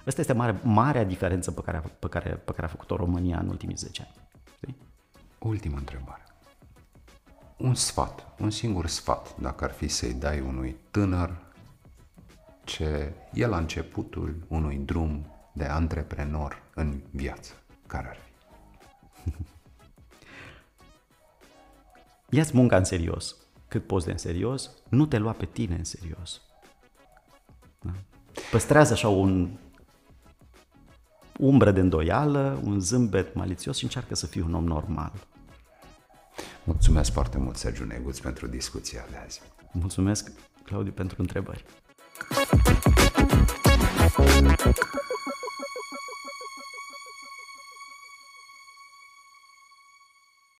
Asta 0.07 0.21
este 0.21 0.33
mare, 0.33 0.61
marea 0.63 1.05
diferență 1.05 1.51
pe 1.51 1.61
care, 1.65 1.83
pe, 1.99 2.09
care, 2.09 2.31
pe 2.31 2.53
care 2.53 2.67
a 2.67 2.69
făcut-o 2.69 2.97
România 2.97 3.39
în 3.39 3.49
ultimii 3.49 3.77
10 3.77 4.03
ani. 4.03 4.29
Știi? 4.57 4.77
Ultima 5.39 5.79
întrebare. 5.79 6.26
Un 7.57 7.75
sfat, 7.75 8.27
un 8.39 8.51
singur 8.51 8.87
sfat, 8.87 9.39
dacă 9.41 9.65
ar 9.65 9.71
fi 9.71 9.89
să-i 9.89 10.15
dai 10.15 10.41
unui 10.41 10.77
tânăr 10.91 11.37
ce 12.65 13.13
e 13.33 13.47
la 13.47 13.57
începutul 13.57 14.37
unui 14.49 14.77
drum 14.77 15.27
de 15.53 15.65
antreprenor 15.65 16.63
în 16.75 17.01
viață, 17.11 17.53
care 17.87 18.09
ar 18.09 18.17
fi? 18.17 18.31
Ia-ți 22.37 22.57
munca 22.57 22.77
în 22.77 22.85
serios, 22.85 23.37
cât 23.69 23.87
poți 23.87 24.07
de 24.07 24.13
în 24.13 24.19
serios, 24.19 24.71
nu 24.89 25.07
te 25.07 25.19
lua 25.19 25.33
pe 25.33 25.45
tine 25.45 25.75
în 25.75 25.85
serios. 25.85 26.41
Da? 27.81 27.93
Păstrează 28.51 28.93
așa 28.93 29.09
un 29.09 29.59
umbră 31.39 31.71
de 31.71 31.81
îndoială, 31.81 32.61
un 32.65 32.81
zâmbet 32.81 33.35
malițios 33.35 33.77
și 33.77 33.85
încearcă 33.85 34.15
să 34.15 34.27
fii 34.27 34.41
un 34.41 34.55
om 34.55 34.65
normal. 34.65 35.13
Mulțumesc 36.67 37.13
foarte 37.13 37.39
mult, 37.39 37.57
Sergiu 37.57 37.85
Neguț, 37.85 38.19
pentru 38.19 38.47
discuția 38.47 39.07
de 39.11 39.17
azi. 39.25 39.41
Mulțumesc, 39.73 40.31
Claudiu, 40.65 40.93
pentru 40.93 41.17
întrebări. 41.21 41.65
Thank 44.09 44.79
you. 44.79 45.16